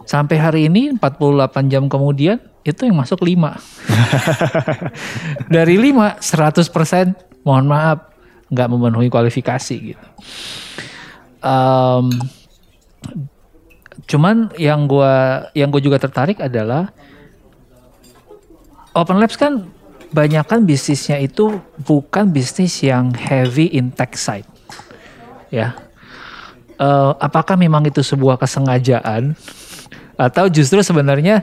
Sampai 0.04 0.36
hari 0.36 0.68
ini 0.68 0.92
48 1.00 1.72
jam 1.72 1.88
kemudian 1.88 2.40
itu 2.64 2.88
yang 2.88 2.96
masuk 2.96 3.24
5. 3.24 3.32
Dari 5.56 5.76
5 5.80 6.20
100% 6.20 7.44
mohon 7.44 7.68
maaf 7.68 8.12
nggak 8.52 8.68
memenuhi 8.72 9.08
kualifikasi 9.12 9.96
gitu. 9.96 10.08
Em, 11.44 12.08
cuman 14.08 14.52
yang 14.60 14.88
gua 14.88 15.48
yang 15.52 15.72
gue 15.72 15.84
juga 15.84 16.00
tertarik 16.00 16.40
adalah 16.40 16.92
Open 18.94 19.18
Labs 19.18 19.38
kan 19.38 19.66
banyak 20.14 20.46
kan 20.46 20.62
bisnisnya 20.62 21.18
itu 21.18 21.58
bukan 21.82 22.30
bisnis 22.30 22.86
yang 22.86 23.10
heavy 23.18 23.74
in 23.74 23.90
tech 23.90 24.14
side. 24.14 24.46
Ya. 25.50 25.74
Eh, 26.78 27.12
apakah 27.22 27.58
memang 27.58 27.86
itu 27.86 28.02
sebuah 28.02 28.38
kesengajaan 28.38 29.38
atau 30.18 30.46
justru 30.50 30.82
sebenarnya 30.82 31.42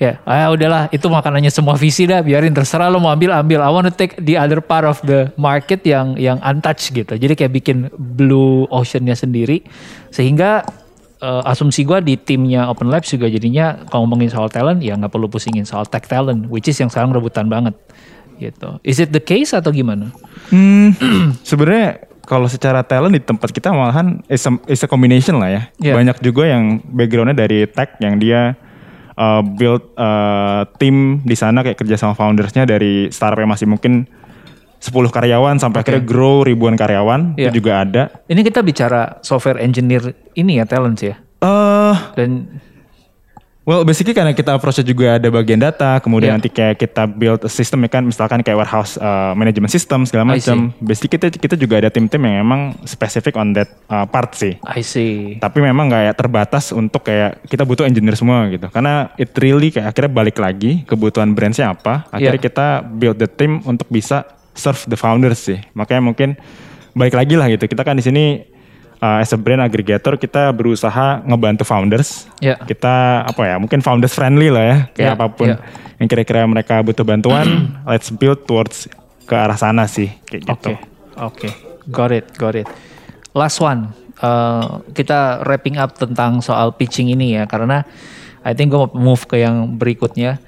ya 0.00 0.16
ah 0.24 0.48
udahlah 0.48 0.88
itu 0.88 1.04
makanannya 1.12 1.52
semua 1.52 1.76
visi 1.76 2.08
dah 2.08 2.24
biarin 2.24 2.56
terserah 2.56 2.88
lo 2.88 2.96
mau 2.96 3.12
ambil 3.12 3.36
ambil 3.36 3.60
I 3.60 3.68
want 3.68 3.86
to 3.88 3.94
take 3.94 4.16
the 4.16 4.40
other 4.40 4.64
part 4.64 4.88
of 4.88 4.96
the 5.04 5.28
market 5.36 5.84
yang 5.84 6.16
yang 6.16 6.40
untouched 6.40 6.96
gitu 6.96 7.20
jadi 7.20 7.36
kayak 7.36 7.52
bikin 7.60 7.92
blue 7.92 8.64
oceannya 8.72 9.12
sendiri 9.12 9.60
sehingga 10.08 10.64
eh, 11.20 11.50
asumsi 11.52 11.84
gua 11.84 12.00
di 12.00 12.16
timnya 12.16 12.66
Open 12.72 12.88
Labs 12.88 13.12
juga 13.12 13.28
jadinya 13.28 13.84
kalau 13.88 14.08
ngomongin 14.08 14.32
soal 14.32 14.48
talent 14.48 14.80
ya 14.80 14.96
nggak 14.96 15.12
perlu 15.12 15.28
pusingin 15.28 15.68
soal 15.68 15.84
tech 15.86 16.08
talent 16.08 16.48
which 16.48 16.66
is 16.66 16.76
yang 16.80 16.88
sekarang 16.88 17.12
rebutan 17.12 17.46
banget 17.46 17.76
gitu 18.40 18.80
is 18.80 18.96
it 18.96 19.12
the 19.12 19.20
case 19.20 19.52
atau 19.52 19.68
gimana 19.68 20.08
Hmm, 20.50 20.96
sebenarnya 21.48 22.10
kalau 22.26 22.46
secara 22.46 22.82
talent 22.86 23.14
di 23.14 23.22
tempat 23.22 23.50
kita 23.50 23.74
malahan 23.74 24.22
is 24.30 24.42
a, 24.46 24.52
is 24.70 24.82
a 24.82 24.88
combination 24.90 25.38
lah 25.42 25.50
ya. 25.50 25.62
Iya. 25.82 25.94
Banyak 25.98 26.22
juga 26.22 26.46
yang 26.46 26.78
backgroundnya 26.86 27.34
dari 27.34 27.66
tech 27.66 27.98
yang 27.98 28.22
dia 28.22 28.54
uh, 29.18 29.42
build 29.42 29.82
uh, 29.98 30.66
tim 30.78 31.22
di 31.26 31.34
sana 31.34 31.66
kayak 31.66 31.78
kerja 31.78 31.98
sama 31.98 32.14
foundersnya 32.14 32.66
dari 32.66 33.10
startup 33.10 33.42
yang 33.42 33.50
masih 33.50 33.66
mungkin 33.66 34.06
10 34.80 34.90
karyawan 35.08 35.56
sampai 35.56 35.78
akhirnya 35.78 36.02
grow 36.02 36.40
ribuan 36.40 36.74
karyawan 36.74 37.36
Iya. 37.36 37.48
itu 37.48 37.60
juga 37.60 37.72
ada. 37.78 38.02
ini 38.26 38.40
kita 38.40 38.60
bicara 38.60 39.20
software 39.20 39.60
engineer 39.60 40.02
ini 40.32 40.56
ya 40.56 40.64
talent 40.64 40.98
ya 40.98 41.20
Eh, 41.38 41.96
dan 42.14 42.60
well 43.62 43.80
basically 43.82 44.12
karena 44.12 44.32
kita 44.32 44.52
approach 44.52 44.80
juga 44.82 45.14
ada 45.14 45.28
bagian 45.30 45.56
data, 45.56 45.96
kemudian 45.96 46.32
Iya. 46.32 46.36
nanti 46.36 46.48
kayak 46.50 46.76
kita 46.76 47.06
build 47.06 47.40
a 47.40 47.48
system 47.48 47.80
ya 47.80 47.90
kan, 47.90 48.02
misalkan 48.02 48.40
kayak 48.40 48.58
warehouse 48.58 48.98
uh, 48.98 49.32
management 49.32 49.70
system 49.70 50.04
segala 50.04 50.26
macam. 50.26 50.72
Basically 50.80 51.12
kita 51.12 51.26
kita 51.30 51.54
juga 51.54 51.78
ada 51.78 51.88
tim-tim 51.88 52.20
yang 52.20 52.42
emang 52.42 52.60
spesifik 52.84 53.36
on 53.36 53.52
that 53.52 53.72
uh, 53.86 54.04
part 54.04 54.32
sih. 54.34 54.56
I 54.60 54.82
see 54.82 55.36
tapi 55.38 55.60
memang 55.60 55.88
nggak 55.88 56.02
ya 56.02 56.14
terbatas 56.14 56.72
untuk 56.72 57.00
kayak 57.02 57.44
kita 57.46 57.62
butuh 57.62 57.84
engineer 57.84 58.12
semua 58.14 58.48
gitu 58.48 58.68
karena 58.68 59.12
it 59.14 59.32
really 59.38 59.70
kayak 59.70 59.92
akhirnya 59.92 60.10
balik 60.10 60.36
lagi 60.36 60.84
kebutuhan 60.84 61.32
brandsnya 61.32 61.70
apa 61.70 62.04
akhirnya 62.10 62.36
Iya. 62.36 62.46
kita 62.46 62.66
build 62.82 63.16
the 63.16 63.28
team 63.28 63.62
untuk 63.62 63.86
bisa 63.88 64.24
serve 64.54 64.80
the 64.90 64.98
founders 64.98 65.40
sih 65.40 65.58
makanya 65.72 66.02
mungkin 66.04 66.38
balik 66.92 67.14
lagi 67.14 67.34
lah 67.38 67.46
gitu 67.48 67.70
kita 67.70 67.86
kan 67.86 67.94
di 67.94 68.02
sini 68.02 68.24
uh, 68.98 69.22
as 69.22 69.30
a 69.30 69.38
brand 69.38 69.62
aggregator 69.62 70.18
kita 70.18 70.50
berusaha 70.50 71.22
ngebantu 71.22 71.62
founders 71.62 72.26
Iya. 72.42 72.58
kita 72.66 73.24
apa 73.24 73.42
ya 73.46 73.56
mungkin 73.62 73.80
founders 73.80 74.12
friendly 74.12 74.50
lah 74.50 74.64
ya 74.64 74.76
kayak 74.92 75.06
Iya, 75.06 75.16
apa 75.16 75.26
pun 75.30 75.48
iya. 75.54 75.58
yang 76.02 76.08
kira-kira 76.10 76.40
mereka 76.50 76.82
butuh 76.82 77.06
bantuan 77.06 77.46
let's 77.90 78.10
build 78.10 78.42
towards 78.44 78.90
ke 79.30 79.34
arah 79.38 79.54
sana 79.54 79.86
sih 79.86 80.10
kayak 80.26 80.42
gitu. 80.42 80.74
Oke, 80.74 81.46
oke, 81.46 81.48
got 81.86 82.10
it, 82.10 82.26
got 82.34 82.58
it. 82.58 82.66
Last 83.30 83.62
one, 83.62 83.94
uh, 84.18 84.82
kita 84.90 85.46
wrapping 85.46 85.78
up 85.78 85.94
tentang 85.94 86.42
soal 86.42 86.74
pitching 86.74 87.14
ini 87.14 87.38
ya, 87.38 87.46
karena 87.46 87.86
I 88.42 88.58
think 88.58 88.74
gue 88.74 88.80
mau 88.82 88.90
move 88.90 89.30
ke 89.30 89.38
yang 89.38 89.78
berikutnya. 89.78 90.42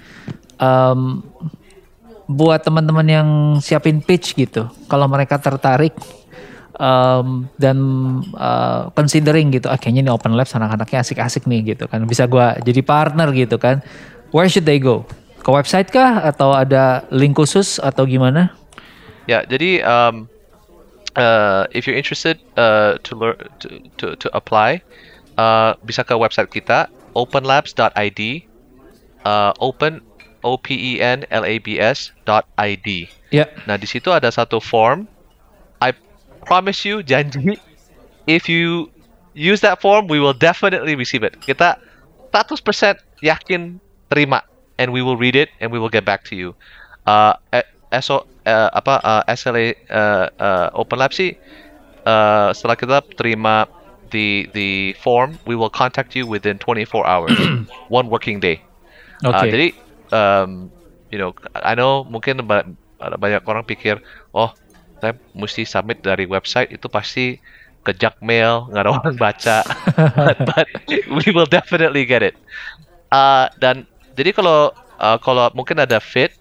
Um, 0.59 1.23
buat 2.33 2.65
teman-teman 2.65 3.07
yang 3.07 3.29
siapin 3.61 4.01
pitch 4.01 4.35
gitu, 4.35 4.67
kalau 4.89 5.07
mereka 5.07 5.37
tertarik 5.37 5.93
um, 6.81 7.47
dan 7.61 7.79
uh, 8.35 8.89
considering 8.97 9.53
gitu, 9.53 9.69
ah, 9.69 9.77
kayaknya 9.77 10.09
ini 10.09 10.11
open 10.11 10.35
labs 10.35 10.57
anak-anaknya 10.57 11.05
asik-asik 11.05 11.45
nih 11.47 11.77
gitu 11.77 11.85
kan, 11.87 12.03
bisa 12.09 12.25
gua 12.27 12.57
jadi 12.61 12.81
partner 12.81 13.31
gitu 13.37 13.61
kan. 13.61 13.85
Where 14.33 14.49
should 14.49 14.65
they 14.65 14.81
go? 14.81 15.05
Ke 15.45 15.51
website 15.53 15.93
kah 15.93 16.25
atau 16.25 16.57
ada 16.57 17.05
link 17.13 17.37
khusus 17.37 17.77
atau 17.77 18.09
gimana? 18.09 18.55
Ya, 19.29 19.45
jadi 19.45 19.85
um, 19.85 20.27
uh, 21.15 21.69
if 21.71 21.87
you're 21.87 21.99
interested 21.99 22.41
uh, 22.57 22.99
to 23.05 23.13
learn 23.15 23.37
to, 23.61 23.67
to 24.01 24.07
to 24.19 24.27
apply, 24.33 24.81
uh, 25.37 25.77
bisa 25.85 26.03
ke 26.03 26.15
website 26.17 26.49
kita 26.51 26.89
openlabs.id, 27.13 28.21
uh, 29.27 29.53
open 29.61 30.01
o 30.43 30.59
p 30.59 30.75
e 30.75 30.93
n 31.01 31.25
l 31.31 31.45
a 31.47 31.55
b 31.59 31.79
s 31.79 32.13
dot 32.27 32.47
id. 32.59 33.09
Ya. 33.31 33.49
Nah 33.65 33.79
di 33.81 33.87
situ 33.87 34.13
ada 34.13 34.29
satu 34.29 34.59
form. 34.63 35.09
I 35.83 35.97
promise 36.47 36.87
you 36.87 37.03
janji, 37.03 37.59
if 38.27 38.47
you 38.47 38.91
use 39.35 39.63
that 39.63 39.81
form, 39.81 40.07
we 40.07 40.21
will 40.21 40.37
definitely 40.37 40.95
receive 40.95 41.23
it. 41.25 41.39
Kita 41.43 41.79
100% 42.31 42.63
yakin 43.23 43.81
terima, 44.13 44.47
and 44.79 44.93
we 44.93 45.01
will 45.03 45.17
read 45.17 45.35
it 45.35 45.51
and 45.59 45.73
we 45.73 45.79
will 45.79 45.91
get 45.91 46.05
back 46.05 46.23
to 46.31 46.35
you. 46.37 46.55
Uh, 47.07 47.35
eh, 47.51 47.67
SO 47.99 48.27
uh, 48.47 48.71
apa 48.73 48.95
uh, 49.03 49.23
SLA 49.35 49.75
uh, 49.91 50.27
uh, 50.39 50.67
Open 50.79 51.03
Lab 51.03 51.11
sih 51.11 51.35
uh, 52.07 52.51
setelah 52.55 52.77
kita 52.79 52.99
terima 53.19 53.67
the 54.13 54.47
the 54.53 54.93
form, 55.01 55.41
we 55.49 55.57
will 55.57 55.73
contact 55.73 56.15
you 56.15 56.29
within 56.29 56.59
24 56.59 57.07
hours, 57.07 57.33
one 57.89 58.09
working 58.13 58.39
day. 58.39 58.61
Uh, 59.25 59.33
Oke. 59.33 59.49
jadi 59.49 59.69
um, 60.13 60.71
you 61.11 61.19
know, 61.19 61.35
I 61.57 61.75
know 61.75 62.05
mungkin 62.05 62.45
ba- 62.45 62.69
ada 63.03 63.17
banyak 63.19 63.43
orang 63.43 63.67
pikir, 63.67 63.99
oh, 64.31 64.55
saya 65.03 65.19
mesti 65.35 65.67
submit 65.67 66.05
dari 66.07 66.29
website 66.29 66.71
itu 66.71 66.87
pasti 66.87 67.43
kejak 67.83 68.23
mail, 68.23 68.71
nggak 68.71 68.83
ada 68.87 68.91
orang 69.03 69.17
baca. 69.19 69.59
but, 70.49 70.69
we 70.87 71.27
will 71.35 71.49
definitely 71.49 72.07
get 72.07 72.23
it. 72.23 72.39
Uh, 73.11 73.51
dan 73.59 73.85
jadi 74.15 74.31
kalau 74.33 74.71
uh, 75.03 75.19
kalau 75.19 75.51
mungkin 75.53 75.83
ada 75.83 75.99
fit, 75.99 76.33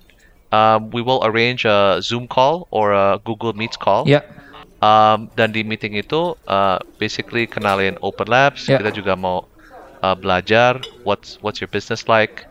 um, 0.54 0.92
we 0.94 1.02
will 1.02 1.20
arrange 1.26 1.66
a 1.66 2.00
Zoom 2.00 2.30
call 2.30 2.70
or 2.70 2.94
a 2.94 3.18
Google 3.26 3.58
Meets 3.58 3.76
call. 3.76 4.06
Ya. 4.06 4.22
Um, 4.82 5.30
dan 5.38 5.54
di 5.54 5.62
meeting 5.62 5.94
itu 5.94 6.34
uh, 6.50 6.82
basically 6.98 7.46
kenalin 7.46 7.98
Open 8.02 8.30
Labs. 8.30 8.66
Ya. 8.66 8.78
Kita 8.78 8.94
juga 8.94 9.14
mau 9.18 9.46
uh, 10.06 10.18
belajar 10.18 10.82
what's 11.06 11.42
what's 11.42 11.62
your 11.62 11.70
business 11.70 12.06
like. 12.06 12.46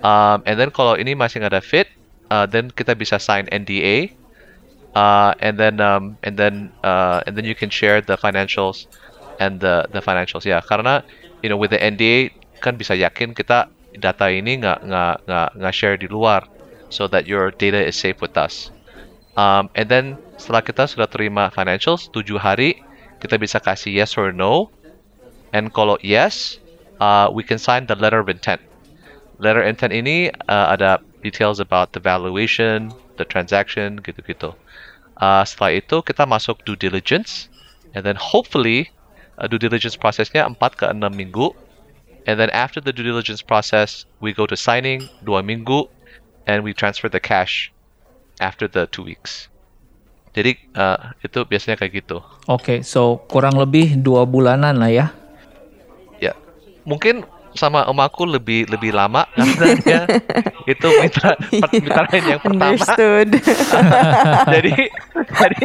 Um, 0.00 0.42
and 0.48 0.56
then 0.56 0.70
kalau 0.72 0.96
ini 0.96 1.12
masih 1.12 1.44
nggak 1.44 1.52
ada 1.56 1.64
fit, 1.64 1.88
uh, 2.32 2.48
then 2.48 2.72
kita 2.72 2.96
bisa 2.96 3.20
sign 3.20 3.48
NDA. 3.52 4.16
Uh, 4.90 5.32
and 5.38 5.54
then 5.54 5.78
um, 5.78 6.18
and 6.26 6.34
then 6.34 6.74
uh, 6.82 7.22
and 7.28 7.38
then 7.38 7.46
you 7.46 7.54
can 7.54 7.70
share 7.70 8.02
the 8.02 8.18
financials 8.18 8.90
and 9.38 9.62
the 9.62 9.86
the 9.94 10.02
financials 10.02 10.42
ya 10.42 10.58
karena 10.58 11.06
you 11.46 11.48
know 11.48 11.54
with 11.54 11.70
the 11.70 11.78
NDA 11.78 12.34
kan 12.58 12.74
bisa 12.74 12.98
yakin 12.98 13.30
kita 13.30 13.70
data 14.02 14.26
ini 14.26 14.58
nggak 14.58 14.82
nggak 14.82 15.16
nggak 15.30 15.48
nggak 15.62 15.74
share 15.74 15.94
di 15.94 16.10
luar 16.10 16.42
so 16.90 17.06
that 17.06 17.30
your 17.30 17.54
data 17.54 17.78
is 17.78 17.94
safe 17.94 18.18
with 18.18 18.34
us. 18.34 18.74
Um, 19.38 19.70
and 19.78 19.86
then 19.86 20.18
setelah 20.36 20.60
kita 20.60 20.90
sudah 20.90 21.06
terima 21.06 21.54
financials, 21.54 22.10
7 22.10 22.34
hari 22.36 22.82
kita 23.22 23.38
bisa 23.38 23.62
kasih 23.62 23.94
yes 23.94 24.18
or 24.18 24.34
no. 24.34 24.68
And 25.54 25.70
kalau 25.70 25.98
yes, 26.02 26.58
uh, 26.98 27.30
we 27.30 27.46
can 27.46 27.58
sign 27.58 27.86
the 27.86 27.94
letter 27.94 28.18
of 28.18 28.26
intent. 28.26 28.62
Letter 29.40 29.64
intent 29.64 29.96
ini 29.96 30.28
uh, 30.52 30.76
ada 30.76 31.00
details 31.24 31.58
about 31.58 31.96
the 31.96 32.00
valuation, 32.00 32.92
the 33.16 33.24
transaction, 33.24 33.96
gitu-gitu. 34.04 34.52
Uh, 35.16 35.42
setelah 35.44 35.80
itu 35.80 36.04
kita 36.04 36.28
masuk 36.28 36.60
due 36.68 36.76
diligence, 36.76 37.48
and 37.96 38.04
then 38.04 38.16
hopefully 38.20 38.92
uh, 39.40 39.48
due 39.48 39.60
diligence 39.60 39.96
prosesnya 39.96 40.44
4 40.44 40.60
ke 40.76 40.84
6 40.84 41.00
minggu. 41.16 41.56
And 42.28 42.36
then 42.36 42.52
after 42.52 42.84
the 42.84 42.92
due 42.92 43.04
diligence 43.04 43.40
process, 43.40 44.04
we 44.20 44.36
go 44.36 44.44
to 44.44 44.56
signing 44.56 45.08
2 45.24 45.40
minggu, 45.40 45.88
and 46.44 46.60
we 46.60 46.76
transfer 46.76 47.08
the 47.08 47.20
cash 47.20 47.72
after 48.44 48.68
the 48.68 48.84
2 48.92 49.08
weeks. 49.08 49.48
Jadi 50.30 50.54
uh, 50.78 51.16
itu 51.26 51.42
biasanya 51.42 51.74
kayak 51.74 52.06
gitu. 52.06 52.22
Oke, 52.46 52.86
so 52.86 53.24
kurang 53.26 53.58
lebih 53.58 53.98
dua 53.98 54.22
bulanan 54.22 54.78
lah 54.78 54.86
ya. 54.86 55.06
Ya, 56.22 56.38
mungkin 56.86 57.26
sama 57.54 57.82
om 57.90 57.98
aku 57.98 58.26
lebih 58.26 58.70
lebih 58.70 58.94
lama 58.94 59.26
karena 59.34 59.66
dia 59.82 60.00
itu 60.70 60.86
mitra 61.02 61.34
mitra 61.50 62.02
lain 62.10 62.24
yang 62.36 62.40
pertama. 62.42 62.84
Jadi 64.54 64.72
jadi 65.30 65.64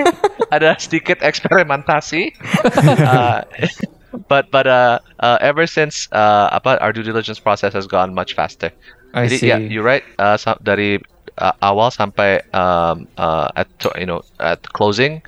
ada 0.53 0.69
sedikit 0.77 1.21
eksperimentasi. 1.21 2.21
Uh, 3.05 3.41
but 4.27 4.49
but 4.49 4.65
uh, 4.65 4.97
uh, 5.19 5.37
ever 5.41 5.67
since 5.67 6.07
uh, 6.11 6.49
apa 6.51 6.79
our 6.81 6.91
due 6.95 7.03
diligence 7.03 7.37
process 7.37 7.75
has 7.75 7.85
gone 7.85 8.15
much 8.15 8.33
faster. 8.33 8.71
I 9.13 9.27
Jadi 9.27 9.37
see. 9.37 9.49
ya, 9.51 9.57
you're 9.61 9.85
right. 9.85 10.03
Uh, 10.17 10.35
sa- 10.39 10.59
dari 10.59 10.99
uh, 11.39 11.55
awal 11.61 11.91
sampai 11.91 12.41
um, 12.55 13.07
uh, 13.19 13.51
at 13.55 13.69
you 13.99 14.07
know 14.07 14.23
at 14.39 14.63
closing 14.73 15.21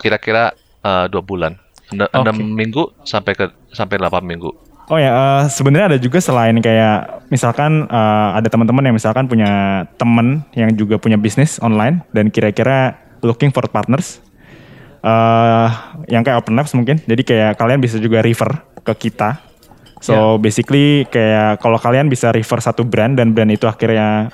kira-kira 0.00 0.52
uh, 0.84 1.06
dua 1.08 1.22
bulan, 1.24 1.56
enam 1.92 2.54
minggu 2.54 2.92
sampai 3.04 3.32
ke 3.36 3.48
sampai 3.72 3.96
delapan 4.00 4.24
minggu. 4.24 4.52
Oh 4.84 5.00
ya, 5.00 5.08
eh, 5.08 5.42
sebenarnya 5.48 5.96
ada 5.96 5.98
juga 5.98 6.20
selain 6.20 6.60
kayak 6.60 7.28
misalkan 7.32 7.88
eh, 7.88 8.28
ada 8.36 8.48
teman-teman 8.48 8.84
yang 8.84 8.96
misalkan 8.96 9.24
punya 9.24 9.84
temen 9.96 10.44
yang 10.52 10.68
juga 10.76 11.00
punya 11.00 11.16
bisnis 11.16 11.56
online 11.58 12.04
dan 12.12 12.28
kira-kira 12.28 13.00
looking 13.24 13.48
for 13.48 13.64
partners, 13.64 14.20
eh 15.00 15.68
yang 16.12 16.20
kayak 16.20 16.44
Open 16.44 16.52
Labs 16.52 16.76
mungkin. 16.76 17.00
Jadi 17.00 17.24
kayak 17.24 17.56
kalian 17.56 17.80
bisa 17.80 17.96
juga 17.96 18.20
refer 18.20 18.60
ke 18.84 19.08
kita. 19.08 19.40
So 20.04 20.36
basically 20.36 21.08
kayak 21.08 21.64
kalau 21.64 21.80
kalian 21.80 22.12
bisa 22.12 22.28
refer 22.28 22.60
satu 22.60 22.84
brand 22.84 23.16
dan 23.16 23.32
brand 23.32 23.48
itu 23.48 23.64
akhirnya 23.64 24.28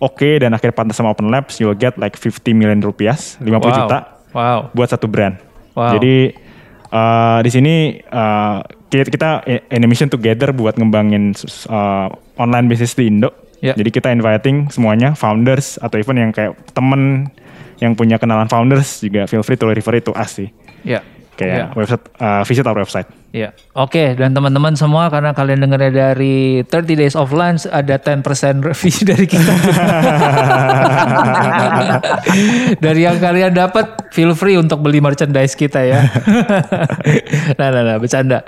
oke 0.00 0.40
dan 0.40 0.56
akhirnya 0.56 0.72
partner 0.72 0.96
sama 0.96 1.12
Open 1.12 1.28
Labs, 1.28 1.60
you 1.60 1.68
will 1.68 1.76
get 1.76 2.00
like 2.00 2.16
50 2.16 2.56
million 2.56 2.80
rupiah, 2.80 3.12
50 3.12 3.44
Wow. 3.44 3.68
juta 3.68 3.98
Wow. 4.32 4.60
buat 4.72 4.88
satu 4.88 5.12
brand. 5.12 5.36
Wow. 5.76 6.00
Jadi 6.00 6.32
uh, 6.88 7.38
di 7.44 7.50
sini 7.52 7.74
uh, 8.08 8.64
kita, 8.90 9.06
kita 9.06 9.30
in 9.70 9.86
a 9.86 9.88
mission 9.88 10.10
together 10.10 10.50
buat 10.50 10.74
ngembangin 10.74 11.32
uh, 11.70 12.10
online 12.36 12.66
bisnis 12.66 12.92
di 12.98 13.06
Indo. 13.06 13.30
Ya. 13.60 13.76
Jadi 13.76 13.90
kita 13.92 14.08
inviting 14.10 14.72
semuanya 14.72 15.12
founders 15.14 15.78
atau 15.78 16.00
even 16.00 16.16
yang 16.16 16.30
kayak 16.32 16.56
temen 16.72 17.28
yang 17.80 17.96
punya 17.96 18.20
kenalan 18.20 18.48
founders 18.48 19.00
juga 19.00 19.24
feel 19.24 19.44
free 19.44 19.56
to 19.56 19.68
refer 19.68 20.00
itu 20.00 20.12
us 20.12 20.36
sih. 20.36 20.48
Ya. 20.82 21.04
Kayak 21.38 21.56
Ya. 21.56 21.66
website 21.72 22.04
uh, 22.20 22.42
visit 22.44 22.66
our 22.66 22.78
website. 22.78 23.08
Ya, 23.30 23.54
oke 23.78 24.18
dan 24.18 24.34
teman-teman 24.34 24.74
semua 24.74 25.06
karena 25.06 25.30
kalian 25.30 25.62
dengarnya 25.62 26.10
dari 26.10 26.66
30 26.66 26.98
Days 26.98 27.14
of 27.14 27.30
Lunch 27.30 27.62
ada 27.70 27.94
10% 27.94 28.26
review 28.58 29.06
dari 29.14 29.26
kita. 29.30 29.54
dari 32.84 33.00
yang 33.06 33.22
kalian 33.22 33.54
dapat 33.54 34.10
feel 34.10 34.34
free 34.34 34.58
untuk 34.58 34.82
beli 34.82 34.98
merchandise 34.98 35.54
kita 35.54 35.78
ya. 35.78 36.00
nah, 37.58 37.68
nah, 37.70 37.82
nah, 37.86 37.96
bercanda. 38.02 38.42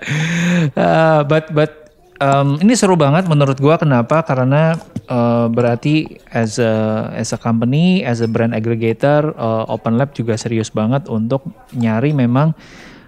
Uh, 0.74 1.22
but 1.30 1.46
but 1.54 1.81
um, 2.22 2.48
ini 2.62 2.78
seru 2.78 2.94
banget 2.94 3.26
menurut 3.26 3.58
gua 3.58 3.74
kenapa? 3.76 4.22
Karena 4.22 4.78
uh, 5.10 5.50
berarti 5.50 6.22
as 6.30 6.62
a 6.62 7.10
as 7.18 7.34
a 7.34 7.38
company, 7.38 8.06
as 8.06 8.22
a 8.22 8.28
brand 8.30 8.54
aggregator, 8.54 9.34
uh, 9.34 9.66
Open 9.66 9.98
Lab 9.98 10.14
juga 10.14 10.38
serius 10.38 10.70
banget 10.70 11.10
untuk 11.10 11.42
nyari 11.74 12.14
memang 12.14 12.54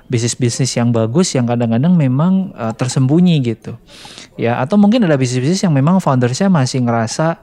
bisnis-bisnis 0.05 0.69
yang 0.77 0.93
bagus 0.93 1.33
yang 1.33 1.49
kadang-kadang 1.49 1.97
memang 1.97 2.53
uh, 2.53 2.75
tersembunyi 2.77 3.41
gitu. 3.41 3.79
Ya, 4.37 4.61
atau 4.61 4.77
mungkin 4.77 5.07
ada 5.07 5.17
bisnis-bisnis 5.17 5.65
yang 5.65 5.73
memang 5.73 6.03
foundersnya 6.03 6.51
masih 6.51 6.83
ngerasa 6.83 7.39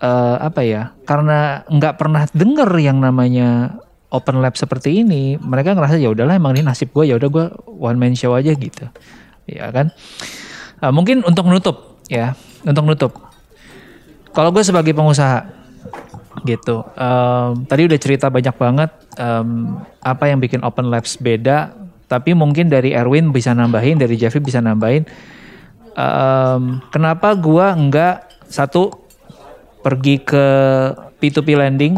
eh, 0.00 0.36
apa 0.40 0.64
ya? 0.64 0.96
Karena 1.04 1.62
nggak 1.68 1.94
pernah 2.00 2.24
denger 2.32 2.70
yang 2.80 2.96
namanya 2.96 3.78
open 4.08 4.40
lab 4.40 4.56
seperti 4.56 5.04
ini, 5.04 5.36
mereka 5.36 5.76
ngerasa 5.76 6.00
ya 6.00 6.08
udahlah 6.08 6.40
emang 6.40 6.56
ini 6.56 6.64
nasib 6.64 6.96
gue, 6.96 7.12
ya 7.12 7.20
udah 7.20 7.28
gue 7.28 7.46
one 7.68 8.00
man 8.00 8.16
show 8.16 8.32
aja 8.32 8.56
gitu. 8.56 8.88
Ya 9.44 9.68
kan? 9.68 9.92
Eh, 10.78 10.92
mungkin 10.94 11.26
untuk 11.26 11.50
nutup 11.50 11.98
ya, 12.06 12.38
untuk 12.62 12.84
nutup. 12.86 13.12
Kalau 14.30 14.54
gue 14.54 14.62
sebagai 14.62 14.94
pengusaha 14.94 15.50
gitu. 16.46 16.86
Em, 16.94 17.66
tadi 17.66 17.90
udah 17.90 17.98
cerita 17.98 18.30
banyak 18.30 18.54
banget 18.54 18.90
em, 19.18 19.82
apa 19.98 20.30
yang 20.30 20.38
bikin 20.38 20.62
Open 20.62 20.86
Labs 20.86 21.18
beda. 21.18 21.74
Tapi 22.08 22.32
mungkin 22.32 22.72
dari 22.72 22.96
Erwin 22.96 23.34
bisa 23.34 23.52
nambahin, 23.52 24.00
dari 24.00 24.14
Jeffrey 24.14 24.40
bisa 24.40 24.62
nambahin. 24.62 25.02
Em, 25.98 26.62
kenapa 26.94 27.34
gua 27.34 27.74
nggak 27.74 28.46
satu 28.46 28.94
pergi 29.82 30.22
ke 30.22 30.44
P2P 31.18 31.58
lending? 31.58 31.94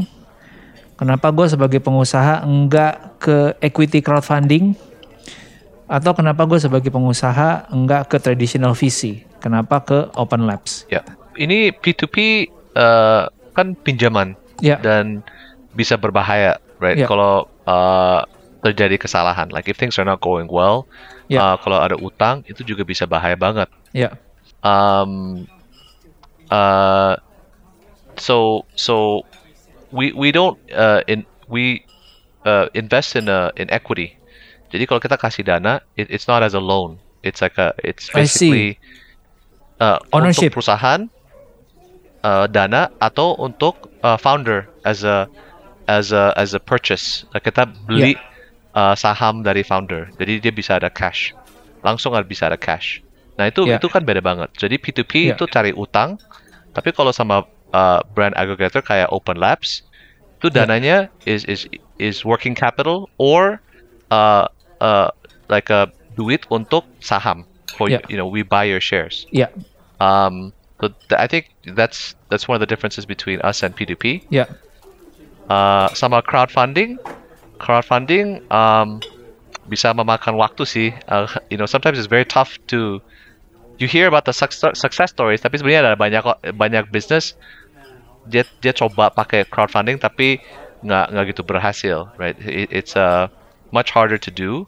Kenapa 1.00 1.32
gue 1.32 1.48
sebagai 1.48 1.80
pengusaha 1.80 2.44
enggak 2.44 3.16
ke 3.16 3.56
equity 3.64 4.04
crowdfunding? 4.04 4.76
Atau 5.90 6.14
kenapa 6.14 6.46
gue 6.46 6.62
sebagai 6.62 6.86
pengusaha 6.94 7.66
enggak 7.74 8.06
ke 8.06 8.16
traditional 8.22 8.78
VC? 8.78 9.26
Kenapa 9.42 9.82
ke 9.82 10.06
Open 10.14 10.46
Labs? 10.46 10.86
Ya, 10.86 11.02
ini 11.34 11.74
P2P 11.74 12.46
uh, 12.78 13.26
kan 13.50 13.74
pinjaman 13.74 14.38
Ya. 14.62 14.78
dan 14.78 15.26
bisa 15.74 15.98
berbahaya, 15.98 16.62
right? 16.78 16.94
Ya. 16.94 17.10
Kalau 17.10 17.50
uh, 17.66 18.22
terjadi 18.62 19.02
kesalahan, 19.02 19.50
like 19.50 19.66
if 19.66 19.74
things 19.74 19.98
are 19.98 20.06
not 20.06 20.22
going 20.22 20.46
well, 20.46 20.86
Ya. 21.26 21.42
uh, 21.42 21.56
kalau 21.58 21.82
ada 21.82 21.98
utang 21.98 22.46
itu 22.46 22.62
juga 22.62 22.86
bisa 22.86 23.02
bahaya 23.02 23.34
banget. 23.34 23.66
Ya, 23.90 24.14
Um, 24.60 25.48
uh, 26.52 27.16
so 28.20 28.68
so 28.76 29.24
we 29.88 30.12
we 30.12 30.28
don't 30.28 30.60
uh, 30.68 31.00
in 31.08 31.24
we 31.48 31.80
uh, 32.44 32.68
invest 32.76 33.16
in 33.16 33.32
uh, 33.32 33.48
in 33.56 33.72
equity. 33.72 34.19
Jadi 34.70 34.86
kalau 34.86 35.02
kita 35.02 35.18
kasih 35.18 35.42
dana, 35.42 35.82
it, 35.98 36.06
it's 36.10 36.30
not 36.30 36.42
as 36.46 36.54
a 36.54 36.62
loan. 36.62 36.98
It's 37.26 37.42
like 37.42 37.58
a 37.58 37.74
it's 37.84 38.08
basically 38.08 38.78
uh, 39.82 39.98
Ownership. 40.14 40.54
untuk 40.54 40.62
perusahaan 40.62 41.10
uh, 42.22 42.46
dana 42.48 42.88
atau 43.02 43.36
untuk 43.36 43.90
uh, 44.00 44.16
founder 44.16 44.70
as 44.86 45.04
a 45.04 45.26
as 45.90 46.14
a 46.14 46.32
as 46.38 46.54
a 46.54 46.60
purchase. 46.62 47.26
Kita 47.34 47.66
beli 47.84 48.14
uh, 48.78 48.94
saham 48.94 49.42
dari 49.42 49.66
founder. 49.66 50.08
Jadi 50.16 50.40
dia 50.40 50.52
bisa 50.54 50.78
ada 50.78 50.88
cash. 50.88 51.34
Langsung 51.82 52.14
ada 52.14 52.24
bisa 52.24 52.46
ada 52.48 52.56
cash. 52.56 53.02
Nah, 53.40 53.48
itu 53.48 53.64
Yeah. 53.64 53.80
itu 53.80 53.88
kan 53.88 54.04
beda 54.04 54.20
banget. 54.20 54.52
Jadi 54.56 54.76
P2P 54.76 55.12
Yeah. 55.28 55.36
itu 55.36 55.44
cari 55.48 55.72
utang. 55.72 56.20
Tapi 56.76 56.94
kalau 56.94 57.10
sama 57.10 57.42
uh, 57.74 58.00
brand 58.14 58.36
aggregator 58.38 58.84
kayak 58.84 59.10
Open 59.10 59.36
Labs, 59.40 59.82
itu 60.38 60.48
Yeah. 60.52 60.56
dananya 60.64 60.96
is 61.26 61.42
is 61.48 61.66
is 62.00 62.22
working 62.24 62.52
capital 62.56 63.08
or 63.16 63.58
uh, 64.12 64.44
uh, 64.80 65.08
like 65.48 65.70
a 65.70 65.88
duit 66.16 66.44
untuk 66.50 66.84
saham. 67.00 67.44
For 67.78 67.88
Yeah. 67.88 68.02
you 68.10 68.16
know, 68.18 68.26
we 68.26 68.42
buy 68.42 68.64
your 68.68 68.80
shares. 68.82 69.24
ya, 69.32 69.48
Um, 70.00 70.52
so 70.80 70.88
th- 71.08 71.16
I 71.20 71.28
think 71.28 71.48
that's 71.76 72.12
that's 72.28 72.48
one 72.48 72.56
of 72.56 72.60
the 72.60 72.68
differences 72.68 73.06
between 73.06 73.40
us 73.40 73.62
and 73.62 73.72
P2P. 73.76 74.26
ya, 74.28 74.44
Uh, 75.50 75.90
sama 75.98 76.22
crowdfunding, 76.22 76.94
crowdfunding 77.58 78.38
um, 78.54 79.02
bisa 79.66 79.90
memakan 79.90 80.38
waktu 80.38 80.62
sih. 80.62 80.88
Uh, 81.10 81.26
you 81.50 81.58
know, 81.58 81.66
sometimes 81.66 81.98
it's 81.98 82.06
very 82.10 82.24
tough 82.26 82.54
to 82.70 83.02
you 83.82 83.88
hear 83.90 84.06
about 84.06 84.28
the 84.28 84.34
success 84.36 84.78
success 84.78 85.10
stories, 85.10 85.40
tapi 85.42 85.58
sebenarnya 85.58 85.90
ada 85.90 85.98
banyak 85.98 86.22
banyak 86.54 86.84
business 86.94 87.34
dia 88.28 88.44
dia 88.60 88.70
coba 88.76 89.10
pakai 89.10 89.42
crowdfunding 89.48 89.96
tapi 89.98 90.38
nggak 90.86 91.04
nggak 91.12 91.24
gitu 91.34 91.42
berhasil, 91.42 92.06
right? 92.14 92.36
It, 92.44 92.70
it's 92.70 92.94
uh, 92.94 93.26
much 93.72 93.90
harder 93.90 94.18
to 94.18 94.30
do. 94.30 94.66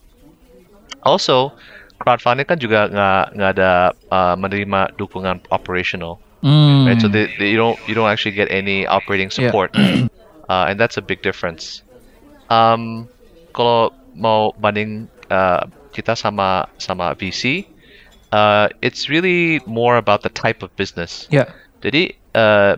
Also, 1.03 1.53
crowdfunding 2.03 2.47
kan 2.47 2.59
juga 2.59 2.87
nggak 2.91 3.25
nggak 3.39 3.51
ada 3.59 3.73
uh, 4.11 4.35
menerima 4.39 4.91
dukungan 4.99 5.39
operational 5.51 6.19
Hmm. 6.43 6.87
right? 6.91 6.99
So 7.01 7.07
they, 7.07 7.31
they, 7.39 7.55
you 7.55 7.57
don't 7.57 7.79
you 7.87 7.95
don't 7.95 8.11
actually 8.11 8.35
get 8.35 8.51
any 8.51 8.83
operating 8.87 9.31
Yeah. 9.31 9.55
support, 9.55 9.71
uh, 10.51 10.67
and 10.67 10.75
that's 10.75 10.99
a 10.99 11.03
big 11.03 11.23
difference. 11.23 11.83
Um, 12.51 13.07
kalau 13.55 13.95
mau 14.19 14.51
banding 14.59 15.07
uh, 15.31 15.71
kita 15.95 16.19
sama 16.19 16.67
sama 16.83 17.15
VC, 17.15 17.63
uh, 18.35 18.67
it's 18.83 19.07
really 19.09 19.63
more 19.71 19.97
about 19.97 20.27
the 20.27 20.33
type 20.35 20.67
of 20.67 20.75
business. 20.75 21.31
ya, 21.31 21.47
Jadi 21.79 22.11
uh, 22.35 22.75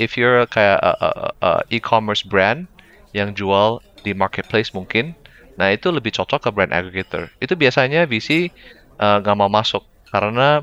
if 0.00 0.16
you're 0.16 0.48
kayak 0.48 0.80
a, 0.80 0.92
a, 0.96 1.10
a 1.44 1.50
e-commerce 1.70 2.24
brand 2.24 2.66
yang 3.12 3.36
jual 3.36 3.84
di 4.02 4.16
marketplace 4.16 4.72
mungkin, 4.72 5.12
nah 5.54 5.70
itu 5.70 5.90
lebih 5.90 6.10
cocok 6.10 6.40
ke 6.42 6.48
brand 6.50 6.72
aggregator. 6.74 7.30
Itu 7.38 7.54
biasanya 7.54 8.04
VC 8.04 8.50
uh, 8.98 9.22
nggak 9.22 9.36
mau 9.38 9.50
masuk 9.50 9.82
karena 10.10 10.62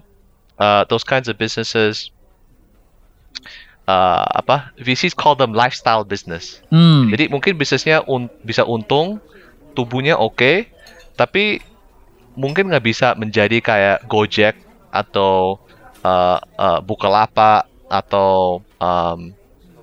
uh, 0.60 0.84
those 0.88 1.04
kinds 1.04 1.28
of 1.28 1.36
businesses 1.36 2.12
uh, 3.88 4.26
apa 4.36 4.72
VCs 4.80 5.16
call 5.16 5.36
them 5.36 5.52
lifestyle 5.56 6.04
business. 6.04 6.60
Hmm. 6.70 7.10
Jadi 7.10 7.32
mungkin 7.32 7.58
bisnisnya 7.58 8.04
un- 8.08 8.32
bisa 8.44 8.64
untung, 8.68 9.20
tubuhnya 9.74 10.18
oke, 10.20 10.68
tapi 11.18 11.60
mungkin 12.36 12.72
nggak 12.72 12.86
bisa 12.86 13.14
menjadi 13.20 13.60
kayak 13.60 13.98
Gojek 14.08 14.56
atau 14.92 15.60
uh, 16.04 16.40
uh, 16.40 16.80
Bukalapak 16.84 17.68
atau 17.92 18.64
um, 18.80 19.36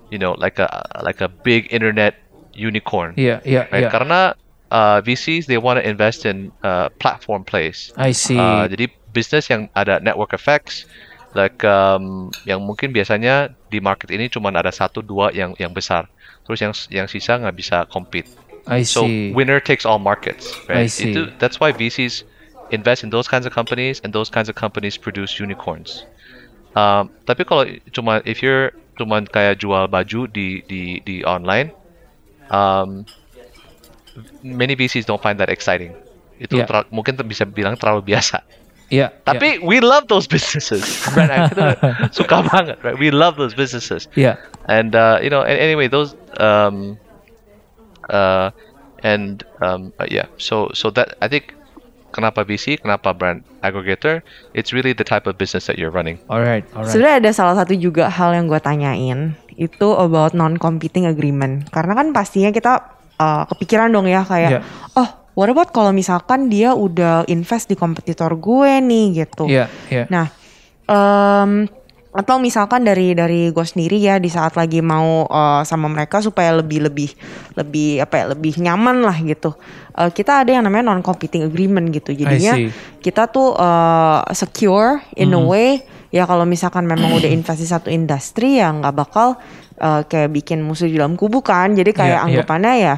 you 0.09 0.17
know 0.17 0.33
like 0.41 0.57
a 0.57 0.69
like 1.05 1.21
a 1.21 1.29
big 1.29 1.69
internet 1.69 2.17
unicorn, 2.59 3.15
Iya, 3.15 3.39
iya, 3.47 3.71
right? 3.71 3.87
iya. 3.87 3.91
Karena 3.93 4.35
uh, 4.71 5.01
VCs 5.03 5.47
they 5.47 5.59
want 5.59 5.79
to 5.81 5.85
invest 5.87 6.27
in 6.27 6.53
uh, 6.62 6.89
platform 6.99 7.45
plays. 7.45 7.93
I 7.97 8.12
see. 8.12 8.39
Uh, 8.39 8.69
jadi 8.69 8.89
bisnis 9.12 9.49
yang 9.49 9.69
ada 9.75 10.01
network 10.01 10.33
effects, 10.37 10.85
like 11.35 11.64
um, 11.64 12.31
yang 12.45 12.62
mungkin 12.64 12.93
biasanya 12.93 13.53
di 13.73 13.81
market 13.81 14.12
ini 14.12 14.29
cuma 14.29 14.53
ada 14.53 14.73
satu 14.73 15.01
dua 15.01 15.33
yang 15.33 15.57
yang 15.57 15.73
besar, 15.73 16.09
terus 16.45 16.61
yang 16.61 16.73
yang 16.93 17.07
sisa 17.09 17.37
nggak 17.41 17.57
bisa 17.57 17.85
compete. 17.89 18.29
I 18.69 18.85
So 18.85 19.09
see. 19.09 19.33
winner 19.33 19.61
takes 19.64 19.89
all 19.89 19.97
markets, 19.99 20.53
right? 20.69 20.85
I 20.85 20.93
see. 20.93 21.16
Itu 21.16 21.33
that's 21.41 21.57
why 21.57 21.73
VCs 21.73 22.25
invest 22.69 23.01
in 23.01 23.09
those 23.09 23.25
kinds 23.25 23.49
of 23.49 23.53
companies, 23.57 24.01
and 24.05 24.12
those 24.12 24.29
kinds 24.29 24.53
of 24.53 24.55
companies 24.61 25.01
produce 25.01 25.41
unicorns. 25.41 26.05
Um, 26.77 27.09
tapi 27.25 27.49
kalau 27.49 27.64
cuma 27.97 28.21
if 28.29 28.45
you're 28.45 28.77
cuma 29.01 29.25
kayak 29.25 29.64
jual 29.64 29.89
baju 29.89 30.29
di 30.29 30.61
di 30.69 31.01
di 31.01 31.25
online, 31.25 31.73
um, 32.53 33.09
many 34.43 34.75
VCs 34.75 35.07
don't 35.07 35.23
find 35.23 35.39
that 35.39 35.49
exciting. 35.49 35.95
Itu 36.39 36.62
Yeah. 36.62 36.87
mungkin 36.95 37.19
ter- 37.19 37.27
bisa 37.27 37.43
bilang 37.45 37.75
terlalu 37.75 38.14
biasa. 38.14 38.43
Iya, 38.89 39.12
iya. 39.12 39.25
Tapi 39.27 39.61
we 39.61 39.85
love 39.85 40.09
those 40.09 40.25
businesses. 40.25 40.81
Brand 41.12 41.29
X 41.29 41.41
kita 41.53 41.66
suka 42.09 42.41
banget, 42.49 42.81
right? 42.81 42.97
We 42.97 43.12
love 43.12 43.37
those 43.37 43.53
businesses. 43.53 44.09
Iya. 44.16 44.41
And 44.64 44.97
uh, 44.97 45.21
you 45.21 45.29
know, 45.29 45.45
and 45.45 45.61
anyway, 45.61 45.93
those 45.93 46.16
um, 46.41 46.97
uh, 48.09 48.49
and 49.05 49.45
um, 49.61 49.93
uh, 50.01 50.09
yeah. 50.09 50.27
So 50.41 50.73
so 50.73 50.89
that 50.97 51.21
I 51.21 51.29
think 51.29 51.53
kenapa 52.16 52.49
VC, 52.49 52.81
kenapa 52.81 53.12
brand 53.12 53.45
aggregator, 53.61 54.25
it's 54.57 54.73
really 54.73 54.97
the 54.97 55.05
type 55.05 55.29
of 55.29 55.37
business 55.37 55.69
that 55.69 55.77
you're 55.77 55.93
running. 55.93 56.16
Alright, 56.33 56.64
alright. 56.73 56.89
Sebenarnya 56.89 57.29
ada 57.29 57.31
salah 57.37 57.55
satu 57.61 57.77
juga 57.77 58.09
hal 58.09 58.33
yang 58.33 58.49
gue 58.49 58.57
tanyain 58.57 59.37
itu 59.59 59.89
about 59.93 60.33
non-competing 60.33 61.05
agreement. 61.05 61.69
Karena 61.69 61.93
kan 61.93 62.16
pastinya 62.16 62.49
kita 62.49 62.98
uh, 63.19 63.45
kepikiran 63.47 63.91
dong 63.91 64.07
ya 64.07 64.23
kayak, 64.23 64.51
Iya. 64.51 64.61
oh 64.95 65.09
what 65.35 65.47
about 65.47 65.71
kalau 65.71 65.91
misalkan 65.91 66.49
dia 66.49 66.75
udah 66.75 67.23
invest 67.27 67.71
di 67.71 67.77
kompetitor 67.77 68.35
gue 68.35 68.83
nih 68.83 69.23
gitu. 69.23 69.47
Iya, 69.47 69.71
iya. 69.87 70.07
Nah, 70.11 70.27
em, 70.85 71.71
atau 72.09 72.41
misalkan 72.41 72.83
dari 72.83 73.12
dari 73.14 73.53
gue 73.53 73.62
sendiri 73.62 74.01
ya 74.01 74.19
di 74.19 74.27
saat 74.27 74.57
lagi 74.57 74.83
mau 74.83 75.29
eh, 75.29 75.62
sama 75.62 75.87
mereka 75.87 76.19
supaya 76.19 76.57
lebih 76.57 76.91
lebih 76.91 77.11
lebih 77.55 78.03
apa 78.03 78.14
ya 78.16 78.25
lebih 78.35 78.59
nyaman 78.59 79.05
lah 79.05 79.14
gitu. 79.23 79.55
Eh, 79.95 80.11
kita 80.11 80.43
ada 80.43 80.51
yang 80.51 80.64
namanya 80.66 80.91
non 80.91 81.05
competing 81.05 81.47
agreement 81.47 81.93
gitu. 81.93 82.16
Jadinya 82.16 82.59
kita 82.99 83.29
tuh 83.29 83.55
eh, 83.55 84.21
secure 84.35 84.99
in 85.14 85.31
a 85.31 85.39
way 85.39 85.69
ya 86.09 86.25
kalau 86.25 86.49
misalkan 86.49 86.89
memang 86.89 87.13
udah 87.15 87.29
investasi 87.29 87.69
satu 87.69 87.89
industri 87.89 88.61
ya 88.61 88.73
nggak 88.73 88.95
bakal 88.97 89.37
eh, 89.77 90.03
kayak 90.05 90.31
bikin 90.33 90.65
musuh 90.65 90.89
di 90.89 90.97
dalam 90.97 91.15
kubu 91.15 91.45
kan. 91.45 91.73
Jadi 91.73 91.93
kayak 91.93 92.09
Iya, 92.09 92.17
iya. 92.19 92.27
anggapannya 92.27 92.75
ya 92.81 92.95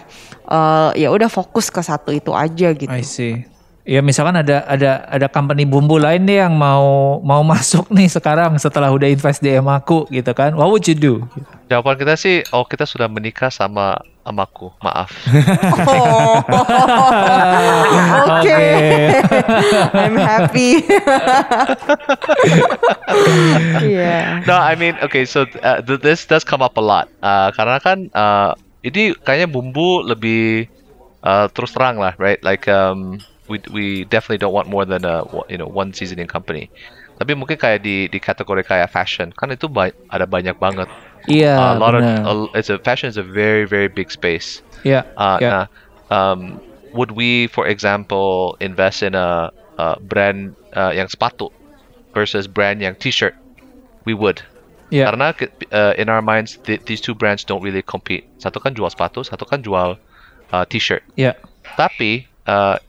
eh, 0.46 0.90
ya 1.06 1.08
udah 1.10 1.28
fokus 1.28 1.68
ke 1.68 1.82
satu 1.82 2.10
itu 2.14 2.30
aja 2.34 2.68
gitu. 2.74 2.90
I 2.90 3.02
see. 3.02 3.46
Ya 3.88 4.04
misalkan 4.04 4.36
ada 4.38 4.62
ada 4.68 5.08
ada 5.08 5.26
company 5.26 5.64
bumbu 5.66 5.96
lain 5.98 6.22
nih 6.22 6.46
yang 6.46 6.54
mau 6.54 7.18
mau 7.24 7.42
masuk 7.52 7.88
nih 7.90 8.06
sekarang 8.06 8.54
setelah 8.60 8.92
udah 8.92 9.08
invest 9.08 9.42
di 9.42 9.50
Emaku 9.50 10.06
gitu 10.12 10.30
kan. 10.36 10.54
What 10.54 10.70
would 10.70 10.86
you 10.86 10.94
do? 10.94 11.14
Jawaban 11.66 11.98
kita 11.98 12.14
sih, 12.14 12.44
oh 12.54 12.62
kita 12.62 12.86
sudah 12.86 13.10
menikah 13.10 13.50
sama 13.50 13.98
amaku, 14.30 14.70
maaf. 14.78 15.10
Oh, 15.90 16.38
oke. 18.38 18.62
I'm 19.94 20.16
happy. 20.16 20.70
Iya. 23.80 24.44
no, 24.46 24.54
I 24.56 24.74
mean, 24.78 24.94
okay, 25.02 25.24
so 25.26 25.44
uh, 25.62 25.82
th- 25.82 26.00
this 26.00 26.24
does 26.26 26.44
come 26.46 26.62
up 26.62 26.76
a 26.78 26.84
lot. 26.84 27.10
Uh, 27.22 27.50
karena 27.54 27.76
kan 27.82 27.98
uh, 28.14 28.54
ini 28.86 29.12
kayaknya 29.26 29.48
bumbu 29.50 30.06
lebih 30.06 30.70
uh, 31.26 31.50
terus 31.52 31.74
terang 31.74 31.98
lah, 31.98 32.14
right? 32.16 32.38
Like 32.40 32.68
um, 32.70 33.18
we 33.50 33.58
we 33.72 33.86
definitely 34.08 34.38
don't 34.40 34.54
want 34.54 34.70
more 34.70 34.86
than 34.86 35.04
a 35.04 35.26
you 35.50 35.58
know 35.58 35.68
one 35.68 35.92
seasoning 35.92 36.30
company. 36.30 36.70
Tapi 37.20 37.36
mungkin 37.36 37.60
kayak 37.60 37.84
di 37.84 38.08
di 38.08 38.16
kategori 38.16 38.64
kayak 38.64 38.88
fashion 38.88 39.28
kan 39.36 39.52
itu 39.52 39.68
ba- 39.68 39.92
ada 40.08 40.24
banyak 40.24 40.56
banget. 40.56 40.88
Iya, 41.28 41.52
a 41.56 41.76
lot 41.76 41.92
of 41.92 42.00
a- 42.04 42.50
it's 42.56 42.70
a 42.72 42.78
fashion 42.80 43.08
is 43.12 43.16
a 43.20 43.26
very 43.26 43.64
very 43.68 43.88
big 43.88 44.08
space. 44.08 44.62
Yeah, 44.86 45.04
Uh, 45.20 45.36
iya. 45.40 45.50
Nah, 45.52 45.64
um, 46.08 46.40
would 46.96 47.12
we, 47.12 47.46
for 47.52 47.68
example, 47.68 48.56
invest 48.64 49.04
in 49.04 49.12
a, 49.12 49.52
a 49.76 50.00
brand 50.00 50.56
uh, 50.72 50.90
yang 50.96 51.06
sepatu 51.12 51.52
versus 52.16 52.48
brand 52.48 52.80
yang 52.80 52.96
t-shirt? 52.96 53.36
We 54.08 54.16
would. 54.16 54.40
Iya. 54.88 55.12
Karena 55.12 55.36
uh, 55.70 55.92
in 56.00 56.08
our 56.08 56.24
minds 56.24 56.56
th- 56.64 56.80
these 56.88 57.04
two 57.04 57.12
brands 57.14 57.44
don't 57.44 57.60
really 57.60 57.84
compete. 57.84 58.24
Satu 58.40 58.58
kan 58.58 58.72
jual 58.72 58.88
sepatu, 58.88 59.20
satu 59.22 59.44
kan 59.44 59.60
jual 59.60 60.00
uh, 60.50 60.64
t-shirt. 60.66 61.04
Yeah. 61.20 61.36
Tapi 61.76 62.26
uh, 62.48 62.80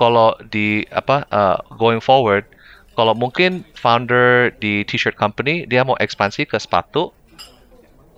kalau 0.00 0.34
di 0.50 0.88
apa 0.90 1.28
uh, 1.30 1.60
going 1.76 2.00
forward, 2.00 2.48
kalau 2.96 3.12
mungkin 3.14 3.62
founder 3.76 4.50
di 4.58 4.82
t-shirt 4.88 5.14
company 5.14 5.68
dia 5.68 5.84
mau 5.84 5.94
ekspansi 6.00 6.48
ke 6.48 6.56
sepatu, 6.58 7.12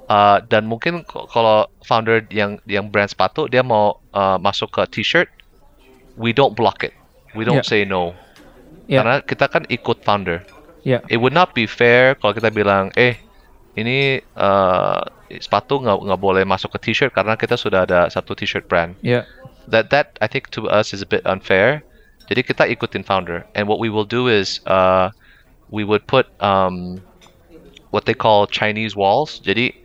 uh, 0.09 0.38
dan 0.48 0.66
mungkin 0.68 1.05
kalau 1.07 1.68
founder 1.84 2.24
yang 2.32 2.61
yang 2.68 2.88
brand 2.88 3.09
sepatu 3.09 3.48
dia 3.48 3.64
mau 3.64 4.00
uh, 4.12 4.36
masuk 4.40 4.70
ke 4.72 4.82
t-shirt, 5.00 5.28
we 6.16 6.32
don't 6.32 6.55
block 6.57 6.84
it, 6.84 6.92
we 7.36 7.44
don't 7.44 7.62
Yeah. 7.64 7.66
say 7.66 7.80
no, 7.84 8.12
ya, 8.86 9.00
karena 9.02 9.14
kita 9.24 9.46
kan 9.48 9.62
ikut 9.68 10.05
founder. 10.05 10.44
ya, 10.84 11.00
It 11.09 11.18
would 11.20 11.32
not 11.32 11.57
be 11.57 11.64
fair 11.64 12.14
kalau 12.20 12.36
kita 12.36 12.52
bilang, 12.52 12.92
eh 12.96 13.16
ini 13.74 14.20
uh, 14.38 15.02
sepatu 15.42 15.82
nggak 15.82 15.98
nggak 15.98 16.20
boleh 16.20 16.44
masuk 16.46 16.76
ke 16.78 16.90
t-shirt 16.90 17.11
karena 17.11 17.34
kita 17.34 17.59
sudah 17.59 17.82
ada 17.88 18.07
satu 18.07 18.36
t-shirt 18.38 18.70
brand 18.70 18.94
ya, 19.02 19.26
that 19.66 19.90
that 19.90 20.14
I 20.22 20.30
think 20.30 20.52
to 20.55 20.70
us 20.70 20.94
is 20.94 21.02
a 21.02 21.09
bit 21.09 21.24
unfair. 21.26 21.82
Jadi 22.24 22.40
kita 22.40 22.64
ikutin 22.72 23.05
founder, 23.05 23.44
and 23.52 23.68
what 23.68 23.76
we 23.76 23.92
will 23.92 24.09
do 24.09 24.32
is 24.32 24.64
uh, 24.64 25.12
we 25.68 25.84
would 25.84 26.09
put 26.09 26.24
um, 26.40 26.96
what 27.92 28.09
they 28.09 28.16
call 28.16 28.48
Chinese 28.48 28.96
walls. 28.96 29.44
Jadi 29.44 29.76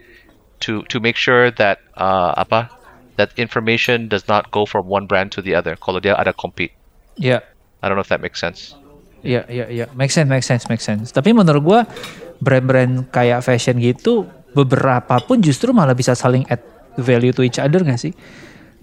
to 0.64 0.84
to 0.88 0.99
make 0.99 1.16
sure 1.16 1.51
that 1.55 1.80
uh, 1.99 2.36
apa 2.38 2.72
that 3.20 3.36
information 3.36 4.07
does 4.07 4.28
not 4.32 4.47
go 4.51 4.64
from 4.64 4.88
one 4.88 5.07
brand 5.07 5.32
to 5.36 5.43
the 5.43 5.55
other. 5.55 5.76
Kalau 5.80 5.99
dia 5.99 6.16
ada 6.16 6.32
compete, 6.32 6.72
ya. 7.20 7.43
I 7.80 7.88
don't 7.88 7.95
know 7.95 8.03
if 8.03 8.12
that 8.12 8.20
makes 8.20 8.39
sense. 8.39 8.76
Iya, 9.24 9.43
iya, 9.51 9.66
iya. 9.68 9.86
Make 9.95 10.12
sense, 10.12 10.32
make 10.32 10.43
sense, 10.47 10.68
make 10.72 10.84
sense. 10.84 11.12
Tapi 11.12 11.36
menurut 11.36 11.64
gua 11.64 11.80
brand-brand 12.39 13.12
kayak 13.12 13.43
fashion 13.43 13.80
gitu 13.80 14.24
beberapa 14.55 15.20
pun 15.24 15.43
justru 15.43 15.76
malah 15.76 15.91
bisa 15.95 16.16
saling 16.16 16.47
add 16.47 16.64
value 16.95 17.36
to 17.36 17.43
each 17.43 17.60
other 17.60 17.84
gak 17.84 17.99
sih? 17.99 18.16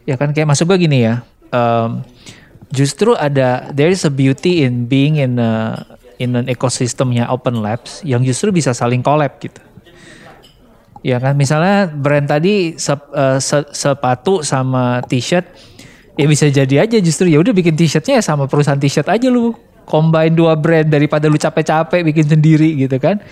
Ya 0.05 0.21
kan 0.21 0.37
kayak 0.37 0.49
masuk 0.53 0.69
gua 0.69 0.77
gini 0.81 1.09
ya. 1.09 1.25
um, 1.53 2.03
justru 2.73 3.15
ada 3.15 3.71
there 3.71 3.91
is 3.91 4.03
a 4.03 4.13
beauty 4.13 4.67
in 4.67 4.91
being 4.91 5.21
in 5.21 5.39
a, 5.39 5.83
in 6.19 6.35
an 6.35 6.47
ecosystemnya 6.51 7.29
open 7.31 7.63
labs 7.63 8.03
yang 8.03 8.25
justru 8.25 8.51
bisa 8.51 8.75
saling 8.75 9.05
collab 9.05 9.39
gitu. 9.39 9.61
Ya 11.07 11.23
kan 11.23 11.39
misalnya 11.39 11.87
brand 11.87 12.27
tadi 12.27 12.75
sep- 12.75 13.15
eh, 13.15 13.39
se- 13.39 13.71
sepatu 13.71 14.43
sama 14.43 14.99
t-shirt 15.07 15.47
ya 16.17 16.27
bisa 16.27 16.51
jadi 16.51 16.83
aja 16.83 16.99
justru 16.99 17.31
ya 17.31 17.39
udah 17.39 17.53
bikin 17.53 17.79
t-shirtnya 17.79 18.19
ya 18.19 18.25
sama 18.25 18.45
perusahaan 18.45 18.75
t-shirt 18.75 19.07
aja 19.07 19.29
lu 19.29 19.55
combine 19.85 20.35
dua 20.35 20.59
brand 20.59 20.83
daripada 20.85 21.29
lu 21.29 21.37
capek-capek 21.37 22.03
bikin 22.05 22.27
sendiri 22.29 22.75
gitu 22.77 22.99
kan 22.99 23.23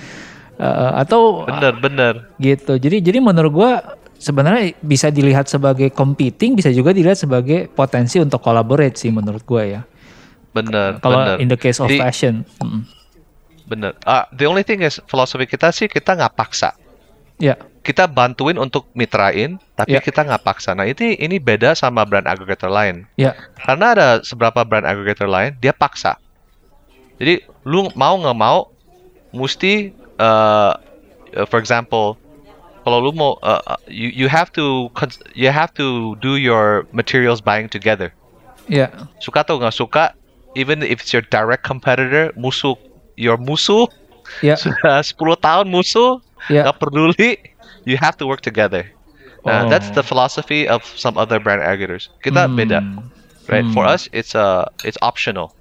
Eh, 0.55 0.91
atau 0.95 1.43
Bener 1.43 1.75
bener. 1.75 2.15
gitu 2.39 2.79
jadi 2.79 3.03
jadi 3.03 3.19
menurut 3.19 3.51
gua 3.51 3.71
sebenarnya 4.15 4.79
bisa 4.79 5.11
dilihat 5.11 5.51
sebagai 5.51 5.91
competing 5.91 6.55
bisa 6.55 6.71
juga 6.71 6.95
dilihat 6.95 7.19
sebagai 7.19 7.67
potensi 7.67 8.23
untuk 8.23 8.39
collaborate 8.39 8.95
sih 8.95 9.11
menurut 9.11 9.43
gua 9.43 9.67
ya 9.67 9.83
Bener, 10.55 11.03
kalau 11.03 11.43
in 11.43 11.51
the 11.51 11.59
case 11.59 11.83
of 11.83 11.91
Jadi, 11.91 11.99
fashion 11.99 12.35
Mm. 12.63 12.87
bener. 13.67 13.99
Ah, 14.07 14.31
the 14.31 14.47
only 14.47 14.63
thing 14.63 14.79
is 14.79 15.03
filosofi 15.05 15.43
kita 15.45 15.75
sih 15.75 15.91
kita 15.91 16.15
nggak 16.15 16.39
paksa. 16.39 16.71
Ya 17.39 17.57
Kita 17.85 18.09
bantuin 18.09 18.57
untuk 18.57 18.89
mitrain, 18.97 19.61
tapi 19.77 19.93
Ya. 19.93 20.01
kita 20.01 20.25
nggak 20.25 20.41
paksa. 20.41 20.73
Nah 20.73 20.89
ini 20.89 21.21
ini 21.21 21.37
beda 21.37 21.77
sama 21.77 22.09
brand 22.09 22.25
aggregator 22.25 22.73
lain. 22.73 23.05
ya 23.21 23.37
Karena 23.61 23.93
ada 23.93 24.09
seberapa 24.25 24.65
brand 24.65 24.89
aggregator 24.89 25.29
lain, 25.29 25.53
dia 25.61 25.77
paksa. 25.77 26.17
Jadi 27.21 27.45
lu 27.69 27.93
mau 27.93 28.17
nggak 28.17 28.39
mau, 28.41 28.73
mesti, 29.37 29.93
uh, 30.17 30.73
for 31.45 31.61
example, 31.61 32.17
kalau 32.83 33.05
lu 33.05 33.13
mau, 33.13 33.37
uh, 33.45 33.61
you 33.85 34.09
you 34.17 34.33
have 34.33 34.49
to 34.49 34.89
you 35.37 35.53
have 35.53 35.69
to 35.77 36.17
do 36.25 36.41
your 36.41 36.89
materials 36.89 37.45
buying 37.45 37.69
together. 37.69 38.17
ya 38.65 38.89
Suka 39.21 39.45
atau 39.45 39.61
nggak 39.61 39.77
suka, 39.77 40.17
even 40.57 40.81
if 40.81 41.05
it's 41.05 41.13
your 41.13 41.25
direct 41.29 41.69
competitor, 41.69 42.33
musuh, 42.33 42.81
your 43.21 43.37
musuh 43.37 43.93
ya 44.41 44.57
sudah 44.65 45.05
10 45.05 45.13
tahun 45.37 45.67
musuh, 45.69 46.17
Ya. 46.53 46.69
nggak 46.69 46.77
peduli, 46.81 47.37
you 47.89 47.97
have 47.97 48.17
to 48.21 48.27
work 48.29 48.41
together. 48.45 48.85
Nah, 49.45 49.65
Oh. 49.65 49.69
that's 49.69 49.93
the 49.93 50.05
philosophy 50.05 50.65
of 50.69 50.85
some 50.85 51.17
other 51.21 51.37
brand 51.41 51.61
aggregators. 51.61 52.09
Kita 52.25 52.49
Hmm. 52.49 52.57
beda, 52.57 52.81
right? 53.49 53.65
For 53.77 53.85
us, 53.85 54.09
it's 54.13 54.33
uh, 54.37 54.65
it's 54.85 54.97
optional. 55.05 55.53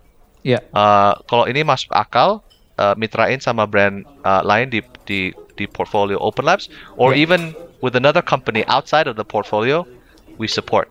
ya 0.43 0.59
Uh, 0.75 1.15
kalau 1.31 1.47
ini 1.47 1.63
masuk 1.63 1.87
akal, 1.95 2.43
uh, 2.79 2.91
mitrain 2.99 3.39
sama 3.39 3.63
brand 3.63 4.03
uh, 4.27 4.43
lain 4.43 4.67
di 4.71 4.83
di 5.07 5.31
di 5.55 5.65
portfolio 5.69 6.19
Open 6.19 6.43
Labs, 6.47 6.67
or 6.99 7.13
Yeah. 7.15 7.23
even 7.23 7.41
with 7.79 7.95
another 7.95 8.23
company 8.23 8.63
outside 8.67 9.07
of 9.07 9.15
the 9.15 9.23
portfolio, 9.27 9.87
we 10.39 10.47
support. 10.47 10.87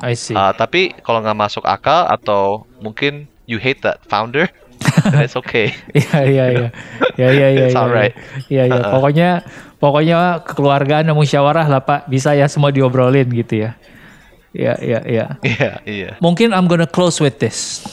I 0.00 0.14
see 0.16 0.34
Uh, 0.34 0.54
tapi 0.56 0.94
kalau 1.04 1.20
nggak 1.20 1.38
masuk 1.38 1.64
akal 1.66 2.08
atau 2.08 2.64
mungkin 2.80 3.28
you 3.46 3.58
hate 3.60 3.82
that 3.84 4.00
founder, 4.08 4.48
then 4.80 5.24
it's 5.24 5.36
okay. 5.36 5.76
Iya 5.96 6.18
iya 6.24 6.44
iya. 6.50 6.68
Ya 7.16 7.28
ya 7.30 7.48
ya. 7.52 7.64
It's 7.68 7.76
ya, 7.76 7.82
alright. 7.84 8.14
Iya 8.48 8.62
iya. 8.66 8.80
Uh-uh. 8.80 8.92
Pokoknya 8.96 9.30
pokoknya 9.76 10.16
kekeluargaan 10.44 11.04
dan 11.08 11.16
musyawarah 11.16 11.66
lah 11.68 11.82
Pak. 11.84 12.08
Bisa 12.08 12.32
ya 12.32 12.48
semua 12.48 12.72
diobrolin 12.72 13.28
gitu 13.28 13.68
ya. 13.68 13.76
Iya 14.56 14.74
iya 14.82 15.00
iya. 15.06 15.26
Iya 15.44 15.72
iya. 15.86 16.10
Mungkin 16.18 16.50
I'm 16.50 16.66
gonna 16.66 16.88
close 16.88 17.20
with 17.22 17.38
this. 17.38 17.84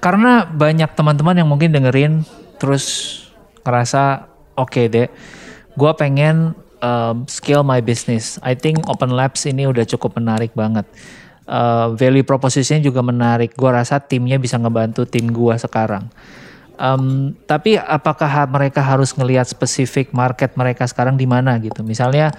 Karena 0.00 0.48
banyak 0.48 0.92
teman-teman 0.96 1.36
yang 1.36 1.48
mungkin 1.48 1.72
dengerin 1.72 2.24
terus 2.60 3.18
ngerasa 3.64 4.28
oke 4.56 4.82
deh, 4.88 5.08
gue 5.74 5.92
pengen 5.96 6.52
um, 6.84 7.24
scale 7.24 7.64
my 7.64 7.80
business. 7.80 8.36
I 8.44 8.52
think 8.52 8.84
Open 8.88 9.12
Labs 9.12 9.48
ini 9.48 9.64
udah 9.64 9.88
cukup 9.88 10.20
menarik 10.20 10.52
banget. 10.52 10.84
Uh, 11.44 11.92
value 12.00 12.24
proposition 12.24 12.80
juga 12.80 13.04
menarik. 13.04 13.52
Gue 13.52 13.68
rasa 13.68 14.00
timnya 14.00 14.40
bisa 14.40 14.56
ngebantu 14.56 15.04
tim 15.04 15.28
gue 15.28 15.54
sekarang. 15.60 16.08
Um, 16.80 17.36
tapi 17.44 17.76
apakah 17.76 18.26
ha- 18.26 18.48
mereka 18.48 18.80
harus 18.80 19.12
ngelihat 19.12 19.44
spesifik 19.44 20.10
market 20.16 20.56
mereka 20.56 20.88
sekarang 20.88 21.20
di 21.20 21.28
mana 21.28 21.60
gitu? 21.60 21.84
Misalnya 21.84 22.32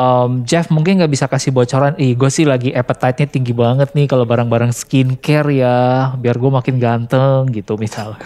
Um, 0.00 0.48
Jeff 0.48 0.72
mungkin 0.72 0.96
nggak 0.96 1.12
bisa 1.12 1.28
kasih 1.28 1.52
bocoran, 1.52 1.92
ih 2.00 2.16
gue 2.16 2.30
sih 2.32 2.48
lagi 2.48 2.72
appetite-nya 2.72 3.28
tinggi 3.28 3.52
banget 3.52 3.92
nih 3.92 4.08
kalau 4.08 4.24
barang-barang 4.24 4.72
skincare 4.72 5.52
ya, 5.52 5.76
biar 6.16 6.40
gue 6.40 6.48
makin 6.48 6.80
ganteng 6.80 7.52
gitu 7.52 7.76
misal. 7.76 8.16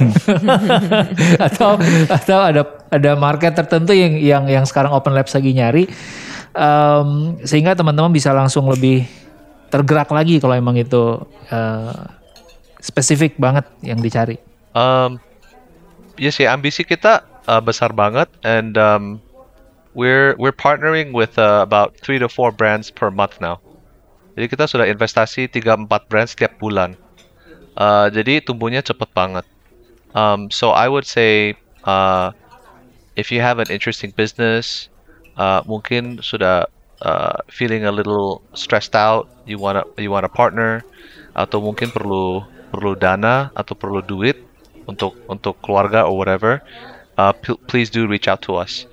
atau 1.50 1.76
atau 2.08 2.38
ada 2.40 2.62
ada 2.88 3.10
market 3.20 3.52
tertentu 3.52 3.92
yang 3.92 4.16
yang 4.16 4.44
yang 4.48 4.64
sekarang 4.64 4.96
Open 4.96 5.12
Labs 5.12 5.36
lagi 5.36 5.52
nyari, 5.52 5.92
um, 6.56 7.36
sehingga 7.44 7.76
teman-teman 7.76 8.16
bisa 8.16 8.32
langsung 8.32 8.64
lebih 8.72 9.04
tergerak 9.70 10.10
lagi 10.10 10.42
kalau 10.42 10.58
emang 10.58 10.76
itu 10.76 11.22
uh, 11.54 12.04
spesifik 12.82 13.38
banget 13.38 13.64
yang 13.86 14.02
dicari. 14.02 14.36
Um, 14.74 15.22
ya 16.18 16.34
sih 16.34 16.46
ambisi 16.46 16.82
kita 16.82 17.22
uh, 17.46 17.62
besar 17.62 17.94
banget 17.94 18.30
and 18.42 18.74
um, 18.76 19.22
we're 19.94 20.34
we're 20.38 20.54
partnering 20.54 21.14
with 21.14 21.38
uh, 21.38 21.62
about 21.62 21.94
three 22.02 22.18
to 22.18 22.28
four 22.28 22.50
brands 22.50 22.90
per 22.90 23.10
month 23.10 23.38
now. 23.38 23.62
Jadi 24.38 24.46
kita 24.56 24.64
sudah 24.70 24.86
investasi 24.86 25.50
3-4 25.50 26.08
brand 26.08 26.28
setiap 26.30 26.56
bulan. 26.56 26.94
Uh, 27.74 28.08
jadi 28.08 28.40
tumbuhnya 28.40 28.80
cepet 28.80 29.10
banget. 29.12 29.44
Um, 30.16 30.48
so 30.48 30.72
I 30.72 30.88
would 30.88 31.04
say 31.04 31.60
uh, 31.84 32.32
if 33.20 33.28
you 33.28 33.44
have 33.44 33.60
an 33.60 33.68
interesting 33.68 34.16
business, 34.16 34.88
uh, 35.36 35.60
mungkin 35.66 36.24
sudah 36.24 36.66
uh, 37.02 37.40
feeling 37.48 37.84
a 37.84 37.92
little 37.92 38.42
stressed 38.54 38.94
out, 38.96 39.28
you 39.46 39.58
wanna 39.58 39.84
you 39.96 40.10
want 40.10 40.24
a 40.24 40.32
partner, 40.32 40.84
atau 41.36 41.60
mungkin 41.60 41.90
perlu 41.90 42.44
perlu 42.70 42.94
dana 42.94 43.50
atau 43.56 43.74
perlu 43.74 44.04
duit 44.04 44.38
untuk 44.86 45.18
untuk 45.26 45.58
keluarga 45.64 46.06
or 46.06 46.14
whatever, 46.14 46.62
uh, 47.18 47.32
please 47.66 47.90
do 47.90 48.06
reach 48.06 48.28
out 48.28 48.42
to 48.42 48.54
us. 48.54 48.86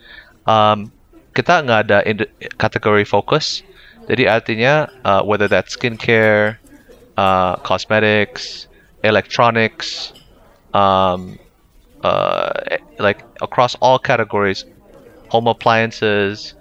Um, 0.50 0.92
kita 1.38 1.62
nggak 1.62 1.80
ada 1.90 2.00
ind- 2.08 2.32
kategori 2.58 3.06
fokus, 3.06 3.62
jadi 4.10 4.40
artinya 4.40 4.90
uh, 5.06 5.22
whether 5.22 5.46
that's 5.46 5.76
skincare, 5.78 6.58
uh, 7.18 7.60
cosmetics, 7.62 8.66
electronics, 9.04 10.14
um, 10.74 11.38
uh, 12.02 12.50
like 12.98 13.22
across 13.42 13.76
all 13.84 14.00
categories, 14.00 14.66
home 15.30 15.48
appliances, 15.48 16.58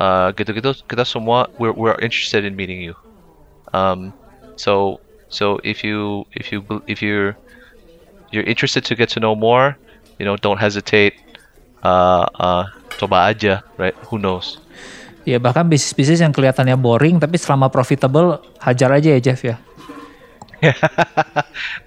uh, 0.00 0.32
gitu-gitu 0.34 0.74
kita 0.86 1.04
semua 1.06 1.50
we're 1.58 1.74
we're 1.74 1.98
interested 2.02 2.42
in 2.42 2.54
meeting 2.58 2.80
you. 2.82 2.94
Um, 3.74 4.14
so 4.54 5.02
so 5.28 5.58
if 5.66 5.82
you 5.82 6.26
if 6.34 6.50
you 6.54 6.62
if 6.86 7.02
you're 7.02 7.34
you're 8.34 8.46
interested 8.46 8.82
to 8.90 8.98
get 8.98 9.08
to 9.14 9.18
know 9.22 9.34
more, 9.38 9.78
you 10.18 10.26
know, 10.26 10.34
don't 10.36 10.58
hesitate. 10.58 11.14
Uh, 11.84 12.24
uh, 12.40 12.64
coba 12.96 13.28
aja, 13.28 13.60
right? 13.76 13.94
Who 14.08 14.16
knows? 14.16 14.58
Ya 15.24 15.40
bahkan 15.40 15.68
bisnis-bisnis 15.68 16.20
yang 16.20 16.32
kelihatannya 16.36 16.76
boring 16.76 17.16
tapi 17.16 17.40
selama 17.40 17.72
profitable 17.72 18.40
hajar 18.60 18.92
aja 18.92 19.08
ya 19.16 19.20
Jeff 19.20 19.40
ya. 19.40 19.56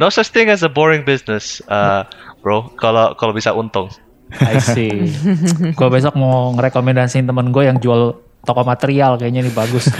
no 0.01 0.09
such 0.09 0.29
thing 0.29 0.49
as 0.53 0.61
a 0.61 0.69
boring 0.69 1.01
business, 1.01 1.61
uh, 1.69 2.05
bro. 2.41 2.69
Kalau 2.77 3.17
kalau 3.17 3.33
bisa 3.33 3.53
untung. 3.53 3.89
I 4.35 4.59
see. 4.59 5.07
gue 5.77 5.89
besok 5.91 6.19
mau 6.19 6.51
ngerekomendasiin 6.55 7.27
temen 7.27 7.51
gue 7.55 7.63
yang 7.63 7.79
jual 7.79 8.27
toko 8.47 8.63
material 8.63 9.19
kayaknya 9.19 9.43
ini 9.43 9.51
bagus. 9.51 9.91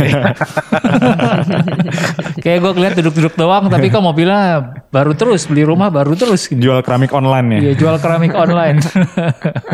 Kayak 2.44 2.60
gue 2.64 2.72
ngeliat 2.80 2.96
duduk-duduk 2.96 3.36
doang 3.36 3.68
tapi 3.68 3.92
kok 3.92 4.00
mobilnya 4.00 4.72
baru 4.88 5.12
terus 5.20 5.44
beli 5.52 5.68
rumah 5.68 5.92
baru 5.92 6.16
terus. 6.16 6.48
Jual 6.48 6.80
keramik 6.80 7.12
online 7.12 7.60
ya. 7.60 7.62
Iya 7.68 7.74
jual 7.76 7.96
keramik 8.00 8.32
online. 8.32 8.80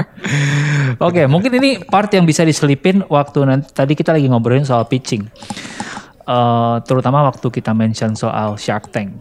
Oke 1.07 1.29
mungkin 1.29 1.53
ini 1.61 1.85
part 1.85 2.09
yang 2.17 2.25
bisa 2.25 2.41
diselipin 2.41 3.05
waktu 3.05 3.45
nanti 3.45 3.69
tadi 3.69 3.93
kita 3.93 4.17
lagi 4.17 4.25
ngobrolin 4.25 4.65
soal 4.65 4.89
pitching. 4.89 5.29
Eh, 6.23 6.75
terutama 6.87 7.27
waktu 7.27 7.51
kita 7.51 7.75
mention 7.75 8.15
soal 8.15 8.55
Shark 8.55 8.95
Tank. 8.95 9.19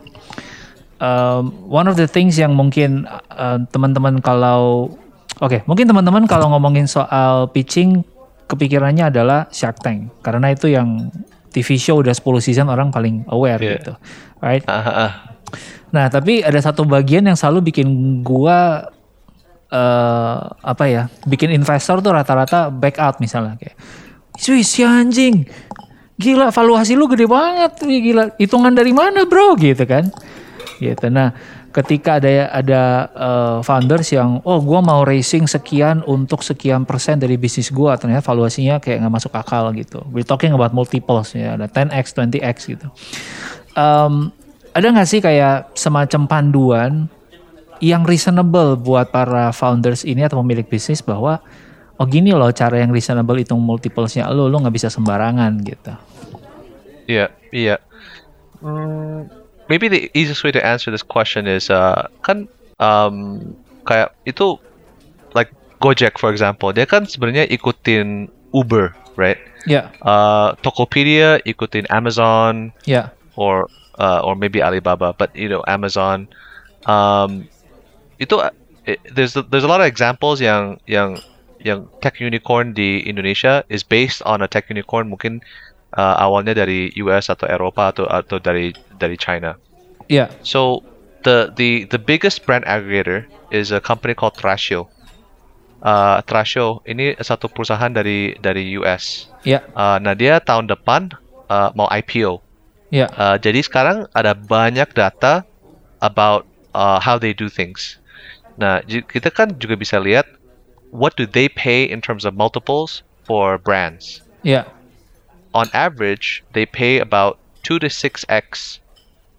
Um, 1.02 1.50
one 1.66 1.90
of 1.90 1.98
the 1.98 2.06
things 2.06 2.38
yang 2.38 2.54
mungkin 2.54 3.10
uh, 3.10 3.58
teman-teman 3.74 4.22
kalau 4.22 4.94
oke 5.42 5.66
mungkin 5.66 5.90
teman-teman 5.90 6.24
kalau 6.30 6.54
ngomongin 6.54 6.86
soal 6.86 7.50
pitching 7.50 8.06
kepikirannya 8.46 9.10
adalah 9.10 9.50
Shark 9.50 9.82
Tank 9.82 10.22
karena 10.22 10.54
itu 10.54 10.70
yang 10.70 11.10
TV 11.50 11.76
show 11.76 11.98
udah 12.00 12.14
10 12.14 12.22
season 12.38 12.70
orang 12.70 12.94
paling 12.94 13.26
aware 13.26 13.58
Yeah. 13.58 13.82
gitu 13.82 13.92
right 14.38 14.62
ah, 14.70 14.86
ah. 14.86 15.12
Nah, 15.92 16.08
tapi 16.08 16.40
ada 16.40 16.56
satu 16.56 16.88
bagian 16.88 17.28
yang 17.28 17.36
selalu 17.36 17.70
bikin 17.70 17.86
gua 18.24 18.88
eh 19.72 20.40
apa 20.64 20.84
ya? 20.88 21.12
Bikin 21.28 21.52
investor 21.52 22.00
tuh 22.00 22.16
rata-rata 22.16 22.72
back 22.72 22.96
out 22.96 23.20
misalnya 23.20 23.60
kayak. 23.60 23.76
Cuy, 24.40 24.64
si 24.64 24.80
anjing. 24.80 25.44
Gila, 26.16 26.48
valuasi 26.48 26.96
lu 26.96 27.04
gede 27.12 27.28
banget 27.28 27.76
gila. 27.84 28.32
Hitungan 28.40 28.72
dari 28.72 28.96
mana, 28.96 29.28
Bro? 29.28 29.60
Gitu 29.60 29.84
kan. 29.84 30.08
Gitu. 30.80 31.06
Nah, 31.12 31.36
ketika 31.72 32.20
ada 32.20 32.52
ada 32.52 32.82
eh, 33.16 33.58
founders 33.64 34.12
yang 34.12 34.44
oh 34.44 34.60
gua 34.60 34.84
mau 34.84 35.02
raising 35.02 35.48
sekian 35.48 36.04
untuk 36.04 36.44
sekian 36.44 36.84
persen 36.84 37.16
dari 37.16 37.40
bisnis 37.40 37.72
gua 37.72 37.96
ternyata 37.96 38.20
valuasinya 38.28 38.76
kayak 38.78 39.00
nggak 39.02 39.14
masuk 39.16 39.32
akal 39.32 39.72
gitu. 39.72 40.04
We're 40.12 40.28
talking 40.28 40.52
about 40.52 40.76
multiples 40.76 41.32
ya, 41.32 41.56
ada 41.56 41.66
10x, 41.66 42.12
20x 42.12 42.56
gitu. 42.68 42.86
Em, 43.72 44.28
ada 44.76 44.86
nggak 44.92 45.08
sih 45.08 45.20
kayak 45.24 45.72
semacam 45.72 46.28
panduan 46.28 46.92
yang 47.82 48.06
reasonable 48.06 48.78
buat 48.78 49.10
para 49.10 49.50
founders 49.50 50.06
ini 50.06 50.22
atau 50.22 50.38
pemilik 50.44 50.68
bisnis 50.68 51.02
bahwa 51.02 51.42
oh 51.98 52.06
gini 52.06 52.30
loh 52.30 52.52
cara 52.54 52.78
yang 52.78 52.94
reasonable 52.94 53.34
hitung 53.40 53.58
multiplesnya 53.58 54.30
lo 54.30 54.46
lo 54.46 54.60
nggak 54.60 54.76
bisa 54.76 54.88
sembarangan 54.92 55.52
gitu. 55.64 55.92
Iya, 57.10 57.34
iya. 57.50 57.76
Hmm, 58.62 59.26
maybe 59.72 59.88
the 59.88 60.12
easiest 60.12 60.44
way 60.44 60.52
to 60.52 60.60
answer 60.60 60.92
this 60.92 61.00
question 61.00 61.48
is 61.48 61.72
uh, 61.72 62.04
kan 62.20 62.44
um, 62.76 63.40
kayak 63.88 64.12
itu 64.28 64.60
like 65.32 65.48
Gojek 65.80 66.20
for 66.20 66.28
example, 66.28 66.70
dia 66.70 66.84
kan 66.84 67.08
sebenarnya 67.08 67.48
ikutin 67.48 68.28
Uber, 68.52 68.92
right? 69.16 69.40
Ya, 69.64 69.88
Uh, 70.04 70.52
Tokopedia 70.60 71.40
ikutin 71.42 71.88
Amazon 71.88 72.76
ya, 72.84 73.08
or 73.34 73.66
uh, 73.96 74.20
or 74.20 74.36
maybe 74.36 74.60
Alibaba, 74.60 75.16
but 75.16 75.32
you 75.32 75.48
know 75.48 75.64
Amazon. 75.64 76.28
Um, 76.84 77.48
itu 78.20 78.36
uh, 78.38 78.52
it- 78.84 79.00
there's 79.08 79.32
there's 79.50 79.64
a 79.64 79.70
lot 79.70 79.80
of 79.80 79.88
examples 79.88 80.38
yang 80.42 80.76
yang 80.86 81.18
yang 81.62 81.86
tech 82.02 82.18
unicorn 82.18 82.74
di 82.74 83.02
Indonesia 83.06 83.62
is 83.70 83.86
based 83.86 84.18
on 84.26 84.42
a 84.42 84.50
tech 84.50 84.66
unicorn 84.66 85.06
mungkin 85.06 85.38
uh, 85.96 86.16
awalnya 86.20 86.56
dari 86.56 86.92
US 87.00 87.28
atau 87.28 87.48
Eropa 87.48 87.92
atau 87.92 88.04
atau 88.08 88.38
dari 88.40 88.72
dari 88.96 89.16
China. 89.16 89.56
ya, 90.08 90.28
So 90.42 90.82
the 91.22 91.52
the 91.54 91.84
the 91.88 92.00
biggest 92.00 92.44
brand 92.44 92.64
aggregator 92.66 93.28
is 93.52 93.70
a 93.70 93.80
company 93.80 94.16
called 94.16 94.34
Thrasio. 94.36 94.88
Uh, 95.82 96.22
Thrasio 96.30 96.78
ini 96.86 97.18
satu 97.18 97.50
perusahaan 97.50 97.90
dari 97.90 98.38
dari 98.38 98.78
US. 98.78 99.26
ya, 99.42 99.62
Uh, 99.74 99.98
nah 99.98 100.14
dia 100.14 100.38
tahun 100.38 100.70
depan 100.70 101.10
uh, 101.50 101.74
mau 101.74 101.90
IPO. 101.90 102.38
ya, 102.94 103.10
Uh, 103.18 103.36
jadi 103.40 103.60
sekarang 103.64 104.06
ada 104.14 104.36
banyak 104.36 104.86
data 104.94 105.42
about 105.98 106.46
uh, 106.74 107.02
how 107.02 107.18
they 107.18 107.34
do 107.34 107.50
things. 107.50 107.98
Nah, 108.60 108.84
kita 108.84 109.32
kan 109.32 109.56
juga 109.56 109.74
bisa 109.80 109.96
lihat 109.98 110.28
what 110.92 111.16
do 111.16 111.24
they 111.24 111.48
pay 111.48 111.88
in 111.88 112.04
terms 112.04 112.22
of 112.28 112.36
multiples 112.36 113.00
for 113.24 113.56
brands. 113.56 114.20
ya, 114.44 114.66
On 115.52 115.68
average, 115.76 116.40
they 116.56 116.64
pay 116.64 116.96
about 116.98 117.36
2 117.62 117.78
to 117.78 117.88
6x 117.88 118.80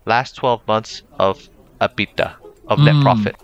last 0.05 0.37
12 0.37 0.61
months 0.69 1.01
of 1.17 1.49
EBITDA, 1.81 2.37
of 2.69 2.77
net 2.79 2.93
Hmm. 2.95 3.03
profit. 3.03 3.35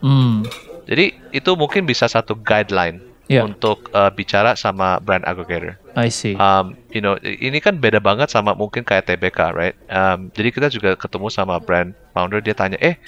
hmm, 0.00 0.44
Jadi 0.84 1.14
itu 1.30 1.50
mungkin 1.54 1.86
bisa 1.86 2.10
satu 2.10 2.34
guideline 2.34 2.98
Ya. 3.30 3.46
untuk 3.46 3.86
uh, 3.94 4.10
bicara 4.10 4.58
sama 4.58 4.98
brand 4.98 5.22
aggregator. 5.22 5.78
I 5.94 6.10
see. 6.10 6.34
um, 6.34 6.74
you 6.90 6.98
know, 6.98 7.14
ini 7.22 7.62
kan 7.62 7.78
beda 7.78 8.02
banget 8.02 8.26
sama 8.26 8.58
mungkin 8.58 8.82
kayak 8.82 9.06
TBK, 9.06 9.54
right? 9.54 9.76
Um, 9.86 10.34
jadi 10.34 10.50
kita 10.50 10.66
juga 10.66 10.98
ketemu 10.98 11.30
sama 11.30 11.62
brand 11.62 11.94
founder, 12.10 12.42
dia 12.42 12.58
tanya, 12.58 12.74
eh, 12.82 12.98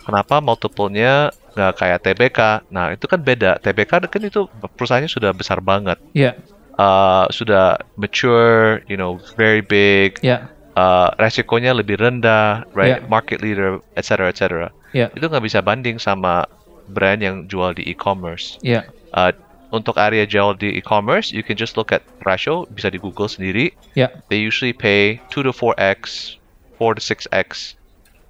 kenapa 0.00 0.40
multiple-nya 0.40 1.28
nggak 1.52 1.72
kayak 1.76 1.98
TBK? 2.00 2.40
Nah, 2.72 2.96
itu 2.96 3.04
kan 3.04 3.20
beda. 3.20 3.60
TBK 3.60 4.08
kan 4.08 4.22
itu 4.24 4.48
perusahaannya 4.48 5.12
sudah 5.12 5.36
besar 5.36 5.60
banget, 5.60 6.00
ya, 6.16 6.32
uh, 6.78 7.26
sudah 7.28 7.80
mature, 7.96 8.80
you 8.88 8.96
know, 8.96 9.20
very 9.36 9.60
big, 9.60 10.20
ya, 10.22 10.48
uh, 10.76 11.10
resikonya 11.20 11.72
lebih 11.76 12.00
rendah, 12.00 12.64
right? 12.76 13.00
Yeah. 13.00 13.08
Market 13.08 13.40
leader, 13.40 13.80
etc., 13.96 14.28
etc. 14.32 14.70
ya, 14.92 15.08
Itu 15.16 15.28
nggak 15.28 15.44
bisa 15.44 15.60
banding 15.60 15.96
sama 16.00 16.44
brand 16.92 17.20
yang 17.20 17.48
jual 17.50 17.74
di 17.74 17.82
e-commerce. 17.90 18.60
ya, 18.62 18.86
Uh, 19.16 19.32
untuk 19.72 19.96
area 19.96 20.28
jual 20.28 20.52
di 20.54 20.76
e-commerce, 20.76 21.32
you 21.32 21.42
can 21.42 21.56
just 21.56 21.74
look 21.74 21.88
at 21.90 22.04
ratio, 22.28 22.68
bisa 22.70 22.92
di 22.92 23.00
Google 23.00 23.26
sendiri 23.26 23.72
ya, 23.96 24.12
they 24.28 24.36
usually 24.38 24.76
pay 24.76 25.18
2 25.32 25.42
to 25.42 25.52
4x, 25.56 26.36
4 26.78 26.94
to 26.94 27.02
6x 27.02 27.74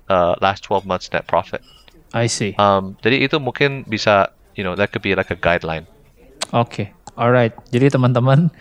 uh, 0.08 0.38
last 0.40 0.62
12 0.64 0.86
months 0.86 1.10
net 1.12 1.26
profit. 1.26 1.60
I 2.14 2.30
see. 2.30 2.54
Um, 2.56 2.96
jadi 3.02 3.26
itu 3.28 3.36
mungkin 3.42 3.84
bisa, 3.84 4.32
you 4.56 4.64
know, 4.64 4.78
that 4.78 4.94
could 4.94 5.02
be 5.04 5.12
like 5.12 5.28
a 5.28 5.36
guideline. 5.36 5.84
Oke, 6.54 6.94
alright. 7.16 7.56
Jadi 7.72 7.90
teman-teman, 7.90 8.52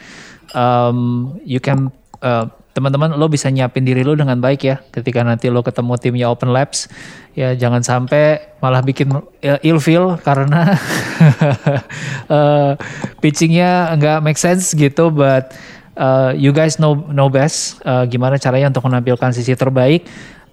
um, 0.56 1.32
you 1.43 1.60
can 1.60 1.91
uh, 2.24 2.47
teman-teman 2.76 3.16
lo 3.16 3.32
bisa 3.32 3.47
nyiapin 3.47 3.88
diri 3.88 4.03
lo 4.03 4.20
dengan 4.20 4.36
baik 4.43 4.62
ya 4.68 4.76
ketika 4.91 5.24
nanti 5.24 5.47
lo 5.47 5.64
ketemu 5.64 5.95
timnya 5.95 6.28
Open 6.28 6.51
Labs 6.51 6.91
ya 7.32 7.56
jangan 7.56 7.80
sampai 7.80 8.51
malah 8.60 8.84
bikin 8.84 9.16
uh, 9.16 9.60
ilfeel 9.64 10.20
karena 10.20 10.76
uh, 12.36 12.76
pitchingnya 13.24 13.95
nggak 13.95 14.20
make 14.20 14.36
sense 14.36 14.76
gitu 14.76 15.08
but 15.08 15.56
uh, 15.95 16.36
you 16.36 16.51
guys 16.51 16.76
know 16.76 16.99
know 17.16 17.32
best 17.32 17.80
uh, 17.88 18.03
gimana 18.03 18.36
caranya 18.36 18.68
untuk 18.68 18.91
menampilkan 18.91 19.32
sisi 19.32 19.56
terbaik 19.56 20.03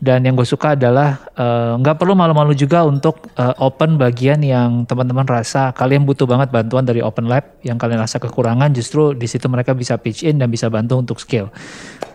dan 0.02 0.26
yang 0.26 0.34
gue 0.34 0.42
suka 0.42 0.74
adalah 0.74 1.22
eh, 1.38 1.78
nggak 1.78 1.94
perlu 1.94 2.18
malu-malu 2.18 2.58
juga 2.58 2.82
untuk 2.82 3.30
eh, 3.38 3.54
open 3.62 3.94
bagian 3.94 4.42
yang 4.42 4.82
teman-teman 4.82 5.22
rasa 5.22 5.70
kalian 5.70 6.02
butuh 6.02 6.26
banget 6.26 6.50
bantuan 6.50 6.82
dari 6.82 6.98
Open 6.98 7.30
Lab 7.30 7.62
yang 7.62 7.78
kalian 7.78 8.02
rasa 8.02 8.18
kekurangan 8.18 8.74
justru 8.74 9.14
di 9.14 9.30
situ 9.30 9.46
mereka 9.46 9.78
bisa 9.78 9.94
pitch 9.94 10.26
in 10.26 10.42
dan 10.42 10.50
bisa 10.50 10.66
bantu 10.66 10.98
untuk 10.98 11.22
scale. 11.22 11.54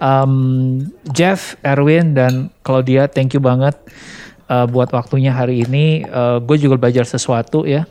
Um, 0.03 0.83
Jeff, 1.15 1.55
Erwin 1.63 2.11
dan 2.11 2.51
Claudia, 2.59 3.07
thank 3.07 3.31
you 3.31 3.39
banget 3.39 3.79
eh, 4.51 4.67
buat 4.67 4.91
waktunya 4.91 5.31
hari 5.31 5.63
ini. 5.63 6.03
gue 6.43 6.57
juga 6.59 6.75
belajar 6.75 7.07
sesuatu 7.07 7.63
ya. 7.63 7.87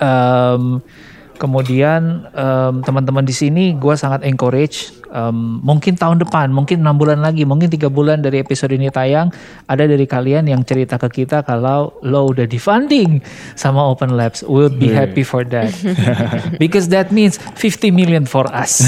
Um, 0.00 0.80
kemudian 1.36 2.24
um, 2.32 2.80
teman-teman 2.80 3.26
di 3.26 3.36
sini 3.36 3.76
gue 3.76 3.94
sangat 4.00 4.24
encourage 4.24 5.03
um, 5.14 5.62
mungkin 5.62 5.94
tahun 5.94 6.26
depan 6.26 6.50
mungkin 6.50 6.82
enam 6.82 6.98
bulan 6.98 7.22
lagi 7.22 7.46
mungkin 7.46 7.70
tiga 7.70 7.86
bulan 7.86 8.20
dari 8.20 8.42
episode 8.42 8.74
ini 8.74 8.90
tayang 8.90 9.30
ada 9.70 9.86
dari 9.86 10.04
kalian 10.04 10.50
yang 10.50 10.66
cerita 10.66 10.98
ke 10.98 11.22
kita 11.22 11.46
kalau 11.46 11.94
lo 12.02 12.26
udah 12.28 12.44
di 12.44 12.58
funding 12.58 13.22
sama 13.54 13.80
Open 13.86 14.18
Labs 14.18 14.42
we'll 14.44 14.68
be 14.68 14.90
happy 14.90 15.22
for 15.22 15.46
that 15.46 15.70
because 16.62 16.90
that 16.90 17.14
means 17.14 17.38
50 17.56 17.94
million 17.94 18.26
for 18.26 18.50
us 18.50 18.82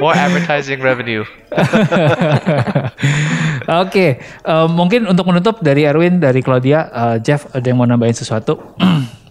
More 0.00 0.14
advertising 0.14 0.80
revenue. 0.80 1.24
Oke, 3.84 4.20
eh, 4.20 4.68
mungkin 4.68 5.08
untuk 5.08 5.24
menutup 5.28 5.60
dari 5.64 5.88
Erwin, 5.88 6.20
dari 6.20 6.44
Claudia, 6.44 6.90
eh, 6.90 7.16
Jeff 7.24 7.48
ada 7.54 7.64
yang 7.64 7.80
mau 7.80 7.88
nambahin 7.88 8.16
sesuatu? 8.16 8.58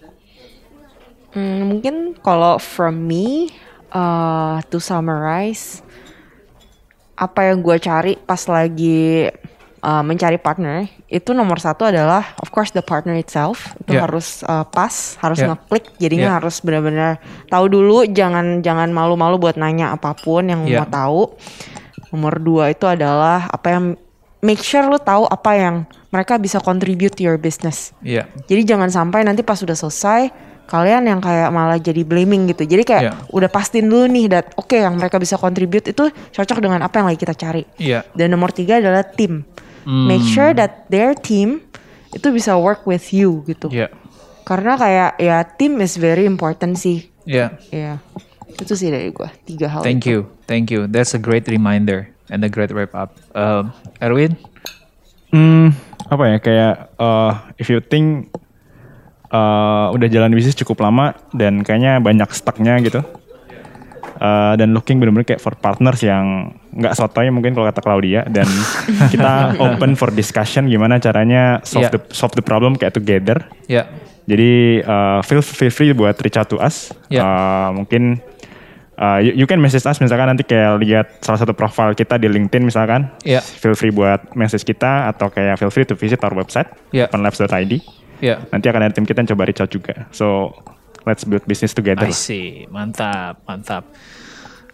Hmm, 1.34 1.66
mungkin 1.66 2.14
kalau 2.22 2.62
from 2.62 3.10
me 3.10 3.50
uh, 3.90 4.62
to 4.70 4.78
summarize 4.78 5.82
apa 7.14 7.50
yang 7.50 7.62
gue 7.62 7.78
cari 7.78 8.14
pas 8.18 8.42
lagi 8.46 9.30
uh, 9.82 10.02
mencari 10.02 10.38
partner 10.38 10.90
itu 11.06 11.30
nomor 11.30 11.62
satu 11.62 11.86
adalah 11.86 12.34
of 12.42 12.50
course 12.50 12.74
the 12.74 12.82
partner 12.82 13.14
itself 13.14 13.70
itu 13.82 13.94
Yeah. 13.94 14.02
harus 14.06 14.42
uh, 14.42 14.66
pas 14.66 14.90
harus 15.22 15.38
Yeah. 15.38 15.54
ngeklik 15.54 15.84
jadinya 15.98 16.34
Yeah. 16.34 16.36
harus 16.42 16.58
benar-benar 16.58 17.22
tahu 17.46 17.70
dulu 17.70 18.06
jangan 18.10 18.62
jangan 18.66 18.90
malu-malu 18.90 19.38
buat 19.38 19.54
nanya 19.54 19.94
apa 19.94 20.14
pun 20.14 20.50
yang 20.50 20.66
Yeah. 20.66 20.82
mau 20.82 20.90
tahu 20.90 21.20
nomor 22.10 22.38
dua 22.38 22.70
itu 22.70 22.86
adalah 22.86 23.46
apa 23.50 23.74
yang 23.74 23.84
make 24.42 24.62
sure 24.62 24.86
lu 24.86 24.98
tahu 24.98 25.26
apa 25.26 25.50
yang 25.54 25.76
mereka 26.14 26.38
bisa 26.38 26.62
contribute 26.62 27.18
to 27.18 27.26
your 27.26 27.34
business. 27.34 27.90
Iya. 27.98 28.30
Jadi 28.46 28.62
jangan 28.70 28.86
sampai 28.86 29.26
nanti 29.26 29.42
pas 29.42 29.58
sudah 29.58 29.74
selesai 29.74 30.30
kalian 30.64 31.06
yang 31.08 31.20
kayak 31.20 31.48
malah 31.52 31.76
jadi 31.76 32.02
blaming 32.02 32.50
gitu. 32.50 32.64
Jadi 32.64 32.82
kayak 32.82 33.02
Iya. 33.04 33.12
udah 33.30 33.48
pastiin 33.52 33.86
dulu 33.88 34.08
nih 34.08 34.26
dat 34.32 34.46
oke 34.56 34.74
yang 34.74 34.96
mereka 34.96 35.20
bisa 35.20 35.36
contribute 35.36 35.88
itu 35.88 36.08
cocok 36.08 36.58
dengan 36.60 36.80
apa 36.84 37.00
yang 37.00 37.06
lagi 37.12 37.20
kita 37.20 37.36
cari. 37.36 37.62
Iya. 37.76 38.04
Dan 38.16 38.32
nomor 38.32 38.50
tiga 38.50 38.80
adalah 38.80 39.04
tim. 39.04 39.44
Hmm. 39.84 40.08
Make 40.08 40.24
sure 40.24 40.56
that 40.56 40.88
their 40.88 41.12
team 41.12 41.60
itu 42.10 42.32
bisa 42.32 42.56
work 42.56 42.88
with 42.88 43.12
you 43.12 43.44
gitu. 43.44 43.68
Iya. 43.68 43.92
Karena 44.44 44.76
kayak 44.76 45.10
ya 45.20 45.44
tim 45.44 45.80
is 45.80 45.96
very 45.96 46.24
important 46.24 46.76
sih. 46.76 47.08
Iya. 47.28 47.56
Ya. 47.72 48.00
Itu 48.54 48.76
sih 48.76 48.88
dari 48.92 49.10
gua 49.10 49.32
tiga 49.44 49.66
hal. 49.68 49.82
Thank 49.82 50.06
itu. 50.06 50.10
you, 50.10 50.18
thank 50.46 50.68
you. 50.70 50.86
That's 50.86 51.12
a 51.16 51.20
great 51.20 51.48
reminder 51.50 52.08
and 52.30 52.44
a 52.44 52.50
great 52.52 52.70
wrap 52.70 52.94
up. 52.94 53.16
Um, 53.34 53.74
Erwin, 53.98 54.38
Hmm, 55.34 55.74
apa 56.06 56.30
ya 56.30 56.36
kayak 56.38 56.74
uh, 56.94 57.32
if 57.58 57.66
you 57.66 57.82
think 57.82 58.30
uh, 59.34 59.90
udah 59.90 60.06
jalan 60.06 60.30
bisnis 60.30 60.54
cukup 60.54 60.78
lama 60.80 61.10
dan 61.34 61.60
kayaknya 61.60 61.98
banyak 61.98 62.30
stucknya 62.30 62.78
gitu. 62.78 63.02
Uh, 64.14 64.54
dan 64.54 64.70
looking 64.70 65.02
bener-bener 65.02 65.26
kayak 65.26 65.42
for 65.42 65.58
partners 65.58 65.98
yang 65.98 66.54
nggak 66.70 66.94
sotoy 66.94 67.26
mungkin 67.34 67.50
kalau 67.50 67.66
kata 67.66 67.82
Claudia 67.82 68.22
dan 68.30 68.46
kita 69.12 69.58
open 69.58 69.98
for 69.98 70.14
discussion 70.14 70.70
gimana 70.70 71.02
caranya 71.02 71.58
solve 71.66 71.90
Yeah. 71.90 71.98
the 71.98 72.00
solve 72.14 72.30
the 72.32 72.44
problem 72.46 72.78
kayak 72.78 72.94
together. 72.94 73.42
ya, 73.66 73.90
Jadi 74.24 74.80
uh, 74.80 75.18
feel 75.20 75.42
feel 75.42 75.68
free 75.68 75.90
buat 75.90 76.14
reach 76.22 76.38
out 76.38 76.46
to 76.46 76.62
us. 76.62 76.94
Yeah. 77.10 77.26
Uh, 77.26 77.68
mungkin 77.74 78.22
uh, 78.96 79.18
you, 79.18 79.44
you 79.44 79.46
can 79.50 79.58
message 79.58 79.82
us 79.82 79.98
misalkan 79.98 80.30
nanti 80.30 80.46
kayak 80.46 80.78
lihat 80.78 81.06
salah 81.18 81.42
satu 81.42 81.52
profile 81.52 81.92
kita 81.92 82.14
di 82.14 82.30
LinkedIn 82.30 82.62
misalkan. 82.64 83.10
Yeah. 83.26 83.42
Feel 83.42 83.74
free 83.74 83.90
buat 83.90 84.30
message 84.38 84.62
kita 84.62 85.10
atau 85.10 85.26
kayak 85.26 85.58
feel 85.58 85.74
free 85.74 85.84
to 85.84 85.98
visit 85.98 86.22
our 86.22 86.32
website 86.32 86.70
Yeah. 86.94 87.10
openlabs.id. 87.10 87.82
ya. 88.24 88.40
Nanti 88.48 88.72
akan 88.72 88.88
ada 88.88 88.94
tim 88.96 89.04
kita 89.04 89.20
yang 89.20 89.28
coba 89.36 89.44
reach 89.44 89.60
out 89.60 89.68
juga. 89.68 90.08
So 90.16 90.56
let's 91.04 91.28
build 91.28 91.44
business 91.44 91.76
together. 91.76 92.08
I 92.08 92.16
see, 92.16 92.64
mantap, 92.72 93.44
mantap. 93.44 93.84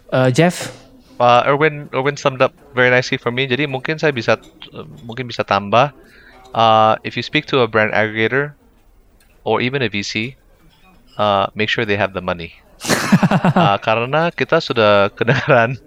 Uh, 0.07 0.31
Jeff, 0.31 0.71
Uh, 1.21 1.45
Erwin 1.45 1.85
Erwin 1.93 2.17
summed 2.17 2.41
up 2.41 2.49
very 2.73 2.89
nicely 2.89 3.13
for 3.13 3.29
me. 3.29 3.45
Jadi 3.45 3.69
mungkin 3.69 4.01
saya 4.01 4.09
bisa 4.09 4.41
uh, 4.73 4.89
mungkin 5.05 5.29
bisa 5.29 5.45
tambah. 5.45 5.93
Uh, 6.49 6.97
if 7.05 7.13
you 7.13 7.21
speak 7.21 7.45
to 7.45 7.61
a 7.61 7.69
brand 7.69 7.93
aggregator 7.93 8.57
or 9.45 9.61
even 9.61 9.85
a 9.85 9.89
VC, 9.93 10.33
uh, 11.21 11.45
make 11.53 11.69
sure 11.69 11.85
they 11.85 11.93
have 11.93 12.17
the 12.17 12.25
money. 12.25 12.57
uh, 13.53 13.77
karena 13.85 14.33
kita 14.33 14.57
sudah 14.57 15.13
kedengaran 15.13 15.77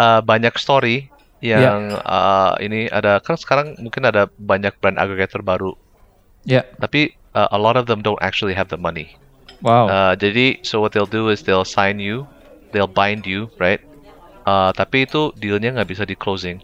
uh, 0.00 0.24
banyak 0.24 0.56
story 0.56 1.12
yang 1.44 1.92
uh, 2.08 2.56
ini 2.56 2.88
ada 2.88 3.20
kan 3.20 3.36
sekarang 3.36 3.76
mungkin 3.76 4.08
ada 4.08 4.32
banyak 4.40 4.72
brand 4.80 4.96
aggregator 4.96 5.44
baru, 5.44 5.76
ya, 6.46 6.62
tapi 6.78 7.12
uh, 7.34 7.50
a 7.52 7.58
lot 7.58 7.74
of 7.76 7.90
them 7.90 8.00
don't 8.00 8.18
actually 8.22 8.54
have 8.54 8.70
the 8.70 8.78
money. 8.80 9.12
wow, 9.60 9.90
Uh, 9.90 10.14
jadi 10.16 10.60
so 10.62 10.78
what 10.80 10.92
they'll 10.94 11.08
do 11.10 11.28
is 11.28 11.42
they'll 11.42 11.66
sign 11.66 11.98
you, 11.98 12.24
they'll 12.72 12.90
bind 12.90 13.26
you, 13.26 13.50
right? 13.58 13.82
Uh, 14.46 14.70
tapi 14.72 15.04
itu 15.04 15.34
dealnya 15.42 15.74
nggak 15.74 15.90
bisa 15.90 16.02
di 16.06 16.14
closing. 16.14 16.62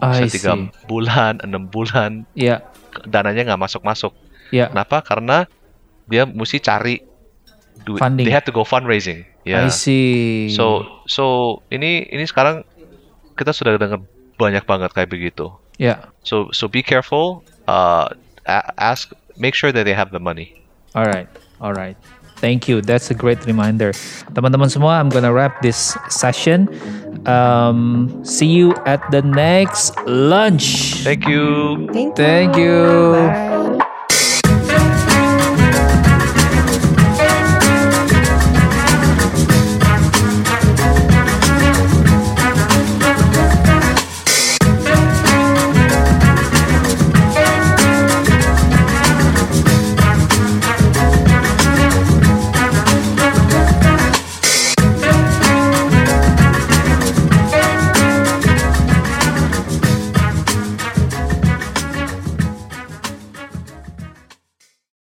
I 0.00 0.24
Bisa 0.24 0.26
tiga 0.32 0.52
bulan, 0.90 1.38
enam 1.46 1.68
bulan, 1.68 2.24
Ya, 2.34 2.64
dananya 3.06 3.52
nggak 3.54 3.60
masuk 3.60 3.82
masuk. 3.84 4.12
ya, 4.50 4.72
Kenapa? 4.72 5.04
Karena 5.04 5.44
dia 6.08 6.24
mesti 6.28 6.60
cari 6.60 7.00
duit. 7.84 8.00
Funding. 8.00 8.24
They 8.24 8.32
have 8.34 8.44
to 8.48 8.52
go 8.54 8.64
fundraising. 8.64 9.28
I 9.44 9.68
Ya. 9.68 9.68
see. 9.68 10.48
So 10.56 10.84
so 11.04 11.24
ini 11.68 12.08
ini 12.08 12.24
sekarang 12.24 12.64
kita 13.36 13.52
sudah 13.52 13.76
dengar 13.76 14.00
banyak 14.40 14.64
banget 14.64 14.90
kayak 14.96 15.10
begitu. 15.12 15.52
ya, 15.76 16.10
So 16.24 16.48
so 16.54 16.66
be 16.70 16.80
careful. 16.80 17.44
Uh, 17.64 18.08
ask, 18.46 19.12
make 19.36 19.54
sure 19.54 19.72
that 19.72 19.84
they 19.84 19.94
have 19.94 20.10
the 20.10 20.20
money. 20.20 20.60
alright, 20.94 21.28
alright. 21.60 21.96
Thank 22.36 22.68
you. 22.68 22.82
That's 22.82 23.10
a 23.10 23.14
great 23.14 23.40
reminder. 23.46 23.92
Teman-teman 24.36 24.68
semua, 24.68 25.00
I'm 25.00 25.08
gonna 25.08 25.32
wrap 25.32 25.62
this 25.62 25.96
session. 26.12 26.68
Um, 27.24 28.20
see 28.20 28.52
you 28.52 28.74
at 28.84 29.00
the 29.10 29.22
next 29.22 29.96
lunch. 30.04 31.00
Thank 31.00 31.24
you. 31.24 31.88
Thank 31.88 32.12
you. 32.12 32.14
Thank 32.20 32.56
you. 32.60 32.84
Bye. 33.16 33.73